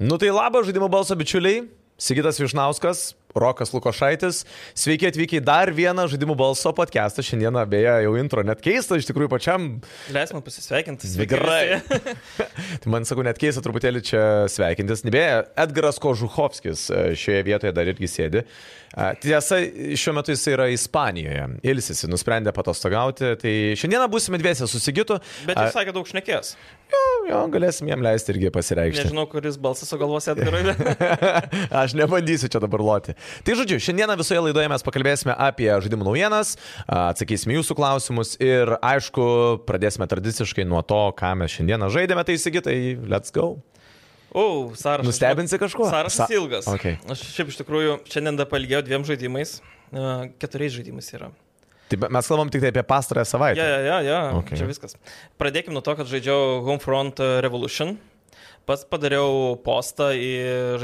[0.00, 1.66] Nu tai labas žaidimo balso bičiuliai,
[2.00, 4.42] Sigitas Višnauskas, Rokas Lukošaitis.
[4.74, 7.22] Sveiki atvykę į dar vieną žaidimų balso podcastą.
[7.24, 9.68] Šiandieną beje jau intro net keista, iš tikrųjų pačiam.
[10.14, 11.10] Leis man pasisveikinti.
[11.30, 11.80] Gerai.
[12.82, 15.04] tai man sakau, net keista truputėlį čia sveikintis.
[15.10, 18.42] Beje, Edgaras Kožuhovskis e, šioje vietoje dar irgi sėdi.
[18.42, 19.60] E, tiesa,
[19.94, 21.46] šiuo metu jis yra Ispanijoje.
[21.70, 23.36] Ilsisi, nusprendė patostogauti.
[23.40, 25.20] Tai šiandieną būsime dviese susigytų.
[25.46, 26.56] Bet jis sakė daug šnekės.
[26.90, 29.04] Jo, jo, galėsim jam leisti irgi pasireikšti.
[29.06, 30.74] Nežinau, kuris balsas sugalvos Edgarui.
[31.82, 33.14] Aš nebandysiu čia dabar loti.
[33.46, 36.54] Tai žodžiu, šiandieną visoje laidoje mes pakalbėsime apie žaidimų naujienas,
[36.86, 39.26] atsakysime jūsų klausimus ir aišku,
[39.68, 42.78] pradėsime tradiciškai nuo to, ką mes šiandieną žaidėme, tai įsigytai,
[43.10, 43.58] let's go.
[44.30, 45.06] O, sąrašas.
[45.06, 45.90] Nustebinsi kažkuo?
[45.90, 46.68] Sąrašas Sa ilgas.
[46.70, 46.98] Okay.
[47.10, 49.58] Aš šiaip iš tikrųjų šiandien dar palgėjau dviem žaidimais.
[50.38, 51.32] Keturiais žaidimais yra.
[51.90, 53.58] Tai mes kalbam tik tai apie pastarąją savaitę.
[53.58, 54.18] Ja, ja, ja, ja.
[54.38, 54.54] Okay.
[54.60, 54.94] čia viskas.
[55.40, 57.96] Pradėkime nuo to, kad žaidžiau Homefront Revolution.
[58.70, 60.30] Pats padariau postą į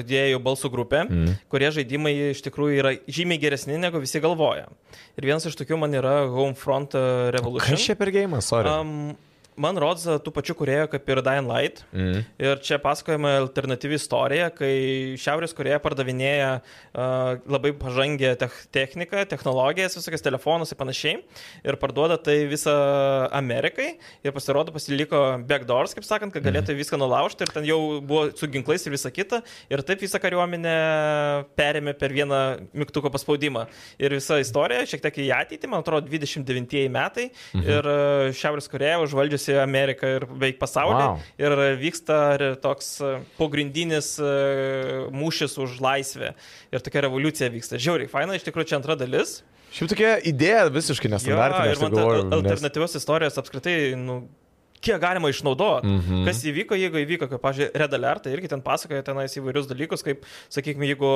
[0.01, 1.37] žaidėjų balsų grupę, mm.
[1.53, 4.67] kurie žaidimai iš tikrųjų yra žymiai geresni negu visi galvoja.
[5.15, 6.99] Ir vienas iš tokių man yra Homefront
[7.37, 7.77] Revolution.
[7.77, 8.73] Kas čia per gėjimą, sorry?
[8.73, 9.15] Um,
[9.61, 11.83] man rods tų pačių kuriejų kaip ir Dying Light.
[11.95, 12.23] Mm.
[12.43, 19.97] Ir čia pasakojama alternatyvi istorija, kai Šiaurės Koreja pardavinėja uh, labai pažangę te techniką, technologijas,
[19.99, 21.17] visokias telefonus ir panašiai.
[21.67, 22.75] Ir parduoda tai visą
[23.37, 23.95] Amerikai.
[24.25, 26.81] Ir pasirodo pasiliko backdoors, kaip sakant, kad galėtų mm.
[26.83, 27.47] viską nulaužti.
[27.47, 29.43] Ir ten jau buvo su ginklais ir visa kita.
[29.73, 30.77] Ir taip visą kariuomenę
[31.59, 32.43] perėmė per vieną
[32.77, 33.67] mygtuko paspaudimą.
[34.03, 37.31] Ir visa istorija šiek tiek į ateitį, man atrodo, 29 metai.
[37.55, 37.67] Mm -hmm.
[37.73, 41.03] Ir Šiaurės Koreja užvaldžiusi visi Ameriką ir beveik pasaulį.
[41.03, 41.21] Wow.
[41.39, 42.19] Ir vyksta
[42.63, 46.35] toks e, pagrindinis e, mūšis už laisvę.
[46.73, 47.79] Ir tokia revoliucija vyksta.
[47.79, 49.43] Žiauriai, faina, iš tikrųjų čia antra dalis.
[49.77, 51.69] Šiaip tokia idėja visiškai nestandartinė.
[51.69, 53.03] Ja, ir man galvoju, alternatyvios nes...
[53.03, 54.23] istorijos apskritai, nu,
[54.81, 55.87] kiek galima išnaudoti.
[55.87, 56.25] Mm -hmm.
[56.27, 60.03] Kas įvyko, jeigu įvyko, kaip, pažiūrėjau, Red Alert, tai irgi ten pasakoja tenais įvairius dalykus,
[60.03, 61.11] kaip, sakykime, jeigu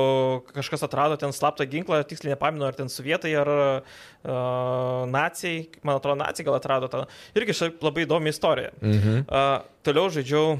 [0.55, 6.19] kažkas atrado ten slaptą ginklą, tiksliai nepaminu, ar ten sovietai, ar uh, nacijai, man atrodo,
[6.25, 7.07] nacijai gal atrado tą.
[7.35, 8.71] Irgi šiaip labai įdomi istorija.
[8.83, 9.19] Mm -hmm.
[9.29, 10.59] uh, toliau žaidžiau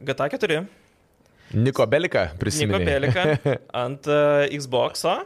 [0.00, 0.64] GTA 4.
[1.52, 2.78] Niko Belika prisimenu.
[2.78, 3.36] Niko Belika
[3.84, 5.24] ant uh, Xbox'o.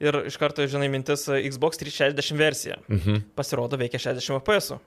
[0.00, 2.76] Ir iš karto, žinai, mintis Xbox 360 versija.
[2.88, 3.16] Mhm.
[3.34, 4.70] Pasirodo, veikia 60 FPS.
[4.72, 4.78] -ų.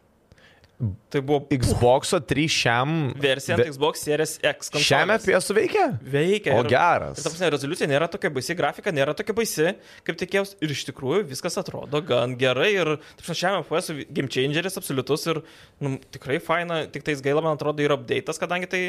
[0.79, 2.91] Tai buvo Xbox 3 šiam.
[3.19, 4.69] Versija ant Xbox Series X.
[4.71, 4.87] Konsolės.
[4.87, 5.87] Šiame FPS veikia?
[5.99, 6.53] Veikia.
[6.55, 7.19] O ir, geras.
[7.19, 9.73] Ir ta prasme, rezoliucija nėra tokia baisi, grafika nėra tokia baisi,
[10.07, 10.55] kaip tikėjausi.
[10.63, 12.69] Ir iš tikrųjų viskas atrodo gan gerai.
[12.77, 15.43] Ir prasme, šiame FPS game changeris absoliutus ir
[15.83, 16.85] nu, tikrai faina.
[16.87, 18.83] Tik tais gaila, man atrodo, yra update'as, kadangi tai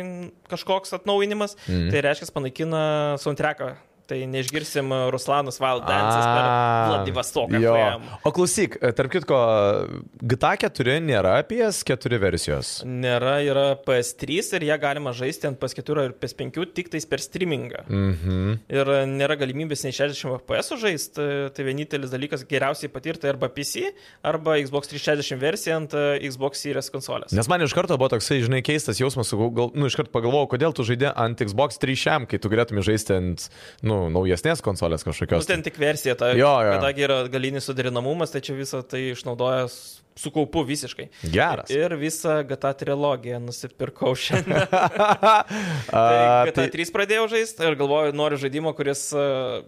[0.52, 1.58] kažkoks atnaujinimas.
[1.66, 1.90] Mm.
[1.90, 2.84] Tai reiškia, panaikina
[3.18, 3.74] soundtracką
[4.10, 6.48] tai neišgirsim Ruslanas Valdansas per
[6.90, 7.60] Vladivostoką.
[8.26, 9.38] O klausyk, tarp kitko,
[10.20, 12.72] GTA 4 nėra PS4 versijos.
[12.88, 17.84] Nėra, yra PS3 ir ją galima žaisti ant PS4 ir PS5 tik tais per streamingą.
[17.86, 18.58] Mhm.
[18.72, 23.90] Ir nėra galimybės nei 60 FPS žaisti, tai vienintelis dalykas geriausiai patirti arba PC,
[24.26, 27.34] arba Xbox 360 versija ant Xbox Series konsolės.
[27.36, 30.74] Nes man iš karto buvo toksai, žinai, keistas jausmas, gal, nu, iš karto pagalvojau, kodėl
[30.76, 33.46] tu žaidė ant Xbox 360, kai tu galėtum žaisti ant,
[33.86, 35.44] nu, naujesnės konsolės kažkokios.
[35.44, 36.76] Nu, ten tik versija, ta, jo, jo.
[36.76, 39.68] kadangi yra galinis suderinamumas, tai čia visą tai išnaudoja
[40.20, 41.08] su kaupu visiškai.
[41.32, 41.70] Geras.
[41.72, 44.66] Ir visą GTA trilogiją nusipirkau šiandien.
[45.94, 46.68] tai GTA tai...
[46.76, 49.60] 3 pradėjau žaisti ir galvoju, noriu žaidimo, kuris uh,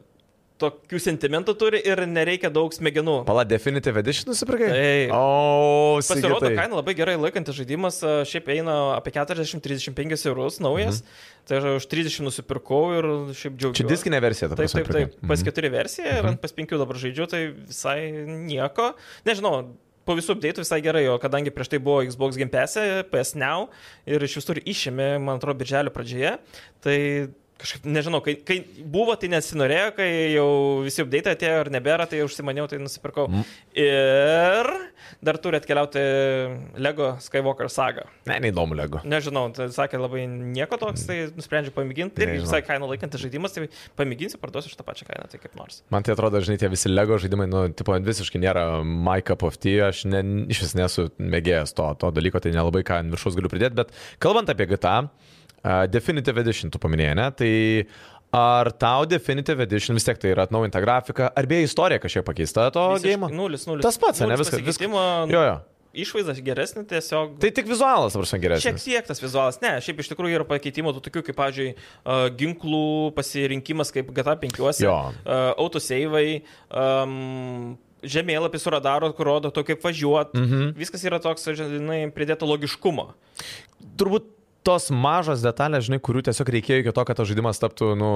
[0.63, 3.19] tokių sentimentų turi ir nereikia daug smegenų.
[3.29, 4.71] Pala Definitive Edition nusipirkai?
[4.73, 5.15] Taip.
[5.17, 8.01] O, Pasirodo, kaina labai gerai laikantis žaidimas,
[8.31, 11.03] šiaip eina apie 40-35 eurus naujas.
[11.03, 11.29] Mhm.
[11.51, 13.83] Tai aš už 30 nusipirkau ir šiaip džiaugiuosi.
[13.83, 15.17] Čia diskinė versija, taip, taip, taip.
[15.19, 15.31] Mhm.
[15.33, 16.43] Pas 4 versija ir mhm.
[16.43, 17.97] pas 5 dabar žaidžiu, tai visai
[18.47, 18.93] nieko.
[19.27, 19.57] Nežinau,
[20.07, 23.37] po visų update'ų visai gerai, o kadangi prieš tai buvo Xbox Game Pass, e, PS
[23.39, 23.69] Now
[24.09, 26.37] ir iš visur išėmė, man atrodo, birželio pradžioje,
[26.85, 26.99] tai
[27.63, 30.49] kažkaip, nežinau, kai, kai buvo, tai nesinorėjo, kai jau
[30.87, 33.29] visi update atėjo ir nebėra, tai užsimaniau, tai nusipirkau.
[33.31, 33.45] Mm.
[33.83, 34.71] Ir
[35.23, 36.03] dar turi atkeliauti
[36.83, 38.07] Lego Skywalker saga.
[38.29, 39.03] Ne, neįdomu Lego.
[39.09, 42.17] Nežinau, tai sakė labai nieko toks, tai nusprendžiau pamėginti.
[42.17, 43.69] Tai irgi visai kainą laikantis žaidimas, tai
[43.99, 45.83] pamėginsiu, parduosiu už tą pačią kainą, tai kaip nors.
[45.95, 49.59] Man tai atrodo, žinai, tie visi Lego žaidimai, nu, tipo, visiškai nėra my cup of
[49.63, 53.39] tea, aš ne, iš vis nesu mėgėjęs to, to dalyko, tai nelabai ką ant viršus
[53.39, 54.97] galiu pridėti, bet kalbant apie GTA,
[55.63, 57.29] Uh, Definitive Edition tu paminėjai, ne?
[57.39, 57.51] Tai
[58.33, 62.71] ar tau Definitive Edition vis tiek tai yra atnaujinta grafika, ar beje istorija kažkiek pakeista
[62.75, 63.29] to gėjimo?
[63.31, 63.85] Nulis, nulis.
[63.85, 64.65] Tas pats, nulis ne viskas.
[64.67, 64.89] viskas.
[65.31, 65.61] Jo, jo.
[65.93, 67.35] Išvaizdas geresnė tiesiog.
[67.41, 68.65] Tai tik vizualas, varsan geresnis.
[68.65, 72.25] Šiek tiek tas vizualas, ne, šiaip iš tikrųjų yra pakeitimų, tų tokių kaip, pavyzdžiui, uh,
[72.41, 75.13] ginklų pasirinkimas kaip GTA 5, uh,
[75.61, 76.27] autoseivai,
[76.73, 80.41] um, žemėlapis su radaru, kur rodo to, kaip važiuoti.
[80.41, 80.77] Mm -hmm.
[80.81, 83.13] Viskas yra toks, žinai, pridėto logiškumo.
[84.01, 84.33] Turbūt
[84.67, 88.11] tos mažos detalės, žinai, kurių tiesiog reikėjo iki to, kad tas žaidimas taptų, nu,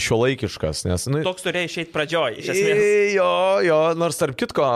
[0.00, 0.84] šiuolaikiškas.
[0.90, 2.82] Nes, nu, Toks turėjo išeiti pradžioj, iš esmės.
[3.14, 3.30] Jo,
[3.66, 4.66] jo, nors tarp kitko,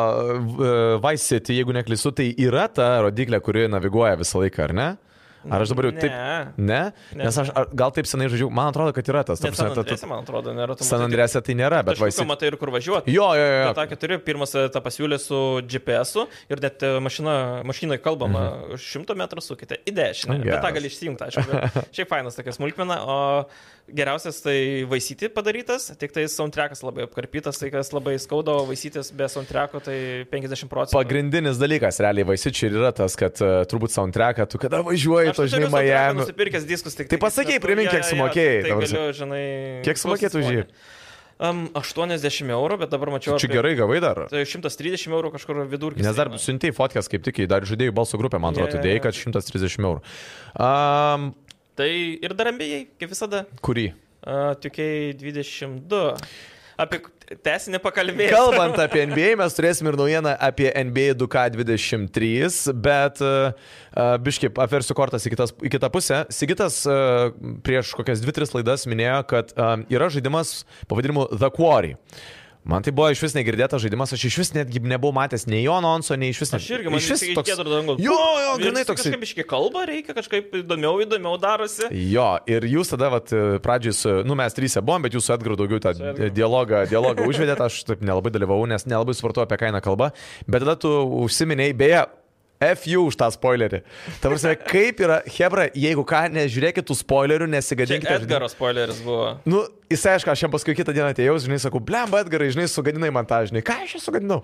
[0.59, 0.73] v-
[1.05, 4.89] Vice City, jeigu neklystu, tai yra ta rodiklė, kuri naviguoja visą laiką, ar ne?
[5.47, 6.11] Ar aš dabar jau taip...
[6.11, 6.53] Ne.
[6.59, 6.81] Ne?
[7.15, 7.25] Ne.
[7.29, 9.39] Nes aš ar, gal taip senai žaidžiu, man atrodo, kad yra tas.
[9.39, 10.85] ta Net San Andrėse, ta- man atrodo, nėra to.
[10.85, 12.27] San Andrėse tai nėra, bet Vice City.
[12.29, 13.13] matai ir kur važiuoti.
[13.15, 13.71] Jo, jo, jo.
[13.79, 15.39] Ta keturi, pirmas e, tą pasiūlė su
[15.71, 18.75] GPS -u, ir net e, mašina, mašinoje kalbama Mhm.
[18.75, 20.43] už šimto metrų sukite į dešinę.
[20.45, 21.49] Bet tą gali išsijungti, aišku.
[21.95, 23.45] Šiaip fainas tokia smulkmena, o
[23.95, 29.29] geriausias tai vaisyti padarytas, tik tai soundtrackas labai apkarpytas, tai kas labai skaudo, vaisytis be
[29.33, 29.97] soundtracko tai
[30.33, 30.99] 50 procentų.
[30.99, 35.41] Pagrindinis dalykas realiai Vaisičiai ir yra tas, kad uh, turbūt soundtracką tu kada važiuoji, Aš
[35.41, 36.23] tu tai žinai Miami.
[36.23, 39.03] Nusipirkęs diskus tik Tai pasakei, primink, kiek sumokėjai, Tai ta prasme.
[39.03, 39.43] galiu, žinai.
[39.89, 40.65] Kiek sumokėt už jį?
[41.39, 43.37] Um, 80 eurų, bet dabar mačiau.
[43.39, 44.25] Čia apie- gerai gavai dar.
[44.27, 46.03] Tai 130 eurų kažkur vidurkis.
[46.03, 49.15] Nes dar siuntėjai fotkės kaip tik, dar žaidėjų balso grupę, man atrodo, tu dėjai, kad
[49.15, 50.03] 130 eurų.
[50.59, 51.29] Um,
[51.79, 53.45] Tai ir dar ambėjai, kaip visada.
[53.63, 53.93] kurį?
[54.27, 56.17] Uh, Tikiai 22.
[56.79, 56.99] Apie
[57.45, 58.35] tesinį pakalbėjimą.
[58.35, 63.55] Kalbant apie NBA, mes turėsim ir naujieną apie NBA 2K23, bet uh,
[63.95, 66.25] uh, biškai apversiu kortas į, kitas, į kitą pusę.
[66.35, 67.31] Sigitas uh,
[67.67, 70.61] prieš kokias 2-3 laidas minėjo, kad uh, yra žaidimas
[70.91, 71.95] pavadinimu The Quarry.
[72.69, 75.73] Man tai buvo iš vis negirdėtas žaidimas, aš iš vis netgi nebuvau matęs nei jo
[75.73, 76.51] anonso, nei iš vis.
[76.59, 77.55] Aš irgi, man iš vis toks...
[78.05, 79.07] Jo, jo, grinai toks.
[79.07, 81.89] Kažkaip iški kalba, reikia kažkaip įdomiau, įdomiau darosi.
[82.13, 83.33] Jo, ir jūs tada, vat,
[83.65, 85.95] pradžiai su, nu mes trys buvom, bet jūs su Edgaru daugiau tą
[86.29, 90.13] dialogą, dialogą užvedėte, aš taip nelabai dalyvavau, nes nelabai supratau apie ką eina kalba,
[90.45, 90.93] bet tada tu
[91.25, 92.05] užsiminėjai, beje,
[92.59, 93.83] FU už tą spoilerį.
[94.23, 98.11] Ta prasme, kaip yra, Hebra, jeigu ką, nežiūrėkit tų spoilerių, nesigadinkite.
[98.11, 98.25] žinai.
[98.25, 99.37] Edgaro spoileris buvo.
[99.47, 99.63] Nu,
[99.93, 103.29] jis aišku, aš jam paskui kitą dieną atėjau, žinai, sakau, blemba, Edgarai, žinai, sugadinai man
[103.31, 104.43] tą, žinai, ką aš čia sugadinau.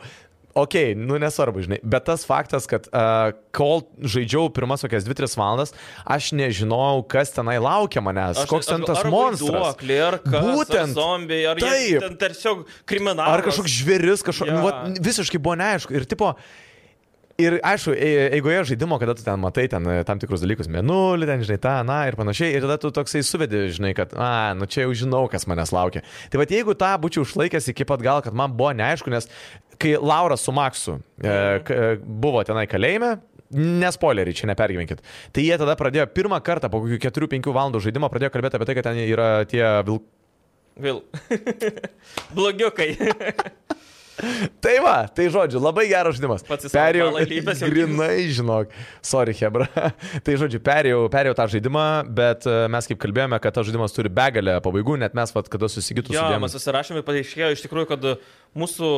[0.55, 5.73] Ok, nu nesvarbu, žinai, bet tas faktas, kad uh, kol žaidžiau pirmas kokias 2-3 valandas,
[6.07, 9.51] aš nežinojau, kas tenai laukia manęs, Aš- koks ten tas ar monstras.
[9.51, 10.95] vaiduoklė, Ar kas, Būtent.
[10.95, 12.07] Ar zombiai, ar Taip.
[12.07, 13.35] ten tiesiog kriminalas.
[13.35, 14.55] Ar kažkoks žvėris, kažkoks, Jo.
[14.55, 15.91] nu, vat, visiškai buvo neaišku.
[15.99, 16.31] Ir tipo,
[17.43, 21.27] Ir aišku, e- eigoje žaidimo, kada tu ten matai ten e, tam tikrus dalykus, menulį,
[21.27, 24.69] ten, žinai, tą, na ir panašiai, ir tada tu toksai suvedi, žinai, kad, a, nu
[24.71, 26.05] čia jau žinau, kas manęs laukia.
[26.31, 29.27] Tai va, jeigu tą būčiau išlaikęs iki pat gal, kad man buvo neaišku, nes
[29.83, 33.17] kai Laura su Maksu e, e, buvo tenai kalėjime,
[33.55, 35.03] Nespoileriai, čia nepergyvenkit.
[35.31, 38.75] Tai jie tada pradėjo pirmą kartą po kokių 4-5 valandų žaidimo pradėjo kalbėti apie tai,
[38.81, 40.11] kad ten yra tie vilkai.
[40.75, 41.05] Vėl.
[42.37, 42.89] Blogiukai.
[44.63, 46.45] Tai va, tai žodžiu, labai geras žaidimas.
[46.47, 48.75] Perėjau, jau grinai, žinok,
[49.05, 49.67] sorry, Hebra.
[50.25, 54.13] tai žodžiu, perėjau, perėjau tą žaidimą, bet e, mes kaip kalbėjome, kad tas žaidimas turi
[54.15, 57.91] begalę pabaigų, net mes, vat, kada susigytų Jo, su mes susirašėme ir paaiškėjo iš tikrųjų,
[57.91, 58.09] kad
[58.59, 58.95] mūsų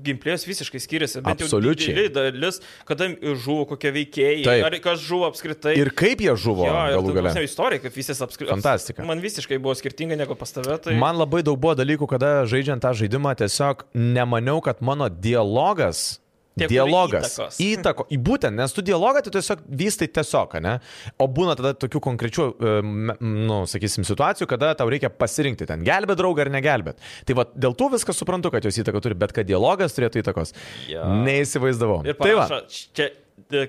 [0.00, 1.20] gimplės visiškai skiriasi.
[1.20, 1.94] Jau Absoliučiai.
[1.96, 4.64] dideli dalis, kada žuvo kokie veikėjai, Taip.
[4.68, 5.74] ar kas žuvo apskritai.
[5.80, 7.28] Ir kaip jie žuvo jo, galų gale.
[7.28, 8.56] prasme, istorija, kaip visas apskritai.
[8.56, 9.04] Fantastika.
[9.08, 10.78] Man visiškai buvo skirtinga negu pas tave.
[10.82, 10.96] Tai...
[11.00, 16.21] Man labai daug buvo dalykų, kada žaidžiant tą žaidimą tiesiog nemaniau, kad mano dialogas.
[16.52, 17.32] Turi dialogas.
[17.38, 17.56] įtakos.
[17.64, 18.04] Įtako.
[18.20, 20.74] Būtent, nes tu dialogą tai tiesiog vystai tiesiog, ne?
[21.18, 25.82] O būna tada tokių konkrečių, e, me- nu, sakysim, situacijų, kada tau reikia pasirinkti ten,
[25.86, 26.96] gelbėt draugą ar negelbėt.
[27.24, 30.52] Tai va, dėl to viską suprantu, kad jos įtaka turi, bet kad dialogas turėtų įtakos.
[30.92, 31.04] Jo.
[31.24, 32.02] Neįsivaizdavau.
[32.06, 32.46] Ir Tai va.
[32.46, 33.12] parašo, čia e,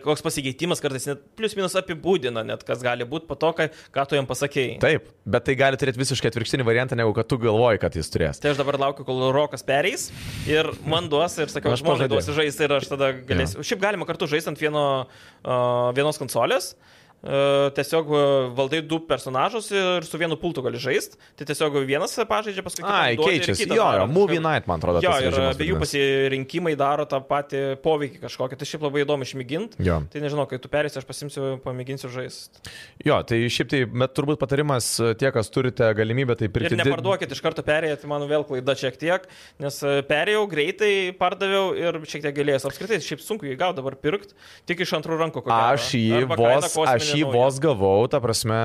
[0.04, 4.06] koks pasikeitimas kartais net plius minus apibūdina, net kas gali būti po to, ką, ką
[4.10, 4.80] tu jam pasakėjai.
[4.83, 8.42] Taip, bet tai gali turėti visiškai atvirkštinį variantą, negu kad tu galvoji, kad jis turės.
[8.44, 10.09] Tai aš dabar laukiu, kol Rokas pereis
[10.49, 13.64] ir man duos ir sakiau, Aš žmonai duosiu žaisti ir aš tada galėsiu.
[13.66, 16.73] Šiaip galima kartu žaisti ant vieno, uh, vienos konsolės.
[16.73, 18.21] Uh, tiesiog uh,
[18.57, 21.15] valdai du personažus ir su vienu pultu gali žaisti.
[21.39, 23.68] Tai tiesiog vienas pažaidžia, paskui kitam Ai, ir keičiasi.
[23.71, 24.99] Jo, jo, Movie Night, man atrodo.
[25.03, 28.59] Jo, ir abiejų pasirinkimai daro tą patį poveikį kažkokį.
[28.59, 29.80] Tai šiaip labai įdomu išmėginti.
[29.83, 32.59] Tai nežinau, kai tu perėsi, aš pasimsiu, pamėginsiu žaisti.
[33.07, 36.75] Jo, tai šiaip tai, bet turbūt patarimas e, tie, kas turite galimybę, tai Ir pirkti.
[36.75, 39.27] di- neparduokit iš karto perėję, tai mano vėl klaida šiek tiek,
[39.63, 42.68] nes e, perėjau greitai, pardaviau ir šiek tiek galėjęs.
[42.69, 44.35] Apskritai, šiaip sunku jį gauti dabar pirkti,
[44.69, 45.45] tik iš antrų rankų.
[45.53, 48.57] Aš jį, vos, aš jį vos gavau, ta prasme,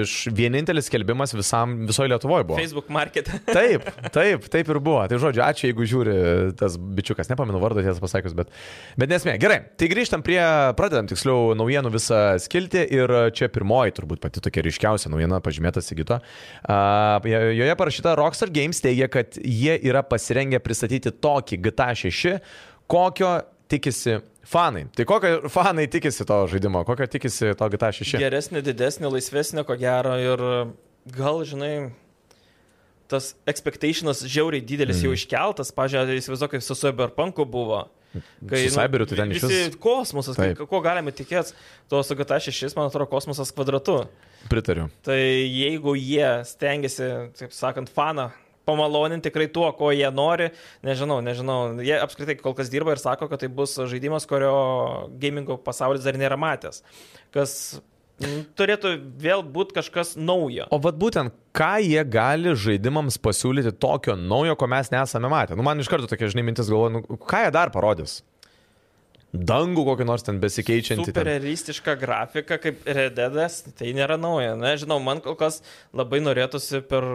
[0.00, 2.58] iš vienintelis skelbimas visam, visoje Lietuvoje buvo.
[2.60, 3.30] Facebook market.
[3.56, 5.02] Taip, taip, taip ir buvo.
[5.10, 6.14] Tai žodžiu, ačiū, jeigu žiūri
[6.58, 8.50] tas bičiukas, nepamenu vardo tiesą pasakius, bet,
[9.00, 9.36] bet nesmė.
[9.42, 10.38] Gerai, tai grįžtam prie,
[10.78, 16.20] pradedam tiksliau naujienų visą skilti ir čia pirmoji turbūt pati tokia ryškiausia naujiena pažymėta Sigito.
[16.62, 22.36] Uh, joje parašyta Rockstar Games teigia, kad jie yra pasirengę pristatyti tokį GTA 6,
[22.90, 23.38] kokio
[23.70, 24.18] tikisi
[24.50, 24.84] fanai.
[24.96, 28.18] Tai kokio fanai tikisi to žaidimo, kokio tikisi to GTA 6?
[28.22, 30.16] Geresnė, didesnė, laisvesnė, ko gero.
[30.20, 30.44] Ir
[31.16, 31.74] gal, žinai,
[33.10, 35.08] tas expectationas žiauriai didelis mm.
[35.08, 35.72] jau iškeltas.
[35.76, 37.86] Pavyzdžiui, įsivaizduok, kaip su Cyberpunku buvo.
[38.10, 40.66] Kai, Su Cyberiu tai ten iš visi vis- kosmosas, kai, Taip.
[40.66, 41.54] ko galime tikėtis,
[41.86, 44.00] to su GTA 6, man atrodo, kosmosas kvadratu.
[44.50, 44.88] Pritariu.
[45.06, 47.06] Tai jeigu jie stengiasi,
[47.38, 48.32] taip sakant, faną
[48.68, 50.50] pamaloninti tikrai tuo, ko jie nori,
[50.86, 55.58] nežinau, nežinau, jie apskritai kol kas dirba ir sako, kad tai bus žaidimas, kurio gamingo
[55.64, 56.84] pasaulis dar nėra matęs.
[57.34, 57.54] Kas
[58.58, 60.66] turėtų vėl būti kažkas naujo.
[60.72, 65.56] O vad būtent, ką jie gali žaidimams pasiūlyti tokio naujo, ko mes nesame matę.
[65.56, 68.20] Nu, man iš karto tokia, žinai, mintis galvoju, nu, ką jie dar parodys?
[69.30, 71.12] Dangų kokį nors ten besikeičiantį.
[71.14, 71.28] Ten.
[71.28, 74.56] realistiška grafika kaip Rededas, tai nėra nauja.
[74.58, 75.60] Nežinau, man kol kas
[75.94, 77.06] labai norėtųsi per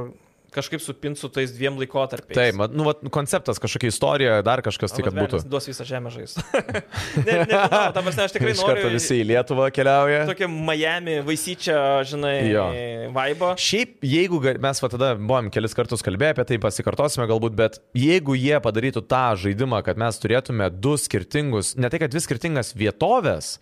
[0.56, 2.38] kažkaip supinti su tais dviem laikotarpiais.
[2.38, 5.42] Taip, mat, nu, vat, konceptas, kažkokia istorija, dar kažkas tai, kad būtų.
[5.52, 6.38] Duos visą žemę žais.
[7.28, 8.94] ne, ne, ta prasme, aš tikrai Iš karto noriu.
[8.96, 10.24] visi į Lietuvą keliauja.
[10.30, 12.66] Tokia Miami vaisyčia, žinai, Jo.
[13.16, 13.52] vaibo.
[13.60, 18.38] Šiaip, jeigu mes va tada buvom kelis kartus kalbėję apie tai, pasikartosime galbūt, bet jeigu
[18.40, 23.56] jie padarytų tą žaidimą, kad mes turėtume du skirtingus, ne tai kad dvi skirtingas vietovės,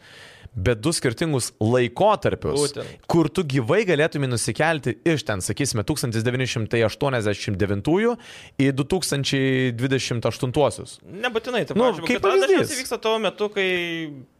[0.55, 2.85] bet du skirtingus laikotarpius, Būtent.
[3.09, 7.57] kur tu gyvai galėtumai nusikelti iš ten, sakysime, 1989
[8.61, 10.99] į 2028.
[11.23, 12.47] Nebūtinai, tai Nu, pavyzdžiui, kaip pavyzdys.
[12.47, 13.67] dažniausiai vyksta tuo metu, kai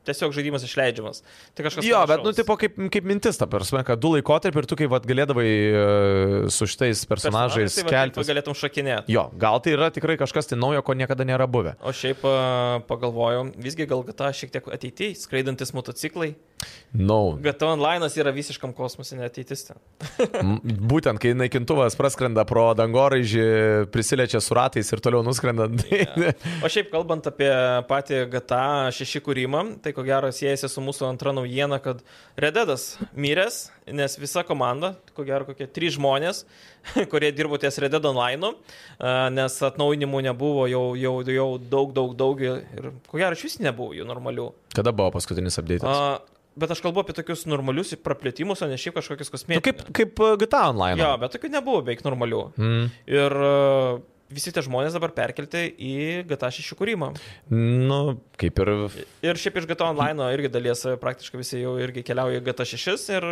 [0.08, 1.22] tiesiog žaidimas išleidžiamas.
[1.56, 4.70] Tai kažkas Jo, bet, nu, tipo, kaip, kaip mintis, ta prasme, kad du laikotarpiai ir
[4.70, 5.84] tu kaip vat, galėdavai e,
[6.54, 8.32] su šitais personažais tai va, taip keltis.
[8.32, 9.14] galėtum šakinėti.
[9.14, 11.76] Jo, gal tai yra tikrai kažkas tai naujo, ko niekada nėra buvę.
[11.84, 12.36] O šiaip a,
[12.90, 16.34] pagalvojau, visgi gal GTA šiek tiek ateityje, skraidantis motociklai.
[16.94, 17.36] No.
[17.44, 19.80] GTA Online yra visiškam kosmosinė ateitis ten.
[20.94, 23.46] Būtent, kai naikintuvas praskrenda pro dangoraižį,
[23.94, 25.68] prisiliečia su ratais ir toliau nuskrenda.
[25.68, 26.32] Tai,
[26.64, 27.50] O šiaip kalbant apie
[27.90, 32.02] patį GTA 6 kūrimą, tai ko gero siejasi su mūsų antra naujiena, kad
[32.40, 36.44] Rededas miręs, nes visa komanda, ko gero kokie trys žmonės,
[37.12, 38.54] kurie dirbo ties Reded Online,
[39.38, 43.96] nes atnaujinimų nebuvo jau, jau, jau daug, daug, daug ir ko gero iš vis nebuvo
[43.98, 44.52] jų normalių.
[44.76, 45.88] Kada buvo paskutinis update?
[46.54, 49.64] Bet aš kalbu apie tokius normalius praplėtimus, o ne šiaip kažkokius Nu, kosmetinius.
[49.66, 51.02] kaip, kaip e, GTA online.
[51.02, 52.42] Jo, bet tokių nebuvo beveik normalių.
[52.62, 52.84] Mm.
[53.10, 54.04] Ir uh,
[54.34, 55.98] visi tie žmonės dabar perkelti į
[56.30, 57.12] GTA 6 kūrimą.
[57.52, 58.00] Nu,
[58.40, 58.74] kaip ir.
[59.26, 62.68] Ir šiaip iš GTA Online irgi dalies e, praktiškai visi jau irgi keliauja į GTA
[62.74, 63.28] 6 ir,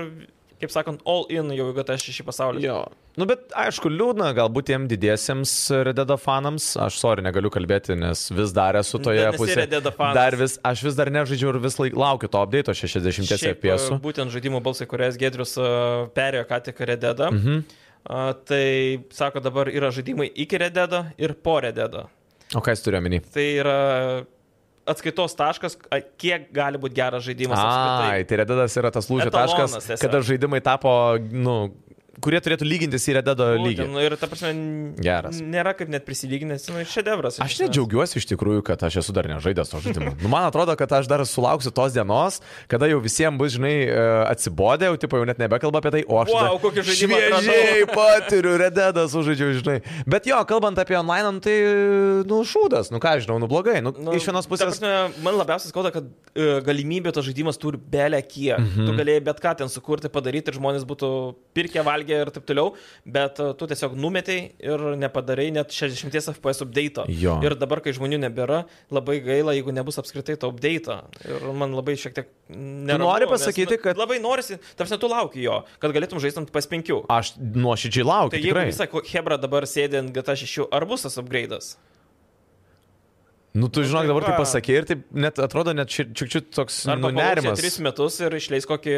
[0.62, 2.66] kaip sakant, all in jau į GTA 6 pasaulį.
[2.66, 2.82] Jo.
[3.20, 5.52] Nu, bet aišku, liūdna galbūt tiem didiesiems
[5.90, 6.72] Rededo fanams.
[6.80, 9.82] Aš sorry, negaliu kalbėti, nes vis dar esu toje nesi pusėje.
[10.16, 13.90] Dar vis, aš vis dar nežaidžiu ir vis laik, laukiu to update 60 Šiaip, FPS.
[14.04, 15.70] Būtent žaidimų balsai, kurias Gedrius e,
[16.16, 17.32] perėjo ką tik Rededą.
[17.36, 17.64] Mhm.
[18.06, 18.66] Tai
[19.14, 22.08] sako, dabar yra žaidimai iki Rededo ir po Rededo.
[22.56, 23.22] O ką jis turi omeny?
[23.32, 23.76] Tai yra
[24.92, 25.78] atskaitos taškas,
[26.20, 27.60] kiek gali būti geras žaidimas.
[27.62, 28.10] apskritai.
[28.18, 30.92] Ai, tai Rededas yra tas lūžio taškas, kada žaidimai tapo,
[31.32, 31.56] nu,
[32.22, 33.82] kurie turėtų lygintis į Rededo lygį.
[33.84, 34.52] Būtent, nu, ir ta prasme,
[35.02, 35.40] Geras.
[35.42, 37.40] Nėra kaip net prisilyginęs, nu, šedevras.
[37.44, 40.14] Aš nedžiaugiuosi iš tikrųjų, kad aš esu dar nežaidęs to žaidimo.
[40.22, 44.08] Nu, man atrodo, kad aš dar sulauksiu tos dienos, kada jau visiems bus, žinai, e,
[44.32, 46.32] atsibodę, jau, tipo, jau net nebekalba apie tai, o aš...
[46.34, 49.78] Tada kokį žaidimą Šviežiai patiriu, Rededą sužaidžiau, žinai.
[50.10, 51.56] Bet jo, kalbant apie online, nu, tai,
[52.28, 53.80] nu, šūdas, nu ką žinau, nu blogai.
[53.86, 54.80] Nu, Nu, iš vienos pusės...
[54.80, 58.58] Prasme, man labiausiai skauda, kad uh, galimybė tas žaidimas turi belę kiek.
[58.58, 58.80] Mm Mhm.
[58.82, 58.88] -hmm.
[58.88, 62.72] Tu galėjai bet ką ten sukurti, padaryti ir žmonės būtų pirkę, valgę ir taip toliau,
[63.06, 67.06] bet uh, tu tiesiog numetei ir nepadarai net 60 FPS update.
[67.22, 67.38] Jo.
[67.46, 70.92] Ir dabar, kai žmonių nebėra, labai gaila, jeigu nebus apskritai to update.
[71.28, 72.30] Ir man labai šiek tiek...
[72.52, 76.42] Neramu, nori nes, pasakyti, nu, kad- Labai norisi, tarsi tu lauki jo, kad galėtum žaisti
[76.42, 77.04] ant PS5.
[77.12, 78.36] Aš nuoširdžiai laukiu.
[78.36, 81.76] Tai jeigu visą Hebra dabar sėdi ant GTA 6, ar bus tas upgrade'as?
[83.54, 87.10] Nu, tu žinok, tai dabar tai pasakė ir taip net atrodo net tiek toks nu,
[87.12, 87.60] nerimas.
[87.60, 88.94] Tris metus ir išleis kokį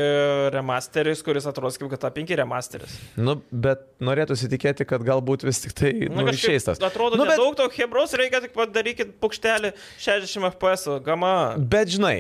[0.54, 2.94] remasteris, kuris atrodys kaip GTA 5 remasteris.
[3.18, 6.82] Nu, bet norėtųsi tikėti, kad galbūt vis tik tai nu, kažkaip išeis tas.
[6.86, 9.74] Atrodo, nu, nu, bet, daug to hebros reikia tik padarykit paukštelį
[10.06, 11.34] 60 FPS, gama.
[11.58, 12.20] bet žinai,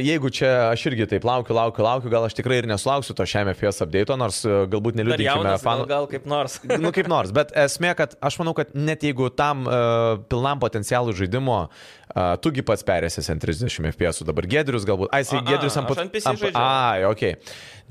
[0.00, 3.52] jeigu čia aš irgi taip laukiu, laukiu, laukiu, gal aš tikrai ir nesulauksiu to šiame
[3.52, 5.86] FPS update, nors a, galbūt Dar neliūdinkime jaunas, gal, fanų.
[5.92, 6.56] gal kaip nors.
[6.80, 11.12] Nu, kaip nors, bet esmė, kad aš manau, kad net jeigu tam uh, pilnam potencialų
[11.20, 15.90] žaidimo, uh, tugi pats perėsis ant 30 FPS, dabar Gedrius galbūt, ai, jisai Gedrius ant
[15.92, 16.62] aš ant PC žaidžiu.
[16.62, 17.26] Ai, ok.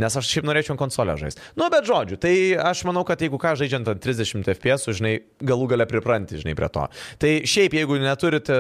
[0.02, 1.42] Nes aš šiaip norėčiau konsolę žaisti.
[1.60, 5.70] Nu, bet žodžiu, tai aš manau, kad jeigu ką žaidžiant ant 30 FPS, žinai, galų
[5.72, 6.88] gale pripranti, žinai, prie to.
[7.22, 8.56] Tai šiaip, jeigu neturite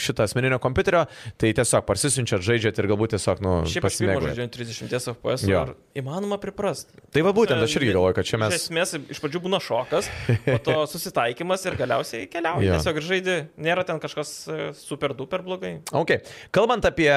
[0.00, 1.04] šitą asmeninio kompiuterio,
[1.40, 4.28] tai tiesiog parsisiunčiat, žaidžiat ir galbūt tiesiog, nu, Šiaip aš pirmą pasimėgaujat.
[4.32, 5.62] žaidžiu ant 30 FPS Jo.
[5.68, 6.92] ir įmanoma priprast.
[7.12, 8.56] Tai va būtent, aš irgi galvoju, kad čia Iš mes...
[8.62, 10.08] esmės, iš pradžių būna šokas,
[10.46, 12.70] po to susitaikymas ir galiausiai keliauji.
[12.72, 13.36] Tiesiog ir žaidi.
[13.68, 15.78] Nėra ten kažkas e, super duper blogai.
[15.92, 16.22] Okay.
[16.54, 17.10] Kalbant apie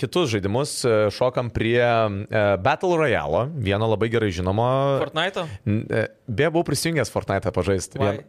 [0.00, 4.64] kitus žaidimus, e, šokam prie e, Battle Royale, vieno labai gerai žinomo.
[5.02, 5.44] Fortnite?
[5.68, 5.84] N-
[6.32, 8.00] e, Beje, buvau prisijungęs Fortnite pažaisti.
[8.00, 8.22] Vien...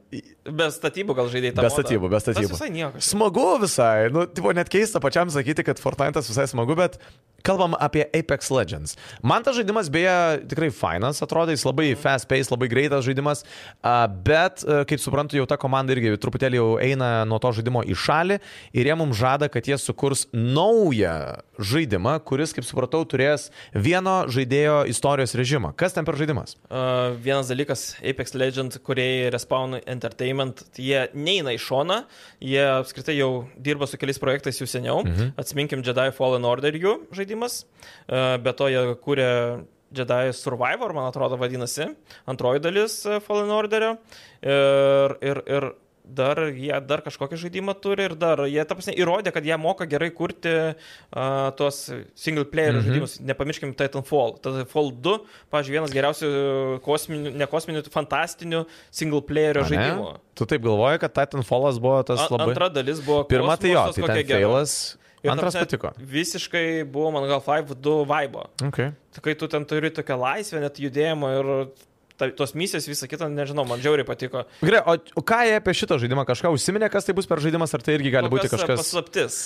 [0.44, 2.52] Be statybų gal žaidėjai tą Be statybų, be statybų.
[2.52, 3.04] Tas visai nieko.
[3.04, 4.10] Smagu visai.
[4.14, 7.00] Nu, tipo, net keista pačiam sakyti, kad Fortnite'as visai smagu, bet
[7.44, 8.96] kalbam apie Apex Legends.
[9.22, 13.44] Man tas žaidimas beje tikrai fainas, atrodo, jis labai fast pace, labai greitas žaidimas,
[14.24, 17.98] bet, a, kaip suprantu, jau ta komanda irgi truputėlį jau eina nuo to žaidimo į
[18.00, 18.40] šalį
[18.72, 24.84] ir jie mums žada, kad jie sukurs naują žaidimą, kuris, kaip supratau, turės vieno žaidėjo
[24.90, 25.74] istorijos režimą.
[25.78, 26.56] Kas ten per žaidimas?
[26.70, 32.00] Uh, vienas dalykas, Apex Legends, kurie Respawn Entertainment, jie neina į šoną,
[32.44, 35.04] jie apskritai jau dirba su keliais projektais jau seniau.
[35.06, 35.36] Mhm.
[35.38, 37.64] Atsiminkim Jedi Fallen Order jų žaidimas,
[38.10, 39.30] uh, be to jie kūrė
[39.94, 41.92] Jedi Survivor, man atrodo, vadinasi,
[42.26, 43.98] antroji dalis uh, Fallen Orderio.
[44.44, 45.70] Ir, ir, ir
[46.04, 49.88] dar jie dar kažkokį žaidimą turi ir dar jie, ta prasme, įrodė, kad jie moka
[49.90, 52.88] gerai kurti uh, tuos single player mm -hmm.
[52.88, 53.20] žaidimus.
[53.20, 54.36] Nepamirškim Titanfall.
[54.44, 55.20] Titanfall 2,
[55.52, 56.32] pažiūrėjau, vienas geriausių
[56.84, 60.18] kosminių, ne kosminių, fantastinių single player žaidimų.
[60.36, 62.52] Tu taip galvoji, kad Titanfallas buvo tas labai...
[62.52, 63.24] Antra dalis buvo...
[63.24, 64.98] Pirma tai jo, tai failas.
[65.24, 65.92] Ir Antras prasme, patiko.
[66.04, 68.44] Visiškai buvo, man gal, 5-2 vibe.
[68.68, 68.92] Okay.
[69.16, 71.52] Tai kai tu ten turi tokią laisvę, net judėjimo ir
[72.20, 74.46] ta, tos misijos, visą kitą, nežinau, man žiauriai patiko.
[74.64, 77.74] Gerai, o, o ką jie apie šitą žaidimą kažką užsiminė, kas tai bus per žaidimas,
[77.76, 78.84] ar tai irgi gali būti kas, kažkas...
[78.84, 79.44] Paslaptis.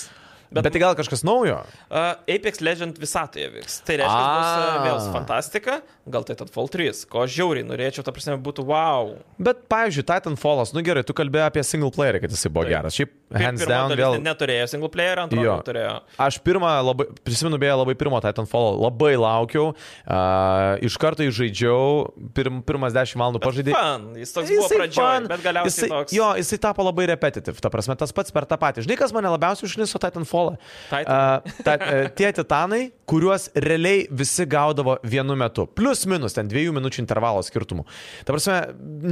[0.48, 1.58] Bet, bet tai gal kažkas naujo?
[1.90, 3.82] Uh, Apex Legend visatoje vyks.
[3.84, 4.62] Tai reiškia, bus A.
[4.62, 5.74] uh, vėl fantastika,
[6.12, 9.14] gal tai Titanfall 3, ko žiauriai norėčiau, ta prasme, būtų wow.
[9.40, 12.74] Bet, pavyzdžiui, Titanfallas, nu gerai, tu kalbėjai apie single playerį, kad jisai buvo Taip.
[12.74, 12.98] geras.
[12.98, 14.16] Šiaip, hands down, vėl...
[14.18, 15.26] net Neturėjo single player, Jo.
[15.26, 15.94] antrojo turėjo.
[16.28, 22.60] Aš pirmą, labai, prisimenu beje, labai pirmo Titanfall, labai laukiau, uh, iš karto įžaidžiau, pirm,
[22.66, 23.78] pirmas 10 valandų pažaidėjau.
[23.78, 26.16] Fun, jis toks buvo pradžioje, bet galiausiai jisai, toks.
[26.16, 28.86] Jo, jisai tapo labai repetitiv, ta prasme, tas pats per tą patį.
[28.86, 30.56] Žinai, kas mane labiausiai užkniso Titanfallą?
[30.88, 31.08] Titan.
[31.08, 35.66] Uh, ta, uh, tie titanai, kuriuos realiai visi gaudavo vienu metu.
[35.98, 37.82] Plius minus, ten dviejų minučių intervalo skirtumų.
[38.24, 38.58] Ta prasme,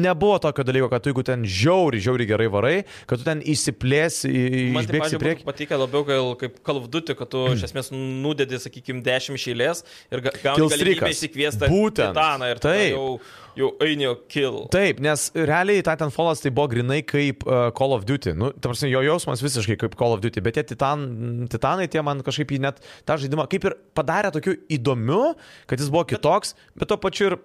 [0.07, 2.75] nebuvo tokio dalyko, kad tu jeigu ten žiauri, žiauri gerai varai,
[3.11, 5.43] kad tu ten įsiplėsi, į- tai, išbėgsi prieki.
[5.43, 9.35] būtų patikę labiau gal kaip Call of Duty, kad tu iš esmės nudedi, sakykime, 10
[9.35, 11.73] išėlės ir ga- gauni galimybę įsikviesti.
[11.97, 12.93] Titaną ir Taip.
[12.93, 13.19] jau,
[13.57, 14.69] jau einio kill.
[14.71, 18.35] Taip, nes realiai Titanfallas tai buvo grinai kaip uh, Call of Duty.
[18.37, 22.03] Nu, ta prasme, jo jausmas visiškai kaip Call of Duty, bet tie titan, titanai, tie
[22.05, 25.35] man kažkaip į net tą žaidimą kaip ir padarė tokiu įdomiu,
[25.67, 27.39] kad jis buvo kitoks, bet tuo pačiu ir...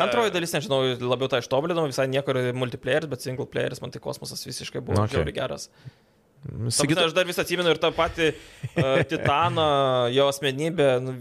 [0.00, 4.44] Antroji dalis, nežinau, labiau tą ištobulinau, visai niekur multiplayer, bet single playeris, man tai kosmosas
[4.46, 5.24] visiškai buvo Okay.
[5.34, 5.68] geras.
[6.44, 9.64] Ta Sakyt, prasme, Aš dar vis atsimenu ir tą patį uh, Titaną,
[10.12, 11.14] jo asmenybę nu,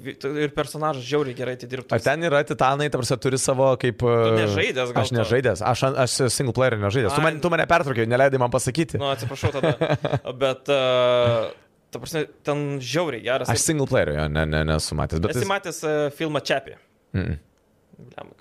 [0.43, 1.95] ir personažas žiauriai gerai atidirbtas.
[1.95, 4.03] Ar ten yra titanai, ta prasme, turi savo kaip...
[4.03, 5.17] uh, nežaidęs gal Aš to?
[5.21, 7.15] nežaidęs, aš, aš single player nežaidęs.
[7.15, 7.27] Tu, Ai.
[7.29, 8.99] man, tu mane pertraukė, neleidai man pasakyti.
[8.99, 9.77] Nu, atsiprašau tada.
[10.43, 11.53] Bet, uh,
[11.93, 13.51] ta prasme, ten žiauriai geras.
[13.53, 15.21] Aš single player, jo, ne, ne, nesu matęs.
[15.23, 15.49] Bet Esi jis...
[15.51, 16.77] matęs uh, filmą Čiapį?
[17.13, 17.41] Mm -mm.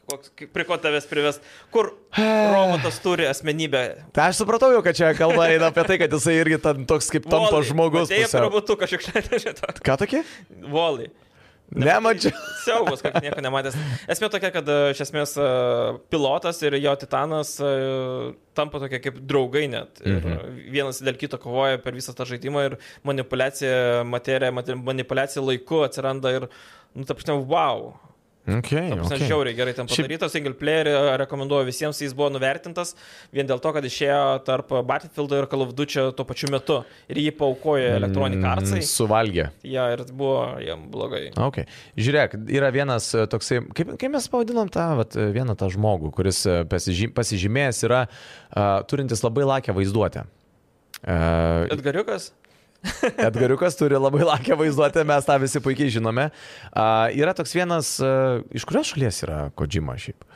[0.08, 1.40] Koks- Prie ko tavęs prives?
[1.70, 1.92] Kur
[2.54, 3.82] robotas turi asmenybę?
[4.12, 7.10] Tai aš supratau jau, kad čia kalba eina apie tai, kad jisai irgi ten toks
[7.12, 8.08] kaip tampa žmogus.
[8.10, 8.46] Apie pusiau.
[8.48, 9.74] robotuką šiukšlę šitą.
[9.84, 10.24] Ką tokį?
[10.72, 11.10] Volį.
[11.72, 12.32] Nemačiau.
[12.64, 13.76] Siaubas, kad nieko nematęs.
[14.12, 15.46] Esmė tokia, kad e, iš esmės e,
[16.12, 17.70] pilotas ir jo titanas e,
[18.58, 20.02] tampa tokie kaip draugai net.
[20.04, 20.60] Ir Mhm.
[20.74, 22.76] vienas dėl kito kovoja per visą tą žaidimą ir
[23.08, 26.48] manipulacija materija, manipulacija laiku atsiranda ir,
[26.94, 27.94] nu, ta prasme, wow.
[28.42, 29.26] Okay, Ta okay.
[29.30, 32.96] žiauriai gerai ten Šiaip- padarytas, single player e, rekomenduoju visiems, jis buvo nuvertintas
[33.30, 37.20] vien dėl to, kad išėjo tarp Battlefield ir Call of Duty tuo pačiu metu ir
[37.22, 38.74] jį paukojo Electronic Arts.
[38.74, 39.46] Mm, Suvalgė.
[39.62, 41.28] Ja, ir buvo jam blogai.
[41.38, 41.70] Okay.
[41.94, 46.10] Žiūrėk, yra vienas e, toksai, kaip, kaip mes pavadinom tą, vat, e, vieną tą žmogų,
[46.18, 50.26] kuris pasižy, pasižymėjęs yra uh, turintis labai lakę vaizduotę.
[51.02, 52.32] Uh, Edgariukas?
[53.28, 56.28] Edgariukas turi labai lakę vaizduotę, mes tą visi puikiai žinome.
[56.72, 60.26] Uh, yra toks vienas, uh, iš kurios šalies yra Kodžima šiaip?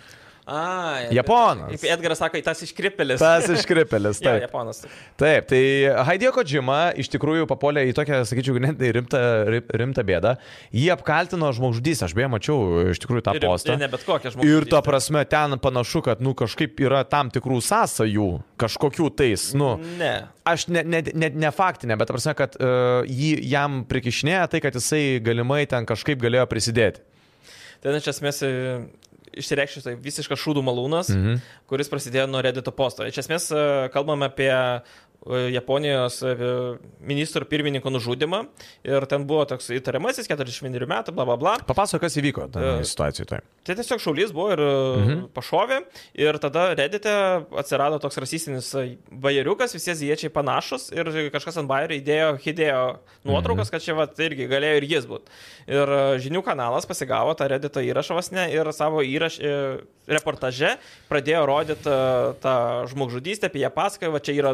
[0.46, 1.72] A, Japonas.
[1.74, 3.18] Kaip Edgaras sako, tas iškripelis.
[3.18, 4.44] Tas iškripelis, Ja, taip.
[4.44, 4.78] Japonas.
[5.18, 5.62] Taip, tai
[6.06, 10.36] Haidio Kojima iš tikrųjų papuolė į tokią, sakyčiau, ganėtinai rimtą, rim- rimtą bėdą.
[10.70, 12.58] Jį apkaltino žmogžudys, aš beje mačiau
[12.92, 13.74] iš tikrųjų tą Ir, postą.
[13.74, 14.52] ir ne bet kokia žmogus.
[14.54, 18.28] Ir ta prasme, ten panašu, kad, nu, kažkaip yra tam tikrų sąsajų,
[18.62, 20.12] kažkokių tais, nu, Ne.
[20.46, 24.62] aš ne, ne, ne, ne faktinė, bet, ta prasme, kad uh, jį, jam prikišnėja tai,
[24.62, 27.02] kad jisai galimai ten kažkaip galėjo prisidėti.
[27.82, 28.38] Ten iš esmės
[29.36, 31.40] išsireikščiau tai visiškas šūdų malūnas, Mhm.
[31.68, 33.04] kuris prasidėjo nuo Reddito posto.
[33.06, 34.50] Iš esmės e, kalbame apie
[35.50, 36.34] Japonijos e,
[37.00, 38.42] ministro pirmininko nužudimą
[38.86, 41.54] ir ten buvo toks įtariamasis 41 metų, bla bla bla.
[41.66, 43.28] Papasako, kas įvyko toje E, situacijoje.
[43.30, 43.40] Tai.
[43.66, 45.24] Tai tiesiog šaulys buvo ir mhm.
[45.34, 45.80] pašovė
[46.22, 47.12] ir tada redite
[47.58, 48.70] atsirado toks rasistinis
[49.10, 52.84] bajeriukas, visi aziečiai panašus ir kažkas ant bajerio įdėjo Hidėjo
[53.26, 53.72] nuotraukas, mhm.
[53.74, 55.36] kad čia vat, irgi galėjo ir jis būti.
[55.72, 59.54] Ir e, žinių kanalas pasigavo tą redito įrašą vasne ir savo įrašą
[60.06, 60.76] reportaže
[61.10, 61.98] pradėjo rodyti e,
[62.42, 62.54] tą
[62.90, 64.52] žmogžudystę, apie ją pasakojo, čia yra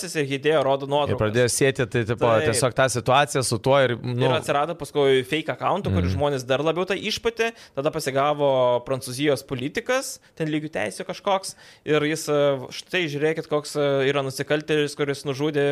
[0.00, 1.20] įtariamasis ir Hidėjo rodo Ir nuotraukas.
[1.20, 2.46] pradėjo sėti tai, tipo, Taip.
[2.48, 3.96] tiesiog tą situaciją su tuo ir...
[4.00, 4.26] Nu.
[4.26, 6.12] Ir atsirado paskui fake accountų, kur mm.
[6.14, 11.56] žmonės dar labiau tai išpatė, tada pasigavo prancūzijos politikas, ten lygių teisė kažkoks,
[11.88, 15.66] ir jis, e, štai žiūrėkit, koks e, yra nusikaltėlis, kuris nužudė,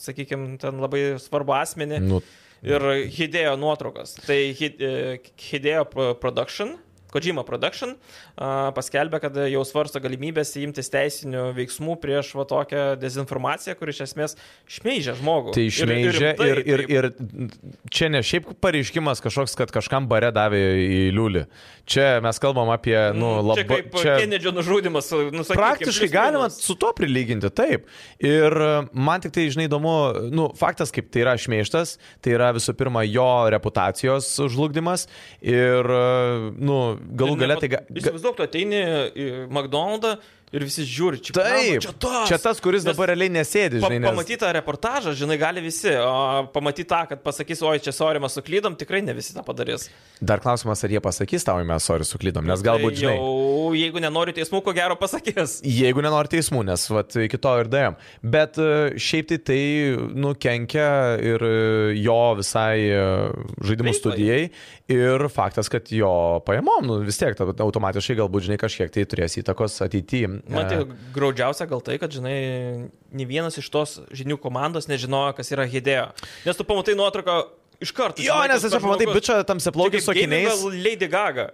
[0.00, 2.00] sakykime, ten labai svarbu asmenį.
[2.08, 2.24] nu,
[2.64, 2.80] Ir
[3.12, 4.14] Hidėjo nuotraukas.
[4.24, 5.18] Tai e,
[5.50, 6.78] Hidėjo Pro- Production.
[7.14, 7.94] Kojima Production
[8.36, 14.38] paskelbė, kad jau svarsto galimybės imtis teisinių veiksmų prieš va tokią dezinformaciją, kuri iš esmės
[14.78, 15.54] šmeižia žmogų.
[15.56, 16.96] Tai išmeižė rimtai ir, ir, taip.
[16.96, 21.46] ir čia ne šiaip pareiškimas kažkoks, kad kažkam bare davė į liulį.
[21.90, 23.62] Čia mes kalbam apie, nu, Mm, labai...
[23.62, 24.14] Čia kaip čia...
[24.20, 25.60] Kenedžio nužudimas, nusakykim.
[25.60, 27.86] Praktiškai galima su to prilyginti, taip.
[28.22, 29.94] Ir e, man tik tai, žinai, įdomu,
[30.34, 35.06] nu, faktas, kaip tai yra šmeištas, tai yra visų pirma jo reputacijos žlugdymas
[35.40, 37.70] ir, e, nu, galų nepa- tai...
[37.74, 38.80] Ga, Įsivaizduok, tu ateini
[39.12, 40.18] į McDonald's
[40.54, 42.28] ir visi žiūri, čia taip, čia tas.
[42.30, 44.08] čia tas, kuris Nes dabar realiai nesėdi, žinai, nes...
[44.10, 48.36] Pamatyti tą reportažą, žinai, gali visi, o pamatyti tą, kad pasakys, oi, čia sorry, mes
[48.38, 49.88] suklydom, tikrai ne visi tą padarys.
[50.24, 53.16] Dar klausimas, ar jie pasakys tau, mes sorry suklydom, nes galbūt, tai žinai...
[53.18, 55.58] Jau, jeigu nenori teismų, ko gero pasakys.
[55.66, 57.98] Jeigu nenori teismų, nes vat, iki to ir dėjom.
[58.34, 59.60] Bet e, šiaip tai tai
[60.14, 60.88] nukenkia
[61.22, 61.54] ir e,
[62.02, 63.02] jo visai e,
[63.64, 64.00] žaidimų Veiklai.
[64.00, 64.40] studijai.
[64.94, 66.10] Ir faktas, kad jo
[66.44, 70.30] pajamom, nu, vis tiek ta- automatiškai galbūt, žinai, kažkiek tai turės įtakos ateityje.
[70.48, 70.78] Man tai
[71.14, 72.36] graudžiausia gal tai, kad, žinai,
[73.16, 76.10] ne vienas iš tos žinių komandos nežinojo, kas yra Hidėjo.
[76.44, 77.36] Nes tu pamatai nuotrauką
[77.84, 78.24] iš karto.
[78.24, 80.64] Jo, žinai, nes aš pamatai bičią tam Čia seplaukius kaip su akiniais.
[80.84, 81.48] Lady Gaga.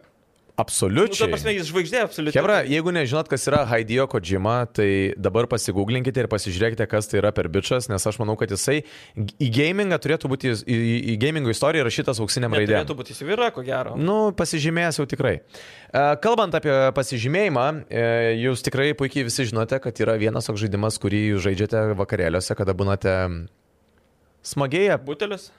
[0.61, 1.31] Nu, Absoliučiai.
[1.33, 2.41] prasme, jis žvaigždė absoliučiai.
[2.41, 7.31] Hebra, jeigu nežinot, kas yra Haidijo Kojima, tai dabar pasigūglinkite ir pasižiūrėkite, kas tai yra
[7.33, 8.83] per bičias, nes aš manau, kad jisai
[9.17, 10.81] į gamingą turėtų būti, į,
[11.15, 12.83] į, gamingo istoriją rašytas auksiniam raidėm.
[12.83, 13.97] Turėtų būti įsivyra, ko gero.
[13.97, 15.39] Nu, pasižymėjęs jau tikrai.
[15.41, 18.05] E, Kalbant apie pasižymėjimą, e,
[18.45, 22.77] jūs tikrai puikiai visi žinote, kad yra vienas toks žaidimas, kurį jūs žaidžiate vakarėliuose, kada
[22.77, 23.17] būnate
[24.45, 25.51] smagiai, Butelis,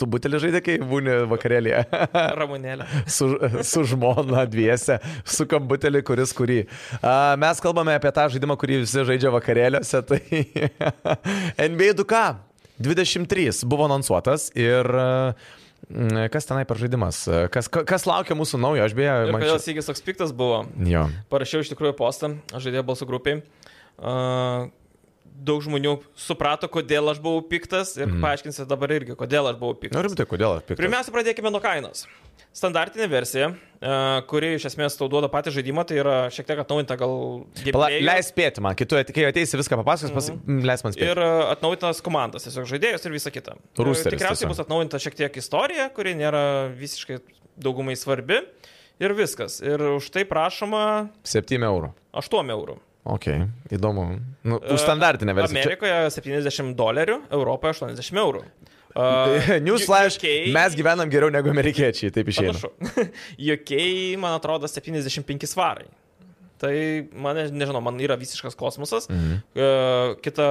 [0.00, 1.82] tu butelį žaidė, kai būni vakarėlėje
[2.40, 2.86] ramunėlė.
[3.10, 3.28] su,
[3.66, 6.62] su žmona dviese, su kambutelį, kuris kurį.
[7.00, 10.20] A, Mes kalbame apie tą žaidimą, kurį visi žaidžia vakarėliuose, tai
[11.68, 12.22] NBA 2K
[12.80, 17.20] 23 buvo anonsuotas ir mm, kas tenai per žaidimas,
[17.54, 19.60] kas, ka- kas laukia mūsų naujo, aš beje, man kodėl.
[19.62, 20.64] Sygis toks piktas buvo?
[20.88, 21.04] Jo.
[21.30, 23.42] Parašiau iš tikrųjų postą, aš žaidėjau balsų grupiai.
[23.94, 24.72] Uh,
[25.34, 28.22] daug žmonių suprato, kodėl aš buvau piktas ir mm.
[28.22, 29.98] paaiškinsiu dabar irgi, kodėl aš buvau piktas.
[29.98, 30.80] Na, rimtai, kodėl aš piktas?
[30.80, 32.04] Pirmiausia, pradėkime nuo kainos.
[32.54, 33.94] Standartinė versija, e,
[34.30, 37.16] kuri iš esmės tau duoda patį žaidimą, tai yra šiek tiek atnaujinta gal
[37.74, 40.62] Pala, leis spėti man, tu kai ateisi viską papasakos, pas, mm.
[40.70, 41.10] leis man spėti.
[41.10, 43.58] ir e, atnaujintas komandas, tiesiog žaidėjus ir visa kita.
[43.58, 44.54] E, Roosteris Tikriausiai tiesiog.
[44.54, 46.44] bus atnaujinta šiek tiek istorija, kuri nėra
[46.78, 47.18] visiškai
[47.58, 48.38] daugumai svarbi.
[49.02, 49.58] Ir viskas.
[49.58, 51.90] Ir už tai prašoma 7 eurų.
[52.14, 52.78] 8 eurų.
[53.04, 53.26] Ok,
[53.74, 54.06] įdomu.
[54.44, 55.60] Nu, E, už standartinę versiją.
[55.60, 58.44] Amerikoje 70 dolerių, Europoje 80 eurų.
[58.94, 62.68] Uh, Newsflash, UK mes gyvenam geriau negu amerikiečiai, taip išėjo.
[63.42, 65.88] Jokiai, man atrodo, 75 svarai.
[66.62, 66.70] Tai
[67.18, 69.08] man, nežinau, man yra visiškas kosmosas.
[69.10, 69.40] Mhm.
[69.50, 70.46] Uh, kita,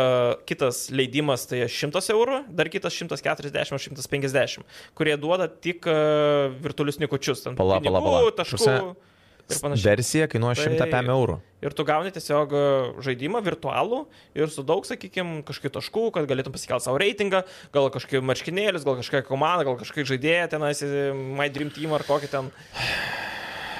[0.49, 4.67] kitas leidimas tai 100 eurų, dar kitas 140-150,
[4.99, 7.47] kurie duoda tik uh, virtualius nikučius.
[7.47, 8.37] Ten Pala, pala, pinigų, pala.
[8.43, 9.11] taškų Prasme, ir panašiai.
[9.49, 11.39] Versija kainuoja 100 Tai- eurų.
[11.63, 12.62] Ir tu gauni tiesiog e,
[13.06, 14.01] žaidimą virtualų
[14.36, 17.43] ir su daug, sakykime, kažkokių taškų, kad galėtum pasikelti savo reitingą,
[17.75, 22.03] gal kažkokių marškinėlius, gal kažkokią komandą, gal kažkokią žaidėją tenais, e, My Dream Team ar
[22.08, 22.51] kokį ten.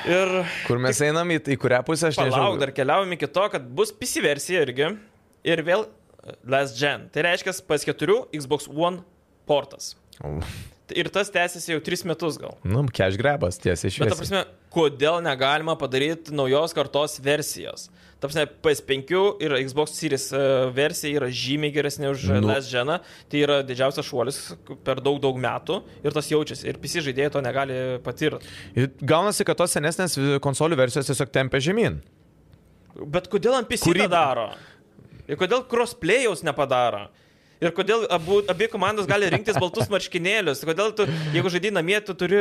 [0.08, 0.32] Ir
[0.68, 2.36] Kur mes einam, į, į kurią pusę aš nežinau.
[2.36, 4.90] palauk, dar keliaujame iki to, kad bus PC versija irgi.
[5.48, 7.10] Ir vėl e, Last Gen.
[7.12, 9.04] Tai reiškia PS4, Xbox One
[9.48, 9.94] portas.
[10.94, 12.58] Ir tas tęsiasi jau 3 metus gal.
[12.68, 17.90] Nu, cash grabas tiesiai iš Bet, ta prasme, kodėl negalima padaryti naujos kartos versijos?
[18.24, 22.38] Ta prasme, PS5 ir Xbox Series e, versija yra žymiai geresnė už Nu.
[22.46, 22.52] nu.
[22.54, 22.94] Last Gen.
[23.28, 24.38] Tai yra didžiausias šuolis
[24.88, 26.70] per daug, daug metų ir tas jaučiasi.
[26.72, 28.48] Ir PC žaidėjai to negali patirti.
[28.80, 32.00] Ir Gaunasi, kad tos senesnės konsolių versijos tiesiog tempia žemyn.
[33.12, 34.08] Bet kodėl ant PC Kuri...
[34.08, 34.54] daro?
[35.28, 37.10] Ir kodėl crossplayaus nepadaro?
[37.64, 40.64] Ir kodėl abu, abi komandos gali rinktis baltus marškinėlius?
[40.68, 42.40] Kodėl tu, jeigu žaidži namie, tu turi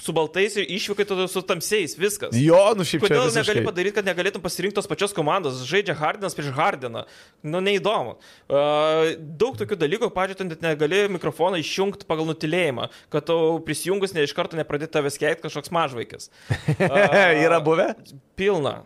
[0.00, 2.34] su baltais ir išvykai tada su tamsiais, viskas.
[2.36, 5.62] Jo, nu šiaip čia Kodėl negali padaryti, kad negalėtum pasirinkti tos pačios komandos?
[5.68, 7.04] Žaidžia Hardinas prieš Hardiną.
[7.44, 8.18] Nu, neįdomu.
[8.50, 14.14] Uh, daug tokių dalykų, pažiūrėjau, tu net negali mikrofoną išjungti pagal nutilėjimą, kad tau prisijungus
[14.16, 16.30] ne iš karto nepradėtų tavęs keikti kažkoks mažvaikis.
[16.82, 17.92] Uh, Yra buvę?
[18.36, 18.82] Pilna.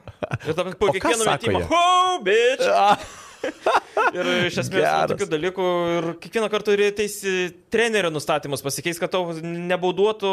[0.47, 2.67] Ir tam po kiekvieno metimo, ho, bitch!
[4.17, 5.11] Ir iš esmės nu, Geras.
[5.13, 7.33] tokių dalykų ir kiekvieną kartą turi teisi
[7.73, 10.33] trenerio nustatymus pasikeis, kad tau nebauduotų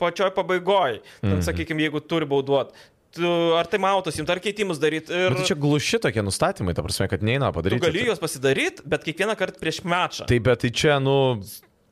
[0.00, 1.00] pačioj pabaigoje.
[1.20, 1.44] Ten, Mhm.
[1.46, 2.72] sakykime, jeigu turi bauduot.
[3.16, 3.24] Tu,
[3.56, 5.08] ar tai mautos, jums ar keitimus daryti.
[5.14, 7.80] Ir Bet tai čia gluši tokie nustatymai, ta prasme, kad neina tu padaryti.
[7.86, 10.26] gali juos pasidaryti, bet kiekvieną kartą prieš mačą.
[10.28, 11.40] Tai bet tai čia, nu,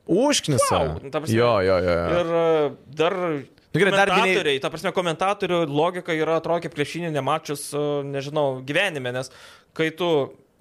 [0.05, 0.99] užknisa.
[1.01, 1.33] Wow, prasme.
[1.35, 1.93] Jo, jo, jo.
[1.95, 2.19] jo.
[2.19, 3.13] Ir e, dar...
[3.75, 8.61] Nu, gerai, dar komentatoriai, ta prasme, komentatorių logika yra atrodo kaip krepšinį nemačius, e, nežinau,
[8.63, 9.27] gyvenime, nes
[9.75, 10.07] kai tu,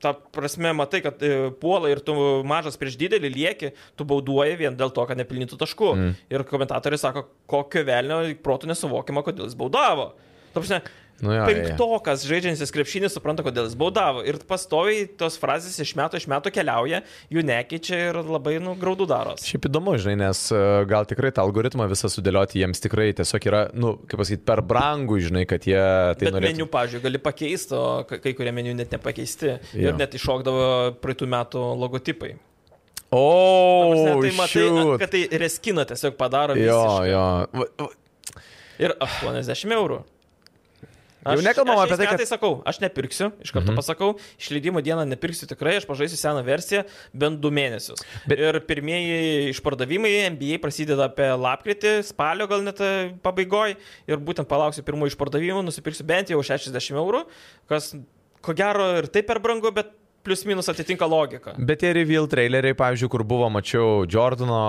[0.04, 2.14] ta prasme, matai, kad e, puola ir tu
[2.48, 5.90] mažas prieš didelį lieki, tu bauduoji vien dėl to, kad nepilnytų taškų.
[5.96, 6.12] Mm.
[6.34, 10.12] Ir komentatoriai sako, kokio velnio protų nesuvokiama, kodėl jis baudavo.
[10.52, 10.82] Ta prasme,
[11.24, 14.20] Nu, jo, penktokas žaidžiantis krepšinį supranta, kodėl jis baudavo.
[14.28, 17.00] Ir pastoviai tos frazės iš metų iš metų keliauja,
[17.32, 19.46] jų nekeičia ir labai, nu, graudų daros.
[19.48, 20.60] Šiaip įdomu, žinai, nes e,
[20.90, 25.20] gal tikrai tą algoritmą visą sudėlioti jiems tikrai tiesiog yra, nu, kaip pasakyti, per brangų,
[25.30, 26.52] žinai, kad jie tai Bet norėtų.
[26.52, 29.54] meniu, pažiūrėjau, gali pakeisti, o kai kurie meniu net nepakeisti.
[29.72, 29.88] Jo.
[29.94, 30.66] Ir net iššokdavo
[31.00, 32.34] praeitų metų logotipai.
[33.14, 34.96] O, tai matai, shoot.
[34.98, 37.12] kad tai reskina tiesiog padaro Jo, visiškai.
[37.12, 37.90] jo.
[38.82, 40.00] Ir 80 eurų.
[41.24, 42.20] Jau nekalbam aš apie tai, kad...
[42.20, 43.78] Tai sakau, aš nepirksiu, iš karto Mhm.
[43.80, 44.10] pasakau,
[44.40, 46.84] išleidimo dieną nepirksiu tikrai, aš pažaisiu seną versiją
[47.16, 48.04] bent du mėnesius.
[48.28, 48.38] Bet-.
[48.44, 52.78] Ir pirmieji išpardavimai NBA prasideda apie lapkritį, spalio gal net
[53.24, 57.24] pabaigoje ir būtent palauksiu pirmųjų išpardavimų, nusipirksiu bent jau 60 eurų,
[57.70, 57.94] kas
[58.44, 59.88] ko gero ir taip per brangu, bet
[60.24, 61.52] plius minus atitinka logiką.
[61.68, 64.60] Bet tie reveal traileriai, pavyzdžiui, kur buvo, mačiau, Jordano.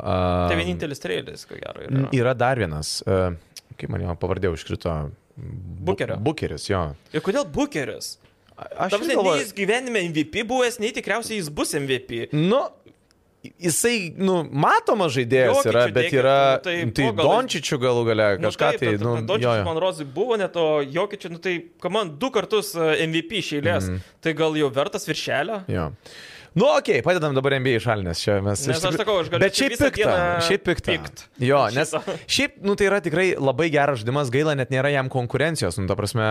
[0.00, 1.84] Uh, Tai vienintelis traileris, ko gero.
[1.84, 2.06] Yra.
[2.16, 3.34] Yra dar vienas, uh,
[3.76, 4.94] kaip man jo pavardė užkrito.
[5.36, 6.16] Bu- Bukerio.
[6.16, 6.94] Bukeris, jo.
[7.12, 8.18] Ir kodėl Bukeris?
[8.56, 12.28] Aš Tam irgi nei galvoju- jis gyvenime MVP buvęs, nei tikriausiai jis bus MVP.
[12.32, 12.60] Nu,
[13.60, 18.04] jisai, nu, matomas žaidėjas Jokičių yra, bet dėkit, yra, nu, tai tai gal- Dončičių galų
[18.08, 21.56] gale kažką nu, tai, taip, nu, Dončičius man rozai buvo net, o Jokičių, nu tai,
[21.90, 23.98] man du kartus e, MVP išėlės, Mhm.
[23.98, 24.00] mm.
[24.22, 25.64] tai gal jau vertas viršelio?
[25.68, 25.90] jo.
[26.54, 28.60] Nu, okei, okay, padedam dabar NBA šalinės čia mes.
[28.62, 30.92] Nes iš aš tikrųjų- sakau, aš galiu Bet šiaip dieną šiaip pikta.
[30.94, 31.22] pykt.
[31.42, 31.90] Jo, nes
[32.34, 35.80] šiaip, nu tai yra tikrai labai geras žaidimas, gaila net nėra jam konkurencijos.
[35.82, 36.22] Nu, ta prasme,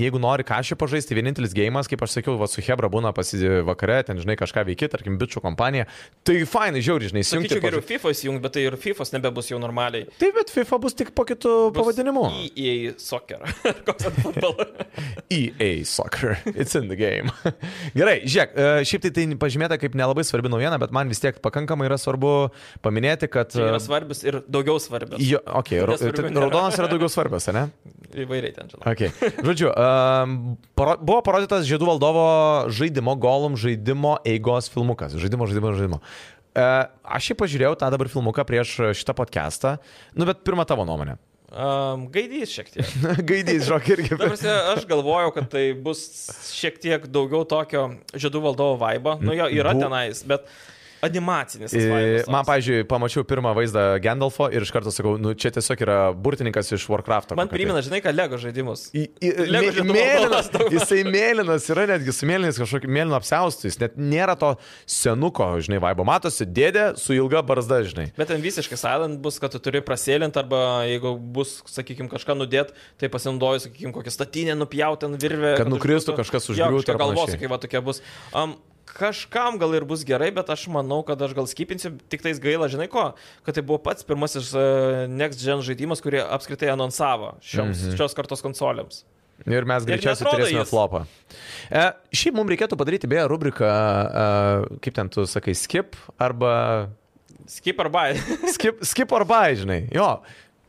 [0.00, 3.98] jeigu nori kažką pažaisti, vienintelis gėjimas, kaip aš sakiau, va, su Hebra būna pasidė vakare,
[4.08, 5.84] ten, žinai, kažką veiki, tarkim, bičių kompanija.
[6.24, 7.52] Tai fainai, žiauriai, žinai, įsijungti.
[7.52, 7.84] Sakyčiau, geriau.
[7.84, 10.08] FIFA įsijungti, bet tai ir FIFA nebebus jau normaliai.
[10.16, 12.24] Taip, bet FIFA bus tik po kitų Bus pavadinimu.
[12.56, 13.44] EA Soccer.
[13.86, 14.72] Koks ten futbolas?
[15.28, 16.38] EA Soccer.
[16.56, 17.28] It's in the game.
[17.92, 21.38] Gerai, žiūrėk, e, šiaip tai tai pažymėta kaip nelabai svarbi naujiena, bet man vis tiek
[21.42, 22.32] pakankamai yra svarbu
[22.84, 23.50] paminėti, kad...
[23.52, 25.20] Tai yra svarbios ir daugiau svarbios.
[25.22, 26.46] Jo, okay, ra, tai nėra.
[26.46, 27.66] raudonas yra daugiau svarbios, ne?
[28.26, 28.84] Įvairiai ten, žinau.
[28.92, 29.10] Okay.
[29.44, 30.38] Žodžiu, um,
[30.78, 32.26] paro, buvo parodytas Žiedų valdovo
[32.72, 35.18] žaidimo golum žaidimo eigos filmukas.
[35.20, 36.00] Žaidimo, žaidimo, žaidimo.
[36.56, 36.86] Uh,
[37.18, 39.76] aš jį pažiūrėjau tą dabar filmuką prieš šitą podcastą.
[40.16, 41.18] Nu, bet pirmą tavo nuomonę.
[41.56, 42.88] Um, gaidys šiek tiek.
[43.30, 44.10] Gaidys, žok, irgi.
[44.12, 46.02] Ta prasme, aš galvojau, kad tai bus
[46.52, 49.14] šiek tiek daugiau tokio žiedų valdovo vaibo.
[49.24, 50.44] Nu, jo yra Bu- tenais, bet
[51.08, 51.72] animacinis.
[51.72, 55.82] tas vaibas Man, pavyzdžiui, pamačiau pirmą vaizdą Gandalfo ir iš karto sakau, nu čia tiesiog
[55.86, 57.36] yra burtininkas iš Warcraft'o.
[57.38, 58.88] Man primena, žinai, ką Lego žaidimus.
[58.96, 63.80] Į, į, Lego mė, mėlynas, jisai mėlynas yra netgi su mėlynais kažkokiu mėlynu apsiaustu, jis
[63.82, 64.52] net nėra to
[64.90, 66.06] senuko, žinai, vaibo.
[66.08, 68.08] Matosi dėdė su ilga barzda, žinai.
[68.18, 72.72] Bet ten visiškai silent bus, kad tu turi prasėlinti arba jeigu bus, sakykime, kažką nudėt,
[73.00, 75.56] tai pasinaudoju, sakykime, kokią statinę nupjauti ant virvę.
[75.60, 77.42] Kad nukristų, kažkas užgriūtų panašiai.
[77.42, 78.02] kai va tokia bus.
[78.32, 78.56] Um,
[78.96, 82.68] Kažkam gal ir bus gerai, bet aš manau, kad aš gal skipinsiu, tik tais gaila,
[82.72, 83.10] žinai ko,
[83.44, 88.00] kad tai buvo pats pirmasis uh, Next Gen žaidimas, kurį apskritai anonsavo šioms, -hmm.
[88.00, 89.04] šios kartos konsolėms.
[89.44, 90.70] Ir mes greičiausiai turėsime jis.
[90.70, 91.02] flopą.
[91.68, 91.82] E,
[92.16, 96.88] šiaip mums reikėtų padaryti beje rubriką, e, kaip ten tu sakai, skip arba
[97.46, 98.16] Skip ar buy.
[98.54, 99.86] skip, skip buy, žinai.
[99.94, 100.22] Jo.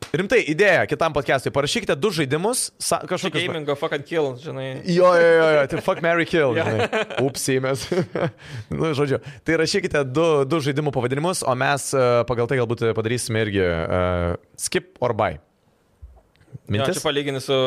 [0.08, 1.50] Rimtai, idėja kitam podcast'ui.
[1.52, 3.44] Parašykite du žaidimus, sa, kažkokius.
[3.44, 4.80] Gamingo fuck and kill, žinai.
[4.88, 6.54] Jo, jo, jo, jo, tai fuck Mary Kill.
[6.58, 6.86] Žinai.
[7.26, 7.82] Upsiai mes.
[8.72, 13.44] nu, žodžiu, tai rašykite du, du žaidimų pavadinimus, o mes uh, pagal tai galbūt padarysime
[13.44, 15.36] irgi uh, skip or buy.
[16.68, 16.98] Jo, Mintis?
[17.00, 17.58] čia palyginti su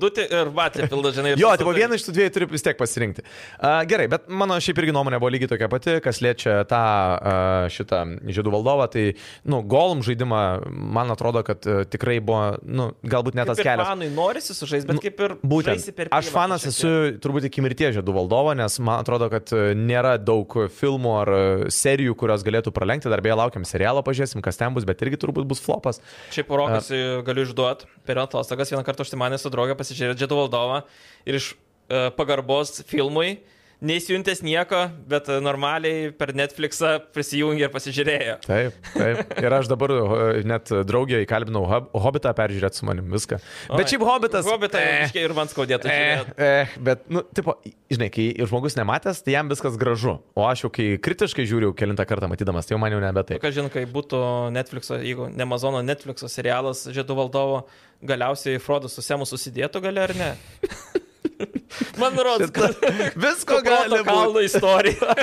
[0.00, 1.34] Duty ir Battlefield, žinai.
[1.40, 1.80] Jo, tipo Saturn.
[1.80, 3.24] vieną iš tų dviejų turi vis tiek pasirinkti.
[3.56, 7.68] Uh, gerai, bet mano šiaip irgi nuomonė buvo lygiai tokia pati, kas liečia tą uh,
[7.72, 8.88] šitą žiedų valdovą.
[8.92, 9.06] Tai,
[9.48, 13.88] nu, Golum žaidimą, man atrodo, kad uh, tikrai buvo, nu, galbūt ne tas kelias.
[13.88, 15.88] Fanui norisi sužaisti, bet Nu, kaip ir Būtent.
[15.96, 16.90] per Aš prievartą fanas esu
[17.22, 21.42] turbūt iki mirties žiedų valdovo, nes man atrodo, kad e, nėra daug filmų ar e,
[21.74, 23.10] serijų, kurios galėtų pralenkti.
[23.12, 26.00] Dar beje, laukiam serialo, pažiūrėsim, kas ten bus, bet irgi turbūt bus flopas.
[26.34, 26.90] Šiaip rokas
[27.26, 27.88] galiu išduoti.
[28.04, 28.72] Per atostogas.
[28.74, 30.82] Vieną kartą užsimanė su draugė pasižiūrėti Džetų valdovą
[31.24, 33.38] ir iš uh, pagarbos filmui
[33.84, 38.36] neįsijuntęs nieko, bet e, normaliai per Netflixą prisijungė ir pasižiūrėjo.
[38.46, 39.34] Taip, taip.
[39.44, 43.38] Ir aš dabar e, net draugė įkalbinau Hob- Hobbitą peržiūrėti su manim viską.
[43.74, 44.48] Bet šiaip Hobbitas.
[44.48, 45.90] Hobbitai eh, ir man skaudėtų.
[45.92, 47.56] Eh, eh, bet, nu, tipo,
[47.92, 50.18] žinai, kai žmogus nematęs, tai jam viskas gražu.
[50.38, 53.42] O aš jau kai kritiškai žiūriu kilintą kartą matydamas, tai jau man jau nebe taip.
[53.44, 54.20] Ką žinai, kai būtų
[54.54, 57.64] Netflixo, jeigu ne Amazono Netflixo serialas Žiedų valdovo,
[58.04, 60.30] galiausiai Frodas su Semu susidėtų gali ar ne?
[62.00, 62.78] Man rodos, kad
[63.18, 64.06] Visko gali būti.
[64.08, 65.14] kalno istorija.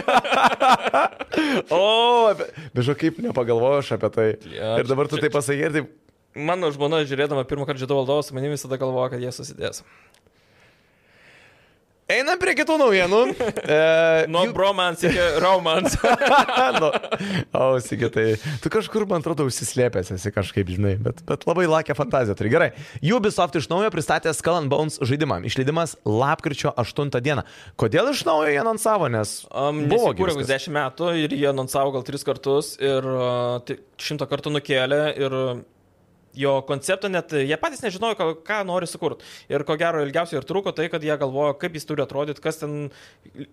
[1.71, 2.33] O,
[2.75, 4.25] bežu kaip nepagalvojau aš apie tai.
[4.51, 5.91] Jo, Ir dabar tu tai pasakė, ir taip.
[6.35, 9.81] Mano žmona, žiūrėdama pirmą kartą Žiedų valdovą, su manimi visada galvoja, kad jie susidės.
[12.11, 13.21] Einam prie kitų naujienų.
[13.71, 15.95] E, Nuo jų- bromance iki romance.
[16.81, 16.89] nu,
[17.55, 22.35] o, sigitai, tu kažkur, man atrodo, užsislėpęs esi kažkaip, žinai, bet, bet labai lakia fantazija.
[22.39, 22.69] Tai gerai.
[23.15, 25.39] Ubisoft iš naujo pristatė Skull and Bones žaidimą.
[25.47, 27.45] Išleidimas lapkričio 8 dieną.
[27.79, 31.93] Kodėl iš naujo jie anonsavo, nes Um, buvo Kūrė kokius 10 metų ir jie anonsavo
[31.95, 35.35] gal 3 kartus ir uh, tai šimtą kartų nukėlė ir
[36.37, 39.25] jo konceptą net jie patys nežinojo, ką, ką nori sukurti.
[39.51, 42.61] Ir ko gero ilgiausiai ir truko tai, kad jie galvojo, kaip jis turi atrodyti, kas
[42.61, 42.91] ten,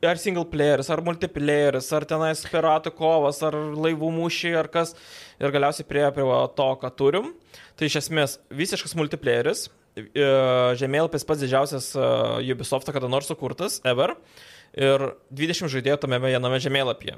[0.07, 4.95] ar single playeris, ar multiplayeris, ar tenais piratų kovas, ar laivų mūšiai, ar kas.
[5.39, 7.33] Ir galiausiai prie, prie to, ką turim.
[7.79, 9.69] Tai iš esmės visiškas multiplayeris.
[9.99, 10.29] e,
[10.79, 12.07] Žemėlapis pats didžiausias e,
[12.55, 14.17] Ubisoft'o kada nors sukurtas, ever.
[14.79, 17.17] Ir 20 žaidėjų tame viename žemėlapyje.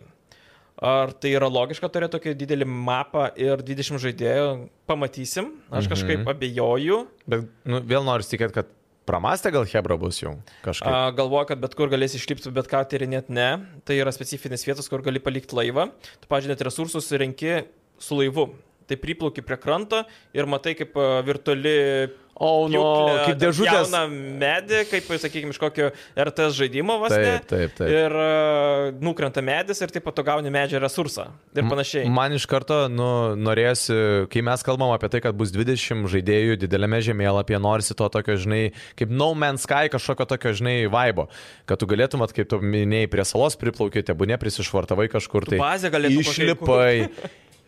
[0.81, 4.69] Ar tai yra logiška turėti tokį didelį mapą ir 20 žaidėjų?
[4.89, 5.51] Pamatysim.
[5.71, 5.93] Aš Mhm.
[5.93, 7.07] kažkaip abejoju.
[7.29, 8.67] Bet nu, vėl noriu tikėti, kad
[9.07, 10.87] pramastė gal Hebra bus jau kažkaip.
[10.89, 13.67] A, Galvoju, kad bet kur galėsi išlipti, bet ką tyrinėt ne.
[13.85, 15.91] Tai yra specifinės vietos, kur gali palikti laivą.
[16.21, 17.67] Tu, pažiūrėjau, net resursus renki
[17.99, 18.55] su laivu.
[18.89, 20.95] Tai priplauki prie kranto ir matai, kaip
[21.27, 22.81] virtuali O, nu,
[23.27, 23.91] kaip dėžutės.
[23.91, 27.11] Jauna medį, kaip, sakykime, iš kokio RTS žaidimo ne.
[27.13, 27.91] Taip, taip, taip.
[27.93, 31.27] Ir uh, nukrenta medis ir taip pat tu gauni medžio resursą.
[31.53, 32.07] Ir panašiai.
[32.09, 33.99] Man iš karto nu, norėjosi,
[34.33, 38.63] kai mes kalbam apie tai, kad bus 20 žaidėjų didelėme žemėlapyje, norisi to tokio, žinai,
[38.97, 41.29] kaip No Man's Sky kažkokio tokio, žinai, vaibo,
[41.69, 45.61] kad tu galėtumėt, kaip tu minėjai, prie salos priplaukėte, būne prisišvartavai kažkur Tu tai.
[45.61, 47.11] bazę galėtum Išlipai.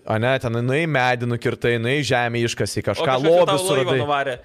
[0.02, 4.40] O ne, ten nuai medį nukirtai, nuai žemė iškasi, kažką lobį suradai.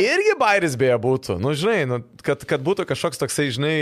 [0.00, 3.72] Irgi bairis beje būtų, nu žinai, nu, kad, kad būtų kažkoks toksai, žinai,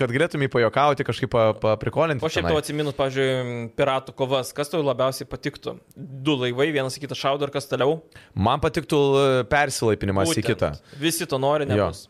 [0.00, 2.24] kad galėtum jį pajokauti, kažkaip pa- paprikolinti.
[2.26, 5.76] O šiaip tau atsiminus, pavyzdžiui, piratų kovas, kas tau labiausiai patiktų?
[5.96, 8.00] Du laivai, vienas į kitą šaudo ir kas toliau?
[8.34, 10.50] Man patiktų e, persilaipinimas į Būtent.
[10.54, 10.72] kitą.
[11.02, 11.74] Visi to nori, Jo.
[11.90, 12.06] nebus.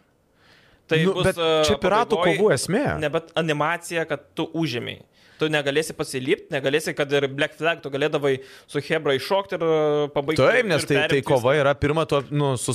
[0.91, 2.87] Tai Nu, bus, e, čia piratų kovų esmė.
[2.99, 5.05] Ne, bet animacija, kad tu užėmiai.
[5.41, 8.35] Tu negalėsi pasilipti, negalėsi, kad ir Black Flag tu galėdavai
[8.69, 9.79] su Hebra iššokti ir e,
[10.13, 10.43] pabaigti.
[10.45, 12.75] Taip, nes tai, tai kova yra pirmą, tu, nu, su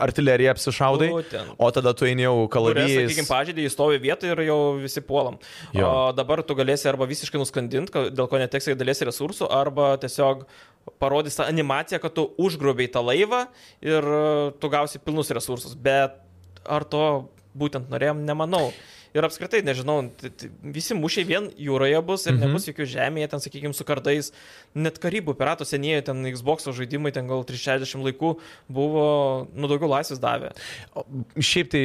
[0.00, 1.52] artilerija apsišaudai, Būtent.
[1.60, 3.10] o tada tu eini jau Kurias, kalavijais.
[3.10, 5.38] sakykime, pažydį, jis stovi vietoje ir jau visi puolam.
[5.76, 5.88] Jo.
[5.88, 10.46] O dabar tu galėsi arba visiškai nuskandinti, ka- dėl ko neteksai dalies resursų, arba tiesiog
[11.02, 13.44] parodys tą animaciją, kad tu užgrobiai tą laivą
[13.84, 15.74] ir e, tu gausi pilnus resursus.
[15.76, 16.16] Bet
[16.64, 17.02] ar to
[17.58, 18.70] būtent norėjom, nemanau.
[19.16, 20.10] Ir apskritai, nežinau,
[20.62, 22.40] visi mūšiai vien jūroje bus ir Mhm.
[22.44, 24.32] nebus jokių žemėje, ten, sakykime, su kardais.
[24.74, 28.34] Net karybų piratų senieji, ten Xbox žaidimai, ten gal 360 laikų
[28.68, 30.52] buvo, nu, daugiau laisvės davė.
[30.94, 31.04] O,
[31.40, 31.82] Šiaip tai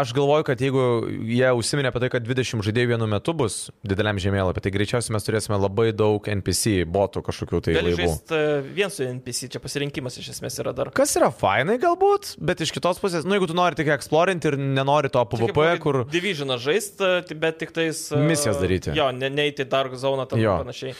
[0.00, 0.84] aš galvoju, kad jeigu
[1.28, 5.26] jie užsiminė apie tai, kad 20 žaidėjų vienu metu bus dideliam žemėlapį, tai greičiausiai mes
[5.26, 7.96] turėsime labai daug NPC botų kažkokių tai laivų.
[8.00, 8.40] žaisti
[8.74, 10.90] vien su NPC, čia pasirinkimas iš esmės yra dar.
[10.96, 14.56] Kas yra fainai galbūt, bet iš kitos pusės, nu jeigu tu nori tik eksplorinti ir
[14.58, 16.04] nenori to PvP, kur...
[16.54, 18.12] Divisioną žaisti, bet tik tais...
[18.12, 18.94] e, Misijas daryti.
[18.96, 20.58] Jo, ne, neįti Dark Zone ar Jo.
[20.62, 20.94] panašiai.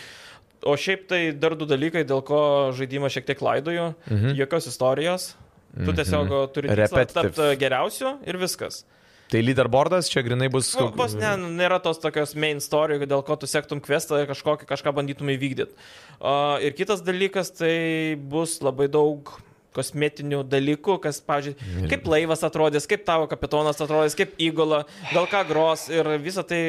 [0.64, 3.94] O šiaip tai dar du dalykai, dėl ko žaidimą šiek tiek laidoju.
[4.10, 4.34] Mhm.
[4.38, 5.34] Jokios istorijos.
[5.74, 6.52] Tu tiesiog Mhm.
[6.54, 8.84] turi tapti geriausiu ir viskas.
[9.28, 10.74] Tai leaderboardas čia grinai bus...
[10.76, 14.92] Nu, Vos ne, nėra tos tokios main story, dėl ko tu sektum questą kažkokį, kažką
[14.94, 15.72] bandytum įvykdyti.
[16.20, 19.32] Uh, ir kitas dalykas, tai bus labai daug
[19.74, 25.42] kosmetinių dalykų, kas, pavyzdžiui, kaip laivas atrodys, kaip tavo kapitonas atrodys, kaip įgula, gal ką
[25.48, 26.62] gros ir visą tai,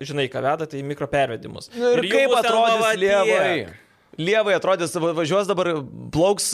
[0.00, 1.72] žinai, ką veda, tai mikropervedimus.
[1.76, 3.58] Nu ir jų kaip atrodys va lievai?
[3.66, 3.87] tiek.
[4.18, 5.68] Lievai atrodys, va- važiuos dabar,
[6.14, 6.48] plauks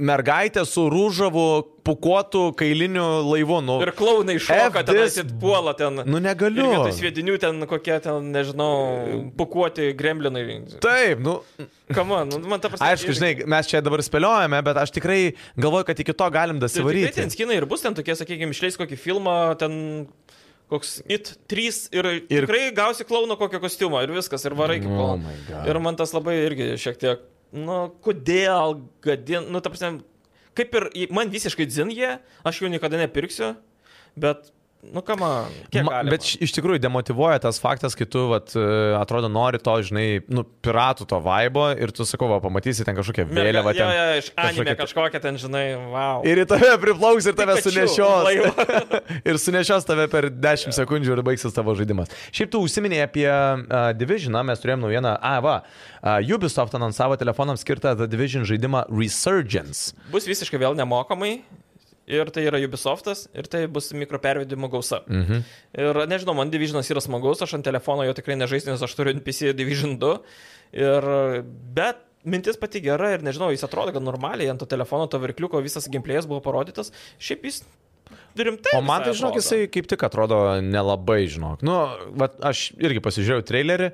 [0.00, 1.44] mergaitė su rūžavu
[1.84, 3.58] pukuotų kailiniu laivu.
[3.64, 6.02] Nu, Ir klaunai šoka, ten asit puola ten.
[6.04, 6.68] nu negaliu.
[6.70, 10.60] Vietoj sviedinių ten kokie ten, nežinau, pukuoti gremlinai.
[10.80, 11.38] Taip, nu,
[11.90, 12.86] Kama, nu, man ta prasme.
[12.86, 16.68] aišku, žinai, mes čia dabar spėliojame, bet aš tikrai galvoju, kad iki to galim Tai
[16.68, 17.16] dasivaryti.
[17.16, 20.06] ten skinai ir bus ten tokie, sakykime, išleis kokį filmą, ten
[20.70, 24.90] koks it 3 ir, ir tikrai gausi klauno kokio kostiumą ir viskas, ir varai kaip
[24.92, 25.34] Oh klauno.
[25.48, 25.66] God.
[25.72, 30.04] ir man tas labai irgi šiek tiek, nu, kodėl gadin, nu, ta prasme,
[30.58, 32.16] kaip ir man visiškai dzin jie,
[32.46, 33.52] aš jų niekada nepirksiu,
[34.16, 34.52] bet,
[34.82, 36.14] nu, man, kiek Ma, galima.
[36.14, 38.62] bet iš tikrųjų demotivuoja tas faktas, kai tu, vat, e,
[38.96, 43.26] atrodo, nori to, žinai, nu, piratų to vaibo ir tu, sakau, va, pamatysi ten kažkokią
[43.28, 43.74] vėliavą.
[43.76, 46.24] Jo, Ten, jo, iš anime kažkokia ten, žinai, wow.
[46.28, 48.64] Ir į tave priplauks ir tave Pikachu sunešios.
[49.28, 52.12] ir sunešios tave per 10 sekundžių ir baigsis tavo žaidimas.
[52.32, 55.16] Šiaip tu užsiminėjai apie uh, Divisioną, mes turėjom naujieną.
[55.20, 55.56] A, va,
[56.00, 59.92] uh, Ubisoft anonsavo telefonams skirtą The Division žaidimą Resurgence.
[60.12, 61.40] Bus visiškai vėl nemokamai.
[62.10, 65.02] Ir tai yra Ubisoftas, ir tai bus mikropervedimų gausa.
[65.06, 65.42] Mhm.
[65.78, 69.14] Ir nežinau, man Divisionas yra smagus, aš ant telefono jo tikrai nežaisiu, nes aš turiu
[69.14, 70.14] NPC Division 2.
[70.80, 71.10] Ir,
[71.76, 75.62] bet mintis pati gera ir nežinau, jis atrodo, kad normaliai ant to telefono, to virkliuko
[75.64, 76.92] visas gameplayas buvo parodytas.
[77.22, 77.62] Šiaip jis
[78.36, 78.74] rimtai.
[78.78, 79.42] O man tai, žinok, atrodo.
[79.42, 81.64] jisai kaip tik atrodo nelabai, žinok.
[81.66, 81.78] Nu,
[82.18, 83.90] va, aš irgi pasižiūrėjau trailerį.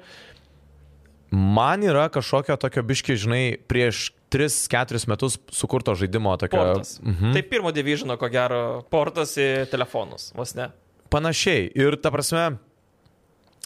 [1.36, 6.60] Man yra kažkokio tokio biški, žinai, prieš 3-4 metus sukurto žaidimo tokio.
[6.60, 6.96] Portas.
[7.02, 7.34] Mhm.
[7.36, 8.62] Tai pirmo Divisiono, ko gero,
[8.92, 10.70] portas į telefonus, vos ne.
[11.12, 11.70] Panašiai.
[11.78, 12.56] Ir ta prasme,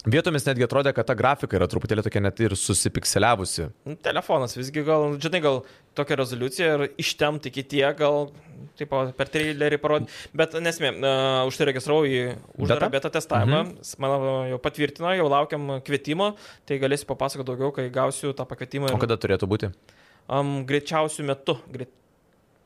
[0.09, 3.67] vietomis netgi atrodė, kad ta grafika yra truputėlį tokia net ir susipikseliavusi.
[3.89, 5.61] Nu, Telefonas visgi gal, žinai, gal
[5.97, 8.31] tokia rezoliucija ir ištemti iki tiek, gal
[8.79, 10.17] taip, per trailerį parodyti.
[10.37, 12.21] Bet nesmė, uh, užsiregistravau į
[12.57, 13.13] uždarą Beta?
[13.13, 13.95] testavimą, mhm.
[14.01, 16.33] mano jau patvirtino, jau laukiam kvietimo,
[16.69, 18.93] tai galėsiu papasakoti daugiau, kai gausiu tą pakvietimą.
[18.95, 19.73] O kada turėtų būti?
[20.29, 21.89] Um, greičiausių metų, greit,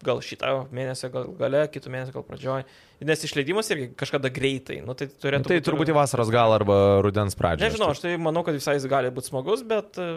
[0.06, 2.66] gal šitą mėnesį, gal gale, kitų mėnesį, gal pradžioj.
[3.06, 4.82] Nes išleidimas irgi kažkada greitai.
[4.86, 7.66] Nu, tai turėtų Tai turbūt į vasaros gal arba rudens pradžią.
[7.66, 10.08] Nežinau, aš tai manau, kad visai jis gali būti smagus, bet e,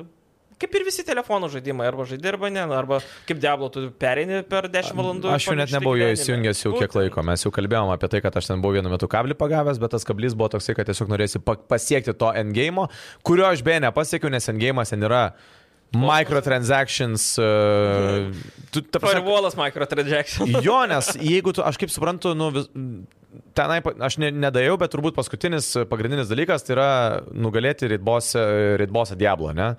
[0.61, 4.69] kaip ir visi telefonų žaidimai, arba žaidži, arba ne, arba kaip Diablo, tu pereini per
[4.71, 5.33] 10 valandų.
[5.35, 7.25] Aš jau net nebuvau jo įsijungęs jau kiek laiko.
[7.27, 10.07] Mes jau kalbėjom apie tai, kad aš ten buvau vienu metu kablį pagavęs, bet tas
[10.07, 12.87] kablys buvo toksai, kad tiesiog norėsi pa- pasiekti to endgame,
[13.27, 15.31] kurio aš beje nepasiekiau, nes endgame ten yra
[15.97, 17.39] microtransactions.
[17.41, 18.35] Uh,
[18.71, 20.59] tu, ta prasme, Firewallas microtransaction.
[20.65, 22.69] Jo, nes jeigu tu, aš kaip suprantu, nu, vis,
[23.57, 26.91] tenai, aš ne, nedėjau, bet turbūt paskutinis pagrindinis dalykas tai yra
[27.33, 29.75] nugalėti Ritbosą Diablo, ne?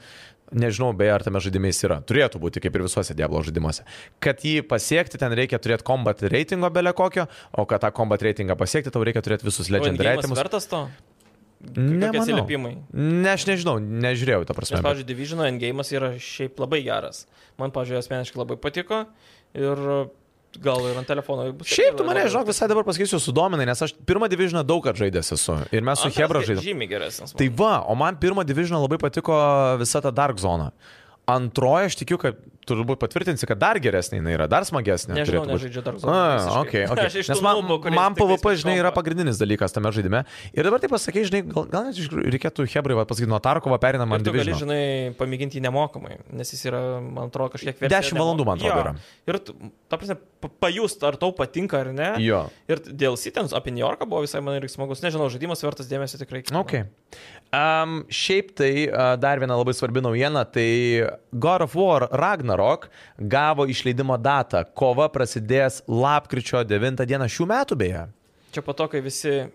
[0.49, 1.99] Nežinau, beje, ar tame žaidime jis yra.
[2.09, 3.83] Turėtų būti, kaip ir visuose Diablo žaidimuose.
[4.23, 8.57] Kad jį pasiekti, ten reikia turėti combat reitingo belė kokio, o kad tą combat reitingą
[8.57, 10.25] pasiekti, tau reikia turėti visus legend Legendarius.
[10.25, 10.41] reitingus.
[10.41, 10.81] Vertas to?
[11.59, 12.71] Kokie atsiliepimai?
[12.95, 14.77] Ne, aš nežinau, nežiūrėjau, ta prasme.
[14.77, 17.25] Nes, bet- pavyzdžiui, Division endgame'as yra šiaip labai geras.
[17.59, 19.01] Man, pavyzdžiui, asmeniškai labai patiko
[19.59, 19.81] ir
[20.63, 21.67] gal ir ant telefono bus.
[21.69, 25.33] Šiaip tu mane, žinok, visai dabar pasakysiu, sudominai, nes aš pirmą diviziną daug kad žaidęs
[25.35, 25.57] esu.
[25.75, 26.63] Ir mes su Hebra žaidėme.
[26.63, 27.35] Žymiai geresnis.
[27.37, 29.35] Tai va, o man pirmą diviziną labai patiko
[29.83, 30.71] visa ta Dark Zona.
[31.29, 32.39] Antroji, aš tikiu, kad
[32.69, 35.17] turbūt patvirtinsi, kad dar geresnė jinai yra, dar smagesnė.
[35.17, 36.13] Nežinau, nežaidžiu Dark Zone.
[36.13, 36.61] A, visiškai.
[36.61, 37.09] okay, okay.
[37.23, 40.23] Aš Nes man, kurie man PvP, žinai, yra pagrindinis dalykas tame žaidime.
[40.53, 41.99] Ir dabar tai pasakai, žinai, gal, gal net
[42.35, 44.81] reikėtų Hebrai pasakyti, nuo Tarkovo perinam Ir ant tu gali, žinai,
[45.19, 48.03] pamėginti jį nemokamai, nes jis yra, man atrodo, kažkiek versija.
[48.11, 48.95] 10 valandų, man atrodo, yra.
[49.29, 49.41] Ir,
[49.89, 52.11] ta prasme, pa- pajust, ar tau patinka ar ne.
[52.23, 52.45] Jo.
[52.69, 55.03] Ir dėl Sitens apie New Yorką buvo visai man irgi smagus.
[55.03, 56.43] Nežinau, žaidimas vertas dėmesio tikrai.
[56.61, 56.85] Okay.
[57.49, 60.69] Um, šiaip tai uh, dar viena labai svarbi naujiena, tai
[61.33, 62.05] God of War
[62.59, 64.63] Ragnarok gavo išleidimo datą.
[64.75, 68.03] Kova prasidės lapkričio 9 dieną šių metų beje.
[68.53, 69.47] Čia po to, kai visi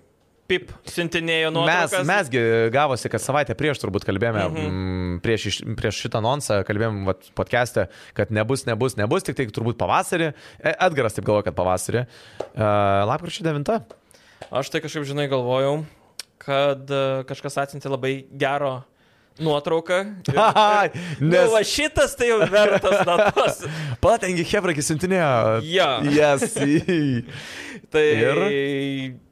[0.46, 2.06] pip siuntinėjo Mes, nuotraukas.
[2.06, 2.40] mesgi
[2.72, 4.66] gavosi, kad savaitę prieš turbūt kalbėjome, mhm.
[4.68, 10.32] m, prieš, prieš šitą nonsą kalbėjome podcast'e, kad nebus, nebus, nebus, tik tai turbūt pavasarį.
[10.60, 12.04] E, Edgaras taip galvoja, kad pavasarį.
[12.52, 13.72] Uh, lapkričio 9.
[14.52, 15.78] Aš tai kažkaip, žinai, galvojau,
[16.44, 18.82] kad e, kažkas atsintė labai gero
[19.38, 19.98] nuotrauką.
[20.34, 23.64] Ir, nu, nes- va šitas tai jau vertas datos.
[24.04, 25.34] Patengi Hebra, kai siuntinėjo.
[25.66, 25.90] Jo.
[26.14, 26.54] Yes.
[27.94, 28.08] Tai...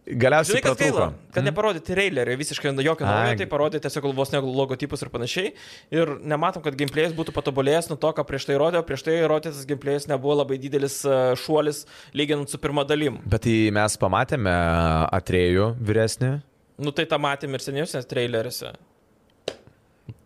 [0.02, 3.36] Galiausiai Žinai, kas gaila, kad neparodė trailerio, visiškai jokio naujo, Ai.
[3.38, 5.52] tai parodė tiesiog vos ne logotipus ir panašiai.
[5.94, 9.62] Ir nematom, kad gameplayas būtų patobulėjęs nuo to, ką prieš tai rodė, prieš tai rodytas
[9.68, 11.84] gameplayas nebuvo labai didelis e, šuolis
[12.18, 13.20] lyginant su pirma dalim.
[13.30, 14.56] Bet tai mes pamatėme
[15.22, 16.32] atrėjų vyresnį.
[16.82, 18.74] Nu tai tą matėm ir seniausias traileriuose.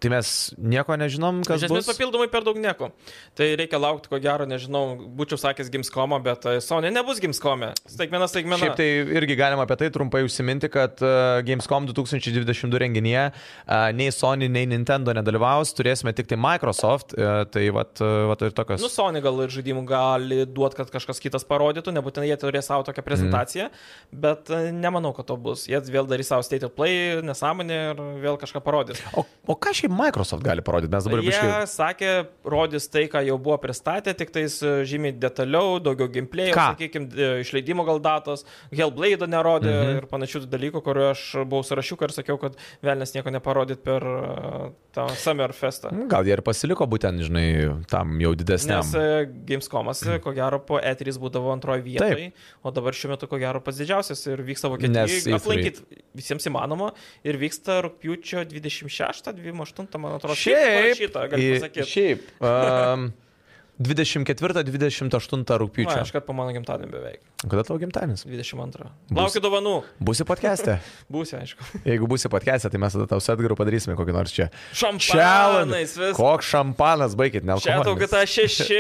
[0.07, 1.91] Tai mes nieko nežinom, kas Iš esmės bus.
[1.91, 2.93] papildomai per daug nieko.
[3.35, 4.85] Tai reikia laukti, ko gero, nežinau,
[5.19, 7.73] būčiau sakęs Gamescom'o, bet e, Sony nebus Gamescom'e.
[7.91, 8.61] Staigmena, staigmena.
[8.63, 8.87] Šiaip tai
[9.19, 14.69] irgi galima apie tai trumpai užsiminti, kad uh, Gamescom 2022 renginyje uh, nei Sony, nei
[14.71, 17.99] Nintendo nedalyvaus, turėsime tik tai Microsoft, tai vat,
[18.31, 18.83] vat ir tokios.
[18.85, 22.87] Nu, Sony gal ir žaidimų gali duoti, kad kažkas kitas parodytų, nebūtinai jie turės savo
[22.87, 24.21] tokią prezentaciją, mm.
[24.23, 25.67] bet e, nemanau, kad to bus.
[25.71, 29.03] Jie vėl darys savo state of play, nesąmonė ir vėl kažką parodys.
[29.17, 30.92] O, o ką šiaip Microsoft gali parodyti?
[30.94, 31.53] Mes dabar Jie biškai...
[31.72, 32.12] sakė,
[32.57, 37.09] rodys tai, ką jau buvo pristatę, tik tais e, žymiai detaliau, daugiau gameplay, sakykime,
[37.44, 38.44] išleidimo gal datos,
[38.74, 39.86] Hellblade nerodė Mhm.
[39.86, 39.97] mhm.
[40.01, 44.70] ir panašių dalykų, kuriuo aš buvau surašiuką ir sakiau, kad vėlės nieko neparodyt per e,
[44.97, 45.90] tą Summer Festą.
[46.11, 47.47] Gal jie ir pasiliko būtent, žinai,
[47.90, 48.80] tam jau didesniam.
[48.84, 52.30] Nes e, Gamescomas, e, ko gero, po E3 būdavo antroje vietoje,
[52.62, 55.20] o dabar šiuo metu, ko gero, pats didžiausias ir vyksta Vokietijoje.
[55.26, 55.36] E3.
[55.36, 56.92] Aplankyti visiems įmanoma
[57.26, 60.35] ir vyksta rūpiučio 26-28, man atrodo.
[60.41, 60.99] Šiaip,
[61.37, 61.89] į- pasakyti.
[61.93, 63.12] šiaip um,
[63.77, 65.99] 24-28 Na, rūpiučio.
[66.01, 67.20] aš kad po mano gimtadienį beveik.
[67.43, 68.24] Kada tavo gimtadienis?
[68.24, 68.87] 22.
[69.11, 69.18] Bus.
[69.18, 69.74] Laukiu dovanų.
[70.01, 70.79] Būsi podcast'e.
[71.12, 71.83] Būsiu, aišku.
[71.85, 74.49] Jeigu būsi podcast'e, tai mes tada tau su Edgaru padarysime kokį nors čia.
[74.72, 76.14] Šampanais vis.
[76.16, 78.09] Koks šampanas, baigit, ne Čia tau alkoholis.
[78.09, 78.72] GTA 6.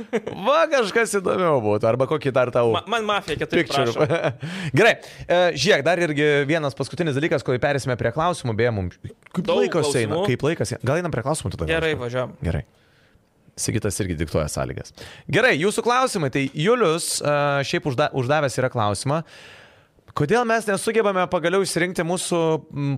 [0.46, 2.70] Va, kažkas įdomiau būtų, arba kokį dar tau.
[2.76, 4.30] Ma, man mafija 4 Picture.
[4.78, 4.94] Gerai,
[5.26, 9.02] e, žiūrėk, dar irgi vienas paskutinis dalykas, kol perėsime prie klausimų, beje, mums.
[9.34, 10.14] Kaip Daug laikas eina?
[10.14, 10.22] klausimų.
[10.30, 10.82] Kaip laikas eina?
[10.86, 11.70] Gal einam prie klausimų tada?
[11.74, 12.38] Gerai, važiuojam.
[12.44, 12.64] Gerai.
[13.56, 14.94] Sigitas irgi diktuoja sąlygas.
[15.30, 16.32] Gerai, jūsų klausimai.
[16.34, 17.20] Tai Julius
[17.68, 19.22] šiaip užda, uždavęs yra klausimą.
[20.14, 22.40] Kodėl mes nesugebame pagaliau išsirinkti mūsų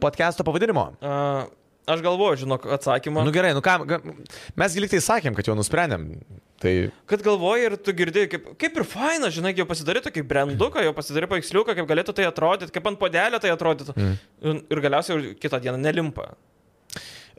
[0.02, 0.90] podcast'o pavadinimo?
[1.00, 1.46] Uh,
[1.88, 3.24] aš galvoju, žinok, atsakymą.
[3.24, 3.78] Nu gerai, nu ką,
[4.60, 6.10] mes liktai sakėm, kad jau nusprendėm.
[6.60, 6.72] Tai
[7.08, 10.92] Kad galvoji ir tu girdi, kaip, kaip ir faina, žinai, jau pasidarytų kaip branduką, jau
[10.96, 13.96] pasidarytų paveiksliuką, kaip galėtų tai atrodyti, kaip ant podelio tai atrodytų.
[13.96, 14.60] Mm.
[14.72, 16.30] Ir galiausiai kitą dieną nelimpa.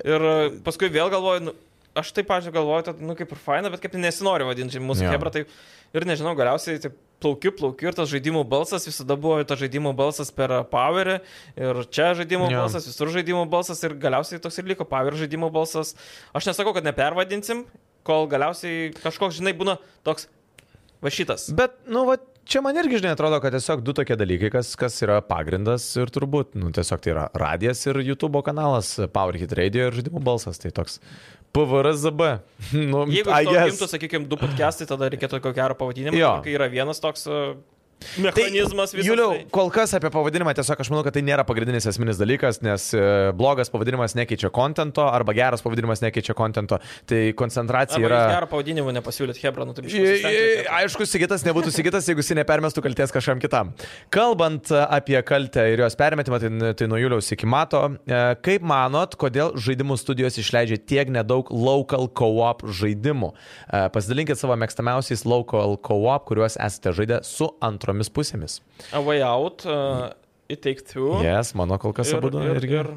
[0.05, 0.27] Ir
[0.65, 1.55] paskui vėl galvoju, nu,
[1.99, 5.17] aš taip, pažiūrėjau, galvoju, kad, nu, kaip ir faina, bet kaip nesinori vadinti mūsų yeah.
[5.17, 5.45] hebra, tai
[5.97, 10.29] ir nežinau, galiausiai taip plaukiu, plaukiu ir tas žaidimų balsas visada buvo tas žaidimų balsas
[10.33, 11.17] per Powerį
[11.57, 12.63] ir čia žaidimų Jo.
[12.63, 15.95] balsas, visur žaidimų balsas ir galiausiai toks ir liko Power žaidimų balsas.
[16.37, 17.65] Aš nesakau, kad nepervadinsim,
[18.07, 20.29] kol galiausiai kažkoks, žinai, būna toks
[21.01, 21.49] va šitas.
[21.57, 22.17] Bet, nu, va,
[22.47, 26.11] čia man irgi, žinai, atrodo, kad tiesiog du tokie dalykai, kas, kas yra pagrindas ir
[26.13, 30.73] turbūt, nu, tiesiog tai yra radijas ir YouTube kanalas, PowerHit Radio ir žaidimų balsas, tai
[30.75, 31.01] toks
[31.57, 32.27] PVRZB.
[32.93, 33.73] nu, Jeigu I to guess.
[33.73, 36.35] gimtų, sakykime, du podcastai, tada reikėtų kokio gero pavadinimo, Jo.
[36.45, 37.27] kai yra vienas toks
[38.21, 39.07] mechanizmas visas.
[39.07, 42.61] Juliau, tai- kol kas apie pavadinimą tiesiog aš manau, kad tai nėra pagrindinis esminis dalykas,
[42.65, 43.01] nes e,
[43.37, 46.79] blogas pavadinimas nekeičia kontento arba geras pavadinimas nekeičia kontento.
[47.09, 48.21] Tai koncentracija Arba yra...
[48.35, 50.73] gerą pavadinimą nepasiūlyt Hebra, nu tai biškį I- pasistengti i- reikėtų.
[50.81, 53.73] Aišku, Sigitas nebūtų Sigitas, jeigu jis nepermestų kalties kažkam kitam.
[54.13, 58.61] Kalbant e, apie kaltę ir jos permetimą, tai, tai nuo Juliaus iki Mato, e, kaip
[58.67, 63.33] manot, kodėl žaidimų studijos išleidžia tiek nedaug local co-op žaidimų?
[63.67, 67.49] E, Pasidalinkit savo mėgstamiausiais local co-op, kuriuos esate žaidę su
[67.87, 68.59] antromis pusėmis.
[68.91, 70.11] A Way Out, uh,
[70.51, 71.17] It Take Two.
[71.23, 72.81] Jes, mano kol kas abu ir, irgi.
[72.83, 72.95] ir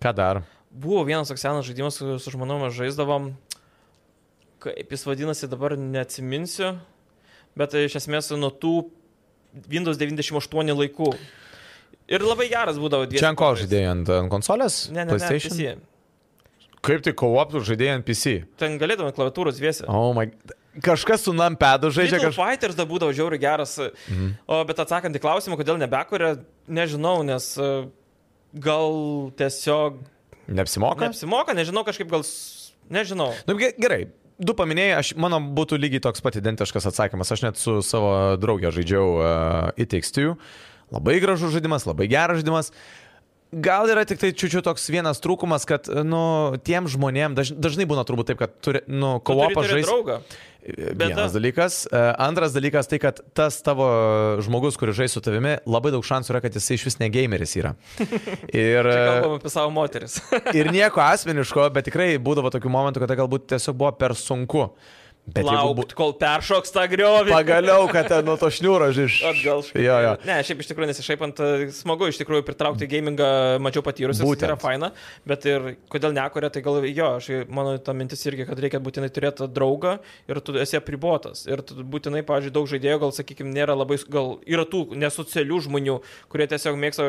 [0.00, 0.44] Ką dar?
[0.70, 3.34] buvo vienas toks senas žaidimas, su, mes žaisdavom.
[4.60, 6.74] Kaip jis vadinasi, dabar neatsiminsiu.
[7.58, 8.74] Bet iš esmės nuo tų
[9.70, 11.14] Windows 98 laikų.
[12.10, 13.88] Ir labai geras būdavo dviesi Čia ant ko žaidėjai?
[13.90, 14.82] Ant, ant konsolės?
[14.90, 15.54] Ne, ne, ne, PlayStation?
[15.80, 16.76] PC.
[16.86, 18.34] Kaip tai co-op žaidėjai ant PC?
[18.60, 19.86] Ten galėtume klaviatūros dviesi.
[19.90, 20.28] Oh my...
[20.84, 22.36] Kažkas su nampedu žaidžia kažką.
[22.38, 23.76] Fighters dar būdavo žiauriai geras.
[24.08, 24.30] Mhm.
[24.48, 26.36] O bet atsakant į klausimą, kodėl nebekuria,
[26.68, 27.70] nežinau, nes e,
[28.54, 28.94] gal
[29.38, 30.00] tiesiog
[30.50, 31.04] Neapsimoka?
[31.06, 32.24] neapsimoka, nežinau, kažkaip gal,
[32.90, 33.30] nežinau.
[33.46, 34.08] Nu, ge- gerai.
[34.40, 37.28] Du paminėjai, aš, mano būtų lygiai toks pat identiškas atsakymas.
[37.30, 40.38] Aš net su savo draugė žaidžiau uh, Takes Two.
[40.90, 42.72] Labai gražus žaidimas, labai geras žaidimas.
[43.50, 48.04] Gal yra tik tai čiūčiu toks vienas trūkumas, kad, nu, tiem žmonėm daž, dažnai būna
[48.06, 49.88] turbūt taip, kad turi, nu, žaisti.
[49.90, 50.20] draugą.
[50.60, 51.80] Vienas dalykas.
[51.90, 53.88] E, Antras dalykas tai, kad tas tavo
[54.44, 57.56] žmogus, kuris žais su tavimi, labai daug šansų yra, kad jisai iš vis ne gameris
[57.58, 57.74] yra.
[58.54, 60.20] Ir, e, kalbam apie savo moteris.
[60.54, 64.68] ir nieko asmeniško, bet tikrai būdavo tokių momentų, kada galbūt tiesiog buvo per sunku.
[65.30, 67.30] Bet jeigu bu- Laukt, kol peršoks tą griovį.
[67.30, 69.18] Pagaliau, kad ten nuo to šniūro iš...
[69.28, 69.60] Atgal.
[69.78, 70.14] Jo, jo.
[70.26, 73.28] Ne, šiaip iš tikrųjų nesišaipant, e, smagu iš tikrųjų pritraukti gamingą
[73.62, 74.42] mažiau patyrusius, Būtent.
[74.42, 74.88] tai yra faina,
[75.30, 79.10] bet ir kodėl nekuria, tai gal jo, aš, mano ta mintis irgi, kad reikia būtinai
[79.14, 81.44] turėti draugą ir tu esi apribotas.
[81.46, 85.98] Ir tu būtinai, pavyzdžiui, daug žaidėjų, gal, sakykime, nėra labai, gal yra tų nesocialių žmonių,
[86.32, 87.06] kurie tiesiog mėgsta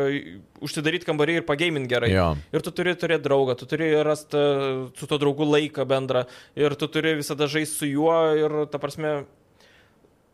[0.61, 2.11] užsidaryti kambarį ir pagaiminti gerai.
[2.13, 2.29] Jo.
[2.53, 6.27] Ir tu turi turėti draugą, tu turi rasti e, su to draugu laiką bendrą
[6.59, 8.00] ir tu turi visada žaisti su juo
[8.39, 9.13] ir, ta prasme,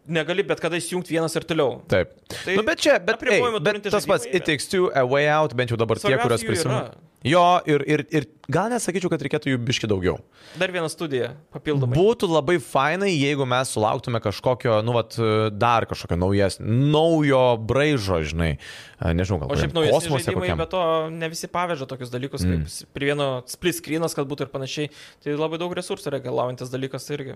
[0.08, 1.82] negali bet kada įsijungti vienas ir toliau.
[1.92, 2.14] Taip.
[2.32, 5.30] Tai nu, bet čia, bet, ei, bet tas pats žaidimai, It Takes Two, A Way
[5.34, 7.04] Out, bent jau dabar tie, kuriuos prisimenu.
[7.28, 10.18] Jo, ir, ir, ir gal nesakyčiau, kad reikėtų jų biški daugiau.
[10.60, 11.98] Dar viena studija papildomai.
[11.98, 15.18] Būtų labai fainai, jeigu mes sulauktume kažkokio, nu, vat,
[15.60, 18.58] dar kažkokio naujas, naujo braižo, žinai,
[18.98, 20.58] A, nežinau, gal O šiaip žaidimai, kokiam.
[20.58, 20.80] bet to
[21.14, 22.66] ne visi paveža tokius dalykus, kaip Mm.
[22.66, 24.90] s- prie vieno split screenas, kad būtų ir panašiai.
[25.24, 27.36] Tai labai daug resursų reikalaujantis dalykas irgi.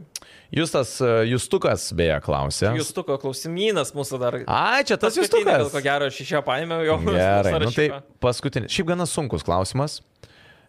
[0.51, 2.74] Justas, e, Justukas beje klausė.
[2.76, 4.39] Justuko klausimynas mūsų dar.
[4.47, 5.70] Ai, čia tas Justukas.
[5.72, 6.97] Ko gero, aš iš jo paėmiau jau.
[7.05, 8.72] Gerai, nu tai paskutinis.
[8.74, 10.01] Šiaip gana sunkus klausimas.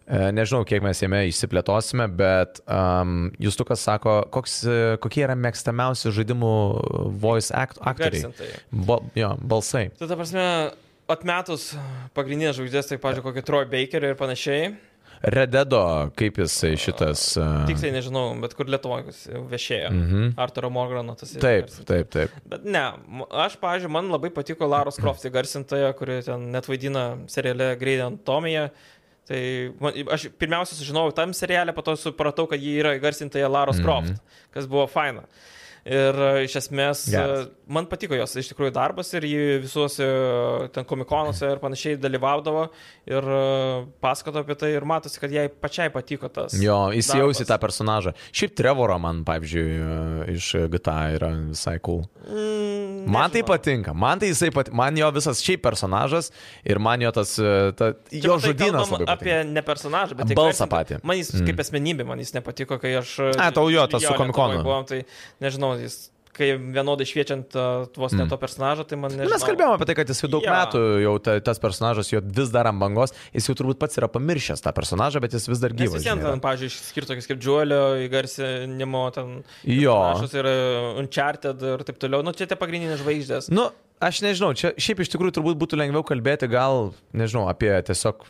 [0.03, 6.11] E, Nežinau, kiek mes jame išsiplėtosime, bet um, Justukas sako, koks, e, kokie yra mėgstamiausi
[6.15, 6.53] žaidimų
[7.23, 8.33] voice act, aktoriai.
[8.71, 9.87] Ba, jo, balsai.
[9.99, 10.47] Tai ta prasme,
[11.13, 11.69] atmetus
[12.17, 14.73] pagrindinės žvaigždės, tai, pažiūrėjau, kokį Troy Bakerį ir panašiai.
[15.23, 15.79] Rededo,
[16.19, 17.21] kaip jisai šitas.
[17.39, 19.13] Uh, Tiksliai nežinau, bet kur Lietuvoje
[19.53, 19.91] viešėjo.
[19.95, 20.33] Mhm.
[20.43, 21.87] Arturo Morgano tas Taip, garsintojas.
[21.87, 22.33] taip, taip.
[22.51, 22.81] Bet ne,
[23.45, 28.67] aš, pažiūrėjau, man labai patiko Laros Croft garsintoja, kuri ten net vaidina seriale Grey Anatomija.
[29.29, 29.39] Tai
[29.79, 33.83] man, aš pirmiausia sužinojau tam serialę, po to supratau, kad ji yra garsintoja Laros Mhm.
[33.85, 35.23] Croft, kas buvo faina.
[35.83, 37.21] Ir e, iš esmės e,
[37.67, 42.61] man patiko jos iš tikrųjų darbas ir ji visuose e, ten komikonuose ir panašiai dalyvaudavo
[43.11, 43.41] ir e,
[43.99, 46.55] pasakoto apie tai ir matosi, kad jai pačiai patiko tas.
[46.55, 48.13] Jo, įsijausi tą personažą.
[48.31, 49.67] Šiaip Trevoro man, pavyzdžiui,
[50.37, 52.05] iš GTA yra visai cool.
[52.31, 56.31] Mm, Man tai patinka, man tai jisai patinka, man jo visas šiaip personažas
[56.63, 60.67] ir man jo tas, e, ta, Čia jo matai, žodynas apie ne personažą, bet Balsą
[60.71, 61.01] patį.
[61.03, 61.45] Man jis Mm.
[61.49, 63.17] kaip asmenybė, man jis nepatiko, kai aš...
[63.37, 64.63] A, tau jo, tas su Komikonu.
[64.87, 65.03] Tai
[65.41, 67.53] nežinau, jis kai vienodai šviečiant
[67.95, 68.29] vos ne Mm.
[68.31, 69.29] to personažą, tai man nežinau.
[69.35, 70.51] Mes kalbėjome apie tai, kad jis jau daug Jo.
[70.55, 74.09] metų, jau ta, tas personažas jo vis dar ant bangos, jis jau turbūt pats yra
[74.09, 76.01] pamiršęs tą personažą, bet jis vis dar gyvas.
[76.03, 76.31] yra.
[76.33, 79.43] ten, pavyzdžiui, skirtokius kaip Džiuolio įgarsinimo, ten...
[79.63, 79.93] Jo.
[80.17, 80.49] Panašus ir
[81.03, 82.23] Uncharted ir taip toliau.
[82.25, 83.49] Nu, čia tie pagrindinės žvaigždės.
[83.53, 83.69] Nu,
[84.03, 88.25] aš nežinau, čia šiaip iš tikrųjų turbūt būtų lengviau kalbėti gal, nežinau, apie tiesiog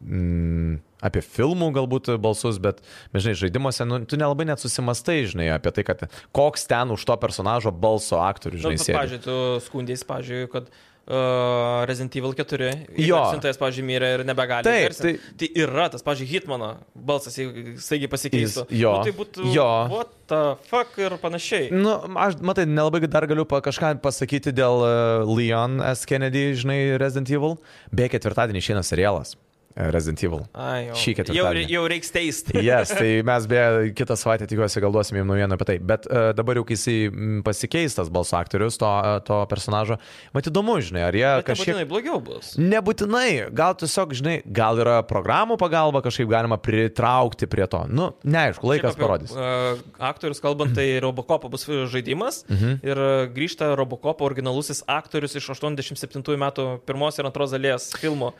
[0.00, 2.82] mm, apie filmų galbūt balsus, bet,
[3.14, 6.04] žinai, žaidimuose, nu, tu nelabai net susimastai, žinai, apie tai, kad
[6.36, 8.98] koks ten už to personažo balso aktorius, Nu, žinai, sėdi.
[8.98, 9.36] pavyzdžiui, tu
[9.66, 12.68] skundės, pavyzdžiui, kad uh, Resident Evil 4
[13.00, 13.16] Jo.
[13.16, 14.68] įgarsintojas, pavyzdžiui, mirė ir nebegali.
[14.68, 15.14] Taip, tai...
[15.40, 18.66] tai yra tas, pavyzdžiui, Hitmano balsas, jeigu staigiai pasikeistų.
[18.68, 19.68] Jis- jo, Nu, tai būtų jo.
[19.96, 21.70] what the fuck ir panašiai.
[21.72, 26.04] Nu, aš, matai, nelabai dar galiu pa, kažką pasakyti dėl uh, Leon S.
[26.08, 27.56] Kennedy, žinai, Resident Evil.
[27.90, 29.34] Beje, ketvirtadienį išeina serialas
[29.76, 30.42] Resident Evil.
[30.54, 30.96] Ai, jau.
[30.98, 31.70] Šį jau, ketvirtadienį.
[31.76, 32.56] jau reiks teisti.
[32.70, 35.76] Yes, tai mes beje kitą savaitę tikiuosi gal duosim jums naujieną apie tai.
[35.78, 39.96] Bet uh, dabar jau kai jisai mm, pasikeis tas balso aktorius, to, uh, to personažo,
[40.34, 41.70] mat įdomu, žinai, ar jie Bet kažkiek...
[41.74, 42.50] nebūtinai blogiau bus.
[42.60, 47.84] Nebūtinai, gal tiesiog, žinai, gal yra programų pagalba kažkaip galima pritraukti prie to.
[47.90, 49.34] Nu, neaišku, laikas apie, parodys.
[49.36, 49.78] Uh,
[50.10, 51.64] aktorius kalbant, tai Robocop bus
[51.94, 52.80] žaidimas Mhm.
[52.86, 58.32] ir uh, grįžta Robocop originalusis aktorius iš 87 metų pirmos ir antros dalies filmų.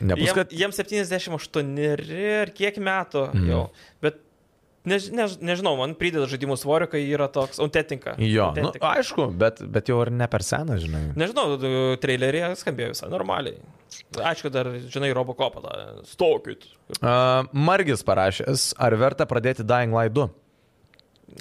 [0.00, 0.50] Nebus, Jiem, kad...
[0.52, 3.48] jiems 78 ir kiek metų Mhm.
[3.50, 3.64] jau.
[4.02, 4.18] Bet
[4.84, 8.16] než, než, nežinau, man prideda žaidimų svorio, kai yra toks autentika.
[8.18, 8.94] Jo, nu, Autentika.
[8.98, 11.04] aišku, bet, bet jau ir ne per seną, žinai.
[11.14, 11.54] Nežinau,
[12.02, 13.60] trailerį skambėjo visai normaliai.
[14.18, 15.62] Aišku, dar, žinai, Robocopą.
[16.08, 16.64] Stokit.
[16.98, 20.30] Uh, Margis parašęs, ar verta pradėti Dying Light 2?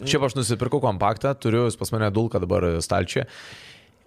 [0.07, 3.25] Šiaip aš nusipirkau kompaktą, turiu pas mane dulką dabar stalčiuje.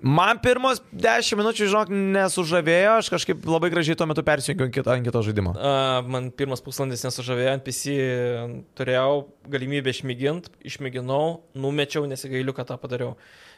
[0.03, 4.91] Man pirmos 10 minučių, žinok, nesužavėjo, aš kažkaip labai gražiai tuo metu persijungiau ant kito,
[4.93, 5.55] ant kito žaidimo.
[5.55, 7.95] Uh, man pirmas pusvalandis nesužavėjo, ant PC
[8.77, 9.25] turėjau
[9.55, 11.23] galimybę išmėginti, išmėginau,
[11.57, 13.15] numečiau, nesigailiu, kad tą padariau.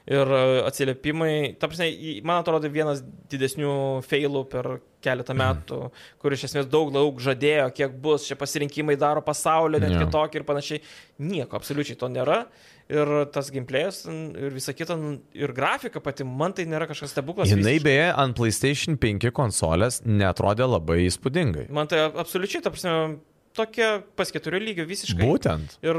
[0.07, 1.89] Ir uh, atsiliepimai, ta prasme,
[2.23, 3.01] man atrodo vienas
[3.33, 3.71] didesnių
[4.07, 4.69] failų per
[5.03, 5.79] keletą metų,
[6.23, 10.05] kur iš esmės daug, daug žadėjo, kiek bus, čia pasirinkimai daro pasaulio, net Jo.
[10.05, 10.83] kitokį ir panašiai.
[11.27, 12.45] Nieko, absoliučiai to nėra.
[12.87, 14.95] Ir tas gameplayas ir visa kita,
[15.35, 17.51] ir grafika pati, man tai nėra kažkas stebuklas.
[17.51, 21.67] Jinai beje ant PlayStation 5 konsolės netrodė labai įspūdingai.
[21.75, 23.19] Man tai absoliučiai, ta prasme,
[23.59, 25.19] tokia pas keturių lygio visiškai.
[25.19, 25.79] Būtent.
[25.83, 25.99] Ir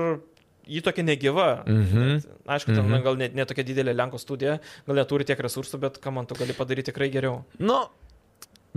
[0.67, 1.47] ji tokia negyva.
[1.67, 2.09] Mhm.
[2.21, 3.03] Bet, Aišku, ten Mhm.
[3.03, 6.35] gal net ne tokia didelė Lenkų studija, gal neturi tiek resursų, bet ką man tu
[6.35, 7.43] gali padaryti tikrai geriau.
[7.59, 7.87] Nu,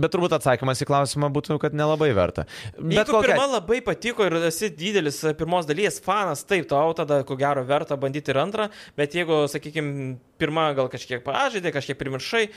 [0.01, 2.45] bet turbūt atsakymas į klausimą būtų, kad nelabai verta.
[2.79, 3.35] Bet Jeigu kokia...
[3.35, 7.95] pirma labai patiko ir esi didelis pirmos dalies fanas, taip, tau tada ko gero verta
[7.97, 12.47] bandyti ir antrą, bet jeigu, sakykime, pirmą gal kažkiek pažaidė, kažkiek primiršai,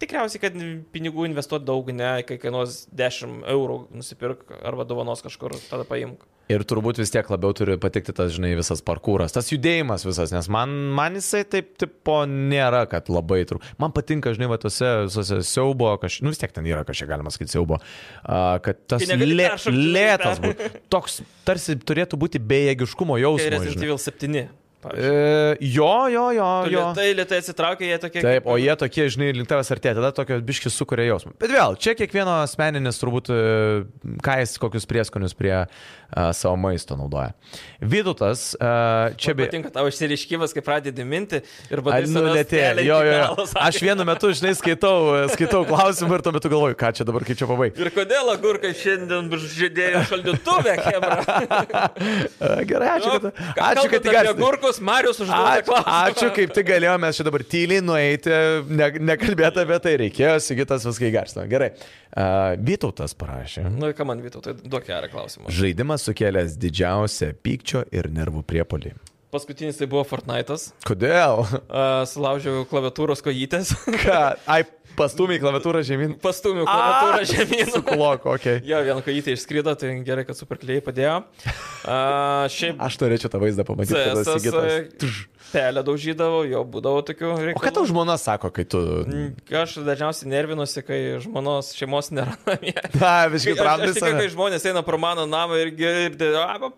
[0.00, 0.58] tikriausiai, kad
[0.94, 6.26] pinigų investuoti daug, ne, kai kainuos 10 eurų nusipirk arba dovanos kažkur, tada paimk.
[6.50, 10.48] Ir turbūt vis tiek labiau turi patikti tas, žinai, visas parkūras, tas judėjimas visas, nes
[10.50, 13.68] man, man jisai taip, tipo, nėra, kad labai trūk.
[13.78, 16.18] Man patinka, žinai, va, tuose, tuose siaubo, kaž...
[16.26, 20.72] nu vis tiek ten yra kažkiek galima sakyti siaubo, uh, kad tas lė, lėtas būtų.
[20.90, 23.54] Toks tarsi turėtų būti bejėgiškumo jausmas.
[23.54, 23.92] Resident žinai.
[23.92, 24.48] Evil 7.
[24.80, 26.84] E, jo, jo, jo, Tu jo.
[26.88, 28.20] Lietai, lietai atsitraukia, jie tokie.
[28.24, 31.34] Taip, kaip- o jie tokie, žinai, link tavęs artėja, tada tokio biškis sukuria jausmą.
[31.40, 33.84] Bet vėl, čia kiekvieno asmeninis turbūt, e,
[34.24, 37.34] ką jis kokius prieskonius prie uh, savo maisto naudoja.
[37.80, 39.48] Vydutas, uh, čia Man be...
[39.50, 43.46] patinka tavo išsireiškimas, kai pradedi minti ir A, bandai Nu, lėtėja, jo, jo, jo.
[43.60, 47.38] Aš vienu metu, žinai, skaitau, skaitau klausimą ir tuo metu galvoju, ką čia dabar, kaip
[47.38, 47.84] čia pabaigti.
[47.84, 51.86] Ir kodėl agurkai šiandien žydėjo šaldytuvė, Hebra?
[52.70, 54.40] Gerai, ačiū, kad, ačiū, kad Kalbant apie
[54.70, 55.94] agurkus, Marius užduoda Ačiū, klausimą.
[56.10, 58.32] ačiū, kaip tik galėjome čia dabar tyliai nueiti,
[58.70, 61.46] ne, nekalbėti apie tai, reikėjo, Sigitas viską įgarsino.
[61.50, 61.72] Gerai.
[62.10, 63.66] Uh, Vytautas parašė.
[63.70, 65.50] Nu, ką man vytau, tai duok gerą klausimą.
[65.54, 68.94] Žaidimas sukėlęs didžiausią pykčio ir nervų priepolį.
[69.30, 70.72] Paskutinis tai buvo Fortnite'as.
[70.82, 71.44] Kodėl?
[71.46, 73.70] Uh, sulaužiau klaviatūros kojytės.
[74.02, 74.18] Ką?
[74.50, 74.64] Ai,
[74.98, 76.14] pastumiai klaviatūrą žemyn.
[76.22, 77.72] Pastumiau klaviatūrą žemyn.
[77.74, 78.58] Suklok, okei.
[78.60, 78.68] Okay.
[78.68, 81.20] Jo, vieną kojytę išskrido, tai gerai, kad superkliai padėjo.
[81.46, 85.20] Uh, šiaip Aš norėčiau tą vaizdą pamatyti, Sigitas.
[85.50, 87.58] pelę daužydavo, jo būdavo tokių reikalų.
[87.58, 88.82] O ką tau žmona sako, kai tu...
[89.06, 89.32] Mm,
[89.62, 92.76] Aš dažniausiai nervinuosi, kai žmonos šeimos nėra namie.
[93.00, 96.30] Na, visiškai tramdai tikiu, kai žmonės eina pro mano namą ir girdi,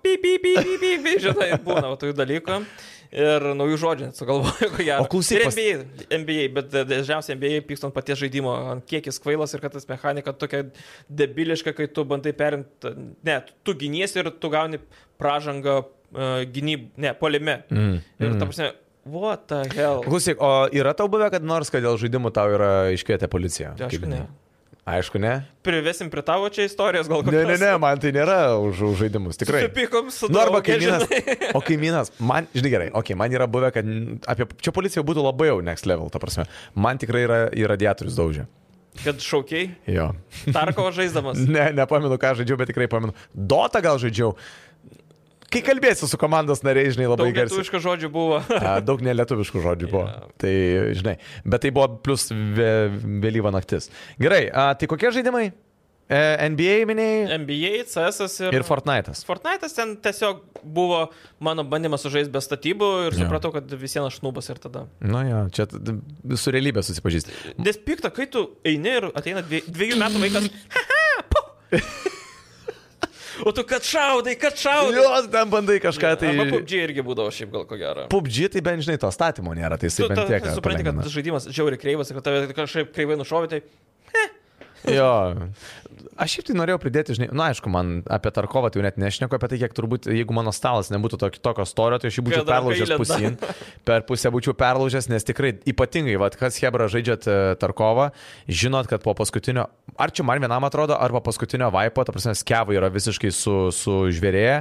[0.05, 2.65] pi, pi, pi, pi, pi, pi, žinai, būna tokių dalykų.
[3.13, 5.05] Ir naujų žodžių net sugalvoju, ko gero.
[5.05, 9.21] O klausyk, pas- NBA, NBA, bet dažniausiai NBA pyksta ant paties žaidimo, ant kiek jis
[9.21, 10.63] kvailas ir kad tas mechanika tokia
[11.13, 12.95] debiliška, kai tu bandai perimti,
[13.29, 13.37] ne,
[13.67, 14.81] tu giniesi ir tu gauni
[15.21, 17.59] pražangą uh, gynyb, ne, polime.
[17.69, 17.99] Mm.
[18.01, 18.71] Ir ta prasme,
[19.05, 20.01] what the hell?
[20.09, 23.75] Klausyk, o yra tau buvę, kad nors, kad dėl žaidimų tau yra iškvietę policiją?
[23.77, 24.25] Tai Kaip aišku, ne.
[24.83, 25.47] Aišku, ne.
[25.63, 27.47] Privesim prie tavo čia istorijos, gal Ne, kokios.
[27.55, 29.61] ne, ne, man tai nėra už, už žaidimus, tikrai.
[29.69, 31.05] Supykom su Nu, arba kaimynas.
[31.55, 33.87] O kaimynas, man, žinai gerai, okei, okay, man yra buvę, kad
[34.27, 36.49] apie, čia policija būtų labai jau next level, ta prasme.
[36.75, 38.49] Man tikrai yra į radiatorius daužę.
[39.05, 40.11] Kad šaukiai, Jo.
[40.53, 41.39] Tarkovo žaisdamas.
[41.55, 43.15] Ne, nepamenu, ką žaidžiau, bet tikrai pamenu.
[43.33, 44.35] Dota gal žaidžiau.
[45.53, 47.59] Kai kalbėsiu su komandos nariais, žinai, labai Daug garsiai.
[47.59, 48.39] lietuviškų žodžių buvo.
[48.73, 50.07] A, Daug nelietuviškų žodžių buvo.
[50.09, 50.31] Jo.
[50.41, 50.53] Tai,
[50.97, 52.71] žinai, bet tai buvo plus vė,
[53.25, 53.91] vėlyva naktis.
[54.23, 55.51] Gerai, a, tai kokie žaidimai?
[56.13, 56.21] E,
[56.53, 58.57] NBA minėjai NBA, CS ir...
[58.59, 59.23] ir Fortnite'as.
[59.25, 61.07] Fortnite'as ten tiesiog buvo
[61.41, 64.87] mano bandymas sužaisti be statybų ir supratau, kad visienas aš nubas ir tada.
[65.01, 65.69] Nu jo, čia
[66.37, 67.55] su realybė susipažįsti.
[67.65, 70.51] Nes pikta, kai tu eini ir ateina dvie, dviejų metų vaikas.
[70.77, 71.47] "Haha, pu!"
[73.43, 74.99] O tu kad šaudai, kad šaudai.
[75.03, 76.33] Jo, ten bandai kažką tai...
[76.35, 78.05] Arba PUBG irgi būdavo šiaip gal ko gero.
[78.13, 80.47] PUBG tai bent žinai, to statymo nėra, tai jisai bent tiek.
[80.55, 83.63] supranti, kad žaidimas žiauri kreivas kad tave kažkaip kreivai nušovė, tai
[84.91, 85.13] Jo.
[86.21, 89.37] Aš šiaip tai norėjau pridėti, žinai, na aišku, man apie Tarkovą tai jau net nešneku
[89.37, 92.47] apie tai, kiek turbūt, jeigu mano stalas nebūtų tokio, tokio storio, tai aš jį būčiau
[92.49, 93.39] perlaužęs pusin.
[93.89, 98.11] Per pusę būčiau perlaužęs, nes tikrai ypatingai, vad, kas Hebra žaidžiat e, Tarkovą,
[98.51, 102.37] žinot, kad po paskutinio, ar čia man vienam atrodo, ar po paskutinio vaipo, ta prasme,
[102.39, 104.61] skevai yra visiškai su, su žvėrėje.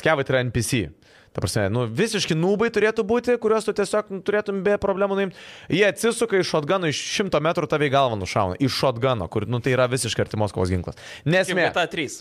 [0.00, 0.86] Skevai tai yra NPC.
[1.30, 5.38] Ta prasme, nu, visiški nūbai turėtų būti, kuriuos tu tiesiog nu, turėtum be problemų nuimti.
[5.70, 8.58] Jie atsisuka iš shotguno, iš šimto metrų tave į galvą nušauna.
[8.58, 10.98] Iš shotguno, kur, nu, tai yra visiškai artimos kovos ginklas.
[11.22, 11.68] Nesmė.
[11.76, 12.18] ta 3.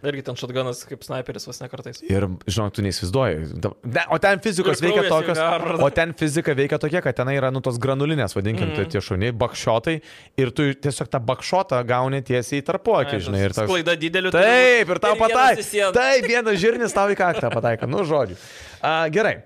[0.00, 1.98] Irgi ten šatganas kaip sniperis vos nekartais.
[2.08, 3.50] Ir, žinok, tu neįsivaizduoji.
[3.84, 5.36] Ne, o ten fizikos veikia tokios.
[5.36, 5.76] verda.
[5.84, 8.88] O ten fizika veikia tokia, kad ten yra, nu, tos granulinės, vadinkim, mm.
[8.94, 9.98] tie šauniai, bakšotai.
[10.40, 13.44] Ir tu tiesiog tą bakšotą gauni tiesiai į tarpuakį, žinai.
[13.44, 13.68] Ir toks...
[13.68, 14.32] Klaida dideliu.
[14.32, 15.92] Taip, ir tau pataiko.
[16.00, 17.90] Taip, vienas žirnis tau į kaktą pataiko.
[17.90, 18.40] Nu, žodžiu.
[18.80, 19.42] A, gerai.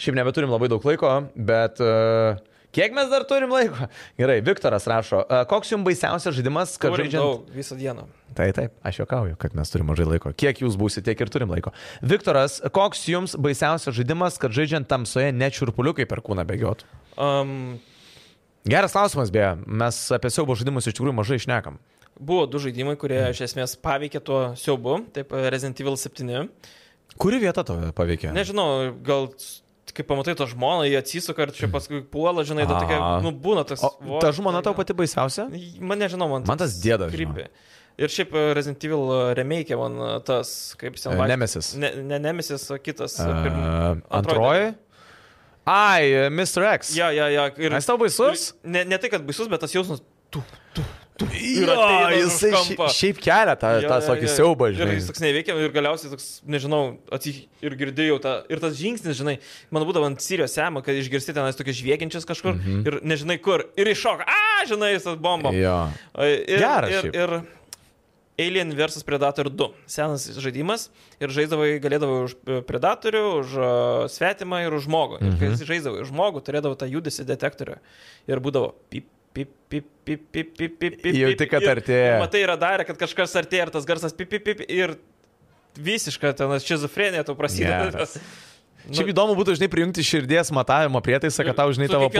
[0.00, 2.38] Šiaip nebeturim labai daug laiko, bet uh,
[2.76, 3.88] kiek mes dar turim laiko?
[4.20, 7.22] Gerai, Viktoras rašo, uh, koks jums baisiausias žaidimas, kad Turim žaidžiant...
[7.24, 8.06] daug visą dieną.
[8.38, 10.30] Tai taip, aš juokauju, kad mes turime mažai laiko.
[10.38, 11.72] Kiek jūs būsite, tiek ir turim laiko.
[12.06, 16.86] Viktoras, koks jums baisiausias žaidimas, kad žaidžiant tamsoje nečurpuliukai per kūną bėgiotų?
[17.18, 17.80] Um,
[18.68, 21.80] Geras klausimas, beje, mes apie siaubo žaidimus iš tikrųjų mažai išnekam.
[22.20, 26.48] buvo du žaidimai, kurie iš esmės paveikė tuo siaubu, taip Resident Evil 7.
[27.20, 28.34] Kuri vieta tave paveikė?
[28.36, 29.30] Nežinau, gal
[29.96, 33.64] kai pamatai tą žmoną, jie atsisuka ir čia paskui puola, žinai, ta tokia, nu būna
[33.68, 33.82] tas...
[33.86, 35.48] O vo- ta žmona tau pati baisiausia?
[35.80, 37.48] Man nežinau, man, Man tas dėdas, krypė.
[38.00, 41.66] Ir šiaip e, Resident Evil remake man e, tas, kaip E, vaikšto- Nemesis.
[41.76, 43.18] Ne, ne Nemesis, o kitas.
[43.20, 44.70] e, Uh, antroji?
[45.70, 46.64] Ai, Mr.
[46.78, 46.94] X.
[46.96, 47.44] Ja, ja, ja.
[47.60, 48.54] Ir, Jis tau baisus?
[48.64, 50.00] ir Ne, ne tai, kad baisus, bet tas jausmas.
[50.32, 50.40] Tu,
[50.74, 50.82] tu.
[51.20, 51.76] Jo,
[52.14, 54.94] jisai šiaip, šiaip kelia tą, tą tokį siaubą, Ir žinai.
[54.98, 56.80] jis toks neveikia ir galiausiai toks, nežinau,
[57.12, 58.34] atsik ir girdėjau tą.
[58.52, 59.36] Ir tas žingsnis, žinai,
[59.70, 62.86] man būdavo ant Sirijos sema, kad išgirsti tenais tokias žviegiančias kažkur mm -hmm.
[62.86, 63.66] ir nežinai kur.
[63.76, 65.52] Ir iššoka, a, žinai, tas bomba.
[65.52, 65.88] Jo.
[66.18, 67.14] Ir, Geras ir, šiaip.
[67.14, 67.40] ir
[68.40, 69.66] Alien vs Predator 2.
[69.86, 70.88] Senas žaidimas
[71.20, 75.18] ir žaisdavai, galėdavai už e, Predatorių, už uh, svetimą ir už žmogų.
[75.20, 75.52] Ir kai Mhm.
[75.58, 77.76] jis žaisdavo už žmogų, turėdavo tą judesi detektorių.
[78.32, 79.04] Ir būdavo pip,
[79.36, 81.14] pip, pip, pip, pip, pip, pip, pip.
[81.50, 82.18] Kad ir- artėja.
[82.22, 84.64] Matai, yra darę, kad kažkas artėja ir tas garsas pip, pip, pip.
[84.68, 84.96] Ir
[85.78, 87.90] visiška ten šizofrenija tu prasideda.
[87.92, 88.16] Geras.
[88.90, 92.16] Šiaip įdomu būtų, žinai, prijungti širdies matavimo prietaisą, kad tau, žinai, tavo pi-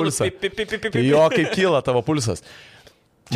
[1.08, 2.44] Jo, kaip kyla tavo pulsas.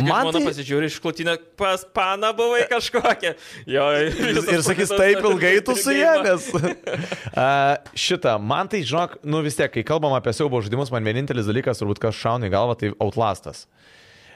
[0.03, 3.35] Man tai pasižiūri iš klotinę, pas pana buvai kažkokia.
[3.69, 3.85] Jo,
[4.55, 5.93] Ir sakys, taip ilgai tu su.
[5.95, 11.47] Uh, šitą, man tai, žinok, nu vis tiek, kai kalbam apie siaubo žaidimus, man vienintelis
[11.47, 13.65] dalykas, turbūt kas šauna į galvą, tai Outlastas.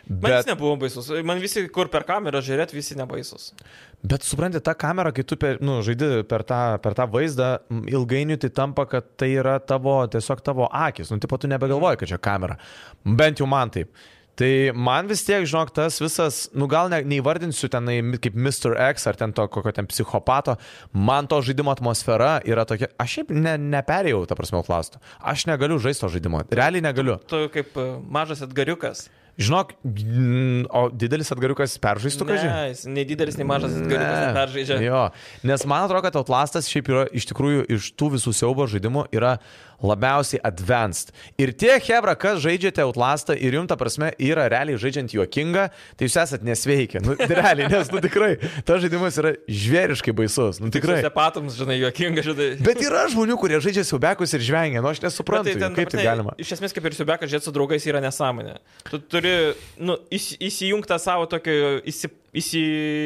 [0.10, 1.10] Man jis Bet, nebuvo baisus.
[1.28, 3.52] Man visi, kur per kamerą žiūrėt, visi nebaisus.
[4.02, 8.40] bet supranti, ta kamera, kai tu per, nu, žaidi per tą, per tą vaizdą, ilgainiui
[8.42, 11.12] tai tampa, kad tai yra tavo, tiesiog tavo akis.
[11.12, 12.58] Nu, tipo, tu nebegalvoji, kad čia kamera.
[13.06, 13.92] Bent jau man taip.
[14.40, 18.78] Tai man vis tiek, žinok, tas visas, nu gal ne, neįvardinsiu tenai kaip Mr.
[18.94, 20.56] X ar ten to kokio ten psichopato,
[20.96, 25.04] man to žaidimo atmosfera yra tokia, aš šiaip ne, neperėjau, ta prasme, klasto.
[25.20, 27.20] Aš negaliu žaisti to žaidimo, realiai negaliu.
[27.28, 29.10] Tu kaip e, mažas atgariukas.
[29.40, 29.70] Žinok,
[30.76, 32.48] o didelis atgariukas peržaistų, žinai?
[32.48, 34.80] Ne, jis nei didelis, nei mažas atgariukas neperžaidžia.
[34.84, 35.04] Jo,
[35.48, 39.38] nes man atrodo, kad Outlastas šiaip yra iš tikrųjų iš tų visų siaubo žaidimų yra
[39.84, 41.14] labiausiai advanced.
[41.40, 45.68] Ir tie Hebra, kas žaidžiate Outlastą ir jums, ta prasme, yra realiai žaidžiant juokingą,
[45.98, 47.02] tai jūs esat nesveiki.
[47.04, 48.34] Nu, realiai, nes, nu tikrai,
[48.68, 50.62] tas žaidimas yra žvėriškai baisus.
[50.64, 51.00] Nu, tikrai.
[51.06, 52.50] Sepatams, žinai, juokinga, žinai.
[52.66, 55.94] Bet yra žmonių, kurie žaidžia siaubekus ir žvengia, nu aš nesuprantu, Bet tai ten, kaip
[55.94, 56.36] tai galima.
[56.42, 58.60] Iš esmės, kaip ir siubekas žiūrėti su draugais yra nesąmonė.
[58.90, 59.36] Tu turi
[59.80, 61.58] nu, įs, įsijungti tą savo tokį
[61.90, 62.12] įsi,
[62.44, 62.64] įsi,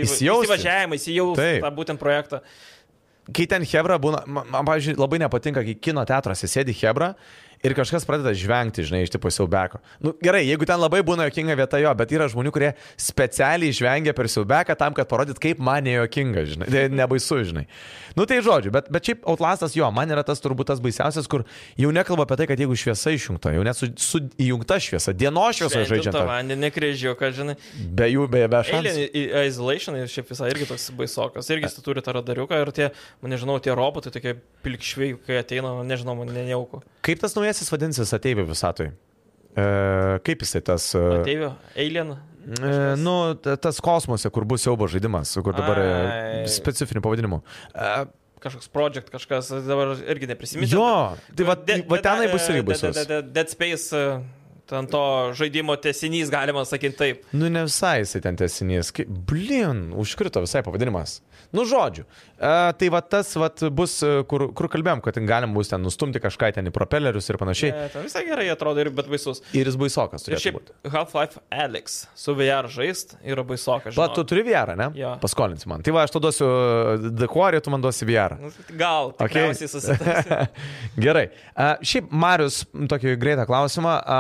[0.08, 2.44] įsivažiavimą, įsijausti tą būtent projektą.
[3.32, 7.14] Kai ten Hebra būna, man, man pavyzdžiui, labai nepatinka, kai kino teatruose sėdi Hebra
[7.64, 9.80] ir kažkas pradeda žvengti, žinai, iš tipo siaubeko.
[10.04, 14.14] Nu, gerai, jeigu ten labai būna jokinga vieta jo, bet yra žmonių, kurie specialiai žvengia
[14.16, 17.66] per siaubeką tam, kad parodyt, kaip man nejokinga, žinai, tai nebaisu, žinai.
[18.18, 21.46] Nu tai žodžiu, bet, bet šiaip Outlastas jo, man yra tas turbūt tas baisiausias, kur
[21.80, 25.58] jau nekalba apie tai, kad jeigu šviesa išjungta, jau net su, su įjungta šviesa, dienos
[25.58, 26.14] šviesa žaidžiant.
[26.14, 27.56] tą- vandenį kryžiuką, žinai.
[27.98, 29.08] Be jų, beje, be šansų.
[29.48, 31.50] Isolation ir šiaip visai irgi toks baisokas.
[31.54, 32.92] Irgi jis turi tą radariuką ir tie,
[33.24, 34.36] man nežinau, tie robotai tokie
[34.66, 36.84] pilkšviai, kai ateina, nežinau, man nejauku.
[37.04, 38.90] Kaip tas naujasis vadinsis ateivių visatui?
[39.54, 39.66] E,
[40.26, 40.90] kaip jisai tas...
[40.98, 42.16] E, Ateivio, Alien.
[42.44, 46.44] E, nu, ta- tas kosmose, kur bus siaubo žaidimas, kur dabar e, Ai.
[46.50, 47.42] specifinių pavadinimų.
[47.76, 47.94] E,
[48.44, 50.76] Kažkoks projekt, kažkas, dabar irgi neprisiminsiu.
[50.76, 50.88] jo,
[51.38, 52.66] tai va, De- va tenai bus irgi
[53.08, 54.18] de- Dead Space, e,
[54.70, 55.04] ten to
[55.38, 57.24] žaidimo tesinys, galima sakyti taip.
[57.36, 58.92] Nu, ne visai jisai ten tesinys.
[58.96, 61.20] Kaip, blin, užkrito visai pavadinimas.
[61.54, 62.06] Nu, žodžiu.
[62.40, 65.84] E, tai va tas va, bus, e, kur, kur kalbėjom, kad ten galima bus ten
[65.86, 67.74] nustumti kažką ten į propelerius ir panašiai.
[67.76, 69.44] Ne, ten visai gerai atrodo ir bet baisus.
[69.54, 70.72] Ir jis baisokas Ir šiaip.
[70.90, 73.94] Half-Life Alex su VR žaist yra baisokas.
[74.00, 74.90] Va, tu turi VR, ne?
[74.98, 75.14] Jo.
[75.22, 75.86] Paskolinsi man.
[75.86, 76.50] Tai va, aš tau duosiu
[77.34, 78.38] Quarry, tu man duosi VR.
[78.42, 79.54] Nu, Gal, Okay.
[81.06, 81.28] Gerai.
[81.56, 83.94] A, šiaip, Marius, tokį greitą klausimą.
[84.02, 84.20] A,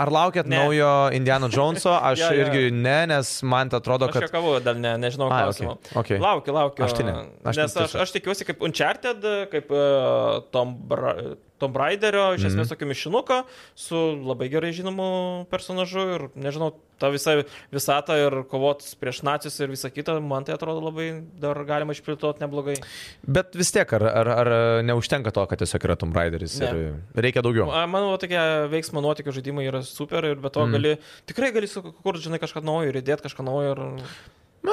[0.00, 0.56] ar laukėt Ne.
[0.62, 1.92] naujo Indiana Joneso?
[2.10, 2.46] Aš Jo, jo.
[2.46, 4.26] irgi ne, nes man tai atrodo, Aš kad...
[4.28, 5.76] juokavau, dar ne, nežinau Ai, klausimų.
[5.90, 6.18] okay, okay.
[6.24, 6.86] Laukiu, laukiu.
[6.88, 7.14] Aš tai ne.
[7.44, 11.14] Aš Nes aš, aš tikiuosi kaip Uncharted, kaip uh, Tom, Bra
[11.60, 12.50] Tom Raiderio, iš Mhm.
[12.50, 13.42] esmės tokio mišinuko,
[13.76, 17.42] su labai gerai žinomu personažu ir, nežinau, ta visa
[17.72, 22.42] visata ir kovotis prieš nacius ir visa kita, man tai atrodo labai dar galima išplėtoti
[22.44, 22.76] neblogai.
[23.24, 24.50] Bet vis tiek, ar, ar, ar
[24.84, 26.70] neužtenka to, kad tiesiog yra Tomb Raideris Ne.
[26.70, 27.68] ir reikia daugiau?
[27.88, 28.40] Manau, tokie
[28.72, 30.72] veiksmo nuotikio žaidimai yra super ir be to mm.
[30.76, 30.96] gali,
[31.26, 33.76] tikrai gali sukurti, žinai, kažką naujo ir įdėti kažką naujo.
[33.76, 34.70] Ir...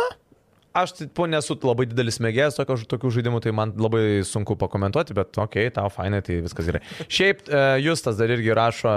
[0.77, 5.15] Aš tai po nesu labai didelis mėgėjas tokio, tokių žaidimų, tai man labai sunku pakomentuoti,
[5.17, 6.83] bet okei, okay, tau fainai, tai viskas gerai.
[7.17, 8.93] Šiaip e, Justas dar irgi rašo,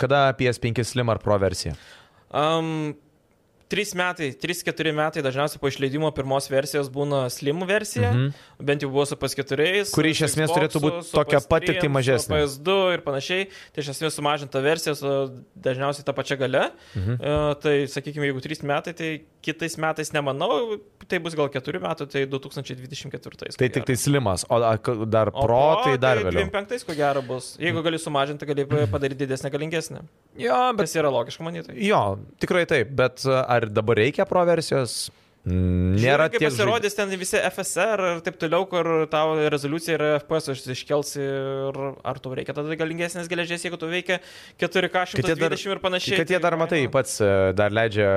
[0.00, 1.76] kada PS5 Slim ar Pro versija?
[2.34, 2.94] Um,
[3.74, 8.24] Trys metai, 3-4 metai dažniausiai po išleidimo pirmos versijos būna slim versija, Mhm.
[8.30, 8.66] mhm.
[8.70, 9.90] bent jau buvo su PS4.
[9.94, 12.38] Kuri iš esmės turėtų būt tokia pat, tik tai mažesnė.
[12.38, 15.10] PS2 ir panašiai, tai iš esmės sumažinta versija su
[15.58, 16.70] dažniausiai tą pačią galę.
[16.94, 17.18] Mhm.
[17.18, 19.10] Uh, tai sakykime, jeigu 3 metai, tai
[19.44, 23.56] kitais metais nemanau, tai bus gal 4 metai, tai 2024.
[23.58, 26.46] Tai tik tai Slimas, o a, k- dar Pro, tai dar vėliau.
[26.48, 27.56] 25 ko gero bus.
[27.60, 28.64] Jeigu gali sumažinti, gali
[28.94, 30.04] padaryti didesnę, galingesnę.
[30.38, 31.74] Jo, bet Tas yra logiška manyti.
[31.86, 35.08] Jo, tikrai taip, bet a, ar dabar reikia pro versijos?
[35.08, 40.04] Mm, Nėra Žiūrėk, kaip pasirodys ten visi FSR ir taip toliau, kur tau rezoliucija ir
[40.22, 44.22] FPS iškelsi ir ar tu reikia tada galingesnės geležies, jeigu tu veikia
[44.56, 46.16] 4K Kad jie dar- 120 ir panašiai.
[46.22, 48.08] Kad jie dar, matai, pats e, dar leidžia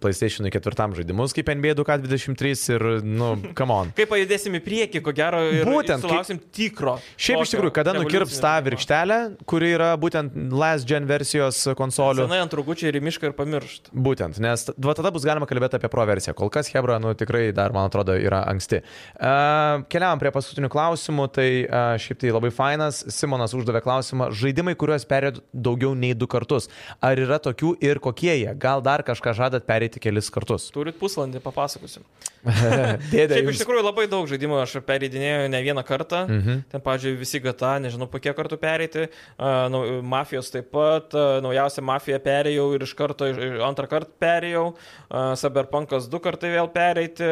[0.00, 3.92] PlayStation 4 žaidimus kaip NBA 2K23 ir, nu, come on.
[3.98, 6.96] Kaip pajudėsim į priekį, ko gero, ir Būtent, kaip- sulauksim tikro.
[7.20, 12.24] Šiaip iš tikrųjų, kada nukirps tą virkštelę, kuri yra būtent last gen versijos konsolių.
[12.24, 13.92] Senai ant rūgučių ir mišką ir pamiršt.
[13.92, 16.32] Būtent, nes va tada bus galima kalbėti apie pro versiją.
[16.46, 18.78] Kol kas Hebra, nu tikrai dar, man atrodo, yra anksti.
[19.18, 23.00] Uh, keliavam prie paskutinių klausimų, tai uh, šiaip tai labai fainas.
[23.10, 26.70] Simonas uždavė klausimą, žaidimai, kuriuos perėjot daugiau nei du kartus.
[27.02, 28.52] Ar yra tokių ir kokie jie?
[28.62, 30.70] Gal dar kažką žadat perėti kelis kartus?
[30.74, 32.04] Turit pusvalandį, papasakosiu.
[33.12, 33.38] Dėdė.
[33.40, 36.20] Šiaip iš tikrųjų labai daug žaidimų aš pereidinėjau ne vieną kartą.
[36.30, 36.60] Mhm.
[36.72, 39.06] Ten, pavyzdžiui, visi gata, nežinau, po kiek kartų pereiti.
[39.34, 41.14] Uh, nu, mafijos taip pat.
[41.16, 44.66] Uh, naujausią mafiją perėjau ir iš karto iš- antrą kartą perėjau.
[45.10, 47.26] Uh, Cyberpunkas du kartai vėl pereiti.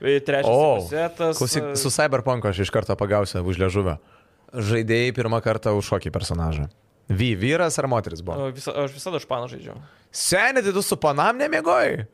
[0.00, 1.38] e, Trečias O, kasetas.
[1.40, 3.96] Klausyk, su Cyberpunk aš iš karto pagausiu už liežuvio.
[4.54, 6.68] Žaidėjai pirmą kartą už kokį personažą.
[7.08, 8.50] Vy, vyras ar moteris buvo?
[8.52, 9.74] Visa, aš visada už paną žaidžiau.
[10.12, 12.04] Seniai, tai tu su panam nemėgoji?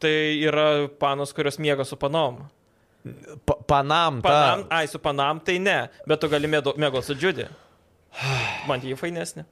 [0.00, 0.12] Tai
[0.48, 0.66] yra
[1.00, 2.38] panos, kurios miega su panom.
[3.48, 4.76] Pa panam, Panam, ta.
[4.82, 5.78] ai, su panam tai ne,
[6.08, 7.46] bet tu gali mėgoti su džiudį.
[8.68, 9.44] Man jį fainesnė.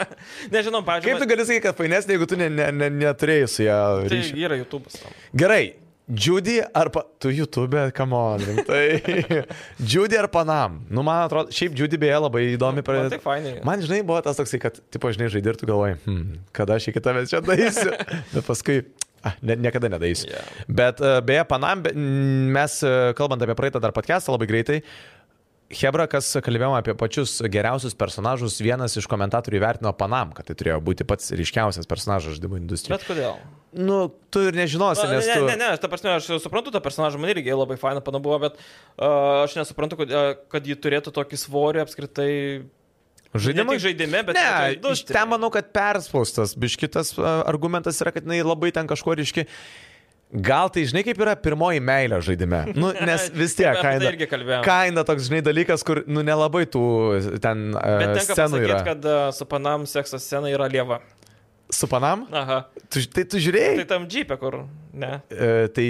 [0.54, 3.78] Nežinau, Kaip tu gali sakyti, kad fainesnė, jeigu tu ne, ne, ne, neturėjai su ją
[4.04, 5.00] man- tai yra YouTube'as.
[5.36, 5.64] Gerai,
[6.04, 7.00] Judy ar pa...
[7.18, 9.44] Tu YouTube, come on, rimtai.
[9.92, 10.82] Judy ar Panam?
[10.92, 13.14] Nu, man atrodo, šiaip Judy beje labai įdomi Man pradėti.
[13.16, 13.54] tai fainai.
[13.64, 16.90] Man, žinai, buvo tas toksai, kad, tipo, žinai, žaidži ir tu galvoji, hmm, kada aš
[16.92, 17.94] iki tavęs čia daisiu.
[18.34, 18.82] Bet paskui,
[19.42, 20.30] ne, niekada nedaisiu.
[20.30, 20.62] Yeah.
[20.68, 21.84] Bet e, beje, Panam,
[22.54, 24.80] mes, e, kalbant apie praeitą dar podcastą labai greitai,
[25.74, 30.76] Hebra, kas kalbėjome apie pačius geriausius personažus, vienas iš komentatorių įvertino Panam, kad tai turėjo
[30.84, 33.00] būti pats ryškiausias personažas žaidimų industrijoje.
[33.00, 33.38] Bet kodėl?
[33.74, 33.98] Nu,
[34.30, 35.48] tu ir nežinosi, Na, ne, nes ne, tu...
[35.48, 39.42] ne, ne, ta prasme, aš suprantu tą personažą, man irgi labai faina panabuvo, bet uh,
[39.42, 42.30] aš nesuprantu, kad, uh, kad ji turėtų tokį svorį apskritai.
[43.34, 44.44] Žaidimai žaidime, bet ne,
[44.76, 45.16] industrijoje.
[45.16, 46.54] ten manau, kad perspaustas.
[46.54, 49.48] Biškitas argumentas yra, kad jinai labai ten kažko ryški.
[50.34, 52.60] Gal tai žinai, kaip yra pirmoji meilė žaidime.
[52.74, 54.12] Nu, nes vis tiek tai kaina.
[54.30, 54.64] kalbėjom.
[54.66, 56.82] Kaina toks, žinai, dalykas, kur, nu, nelabai tų
[57.44, 58.80] ten Bet tenka pasakyti, yra.
[58.86, 59.06] kad
[59.36, 60.98] su Panam sekso scena yra lieva.
[61.72, 62.26] Su Panam?
[62.32, 62.66] Aha.
[62.92, 63.78] Tu, tai tu žiūrėjai?
[63.80, 64.58] Tai tam džipė, kur.
[64.94, 65.16] Ne.
[65.32, 65.84] E, tai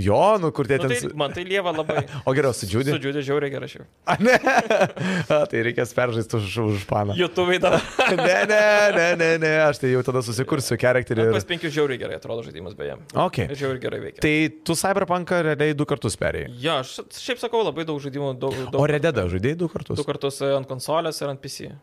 [0.00, 0.94] jo, nu, kur tie Nu, ten...
[0.94, 2.04] tai, man tai lieva labai.
[2.28, 2.94] O geriau, su Džiudį?
[2.94, 3.84] Su džiudė žiauriai gerai šiau.
[4.10, 4.36] A, ne.
[4.38, 7.16] A, tai reikės peržaisti už, už Paną.
[7.18, 7.82] YouTube dabar.
[8.14, 8.60] Ne, ne,
[8.94, 11.26] ne, ne, ne, aš tai jau tada susikursiu charakterį.
[11.34, 11.48] Pas Ir...
[11.50, 12.94] penkių žiauriai gerai atrodo žaidimas beje.
[13.44, 14.22] Ir žiauriai gerai veikia.
[14.24, 14.34] Tai
[14.64, 16.52] tu Cyberpunką realiai du kartus perėjai.
[16.62, 18.36] Ja, aš šiaip sakau, labai daug žaidimų.
[18.40, 19.98] Daug, daug, O Rededą žaidėjai du kartus?
[20.00, 21.74] Du kartus e, ant konsolės ir ant PC.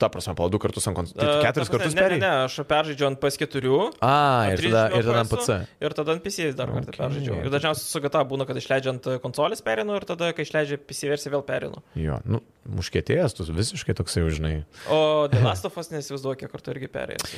[0.00, 1.20] Ta prasme, pala du kartus ant konsolės.
[1.20, 2.20] E, Tai ta keturis prasme, kartus Ne, ne, perėjai?
[2.24, 3.74] ne, aš peržaidžiu ant PS4.
[4.00, 4.14] A,
[4.54, 5.58] ir tada, ir tada ant PC.
[5.84, 6.96] Ir tada ant PC dar kartą Okay.
[6.96, 7.04] okay.
[7.04, 7.34] peržaidžiu.
[7.44, 11.34] Ir dažniausiai su GTA būna, kad išleidžiant konsolės perinu ir tada, kai išleidžia PC versiją,
[11.36, 11.82] vėl perinu.
[12.00, 12.40] Jo, nu,
[12.70, 14.54] muškėtėjęs, tu visiškai toksai, jau žinai.
[14.88, 15.00] O
[15.32, 17.36] The Last of Us nesįsivaizduoju, kiek kartų irgi perėjęs.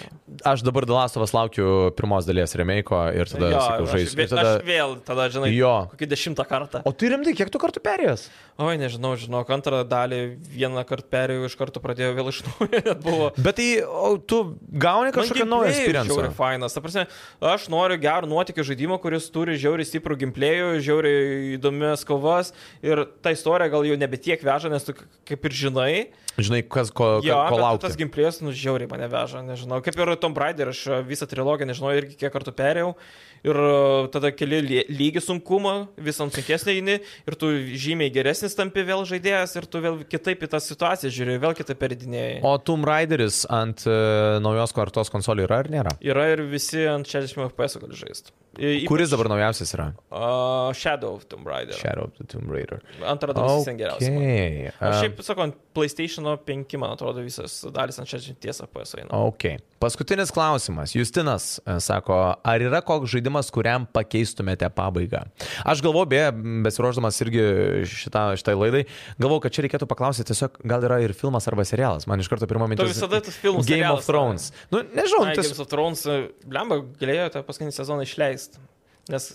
[0.52, 4.18] Aš dabar Dalastovas laukiu pirmos dalies remake'o ir tada, Jo, sakau, aš, žaisiu.
[4.22, 4.54] bet tada...
[4.60, 5.74] aš vėl, tada, žinai, Jo.
[5.94, 6.82] kokį dešimtą kartą.
[6.86, 8.28] O tu rimtai, kiek tu kartų perėjęs?
[8.60, 10.18] Oi, nežinau, žinok, antrą dalį
[10.52, 13.30] vieną kartą perėjau, iš karto pradėjau vėl iš naujo, net buvo.
[13.40, 16.12] Bet tai, o tu gauni kažkokią naują experience.
[16.12, 16.76] Žiauriai fainas.
[16.76, 17.06] Ta prasme,
[17.54, 22.52] aš noriu gerų nuotikį žaidimo, kuris turi žiauriai stiprų gameplayų, žiauriai įdomias kovas
[22.84, 25.94] ir ta istorija gal jau nebe tiek veža, nes tu kaip ir žinai.
[26.40, 27.84] Žinai, kas, ko, Jo, ko laukti.
[27.84, 29.82] tas gameplayas, nu, žiauriai mane veža, nežinau.
[29.84, 32.94] Kaip ir Tom Raider, aš e, visą trilogiją, nežinau, irgi kiek kartų perėjau.
[33.42, 39.04] Ir e, tada keli lygį sunkumą, visam sunkesnė eini ir tu žymiai geresnis tampi vėl
[39.08, 42.38] žaidėjas ir tu vėl kitaip į tą situaciją žiūri, vėl kitaip peridinėjai.
[42.46, 45.96] O Tomb Raideris ant uh, naujos kartos konsolių yra ar nėra?
[46.00, 48.32] Yra ir visi ant 60 FPS gali žaisti.
[48.58, 49.86] Y- Kuris ypač, dabar naujausias yra?
[50.12, 51.72] Uh, Shadow of Tomb Raider.
[51.72, 52.82] Shadow of the Tomb Raider.
[53.00, 53.78] Antra dalis okay.
[53.80, 54.10] geriausia.
[54.12, 54.22] man.
[54.22, 54.72] Okay.
[54.76, 59.10] Aš um, šiaip sakau, ant PlayStation 5, man atrodo, visas dalis ant 60 FPS eina.
[59.26, 59.58] Ok.
[59.82, 60.92] Paskutinis klausimas.
[60.94, 62.16] Justinas e, sako,
[62.46, 65.24] ar yra koks žaidimas, kuriam pakeistumėte pabaigą?
[65.68, 66.28] Aš galvoju, beje,
[66.66, 67.46] besiruošdamas irgi
[67.90, 68.84] šitą, šitai laidai,
[69.18, 72.06] galvoju, kad čia reikėtų paklausyti tiesiog, gal yra ir filmas arba serialas.
[72.10, 72.94] Man iš karto pirma Tu mintis.
[72.94, 73.66] visada tas filmus.
[73.68, 74.50] Game of Thrones.
[74.70, 75.50] Nu, nežinau, Ai, tas...
[75.50, 78.62] Games of Thrones, e, blemba, galėjo tą paskutinį sezoną išleisti.
[79.10, 79.32] Nes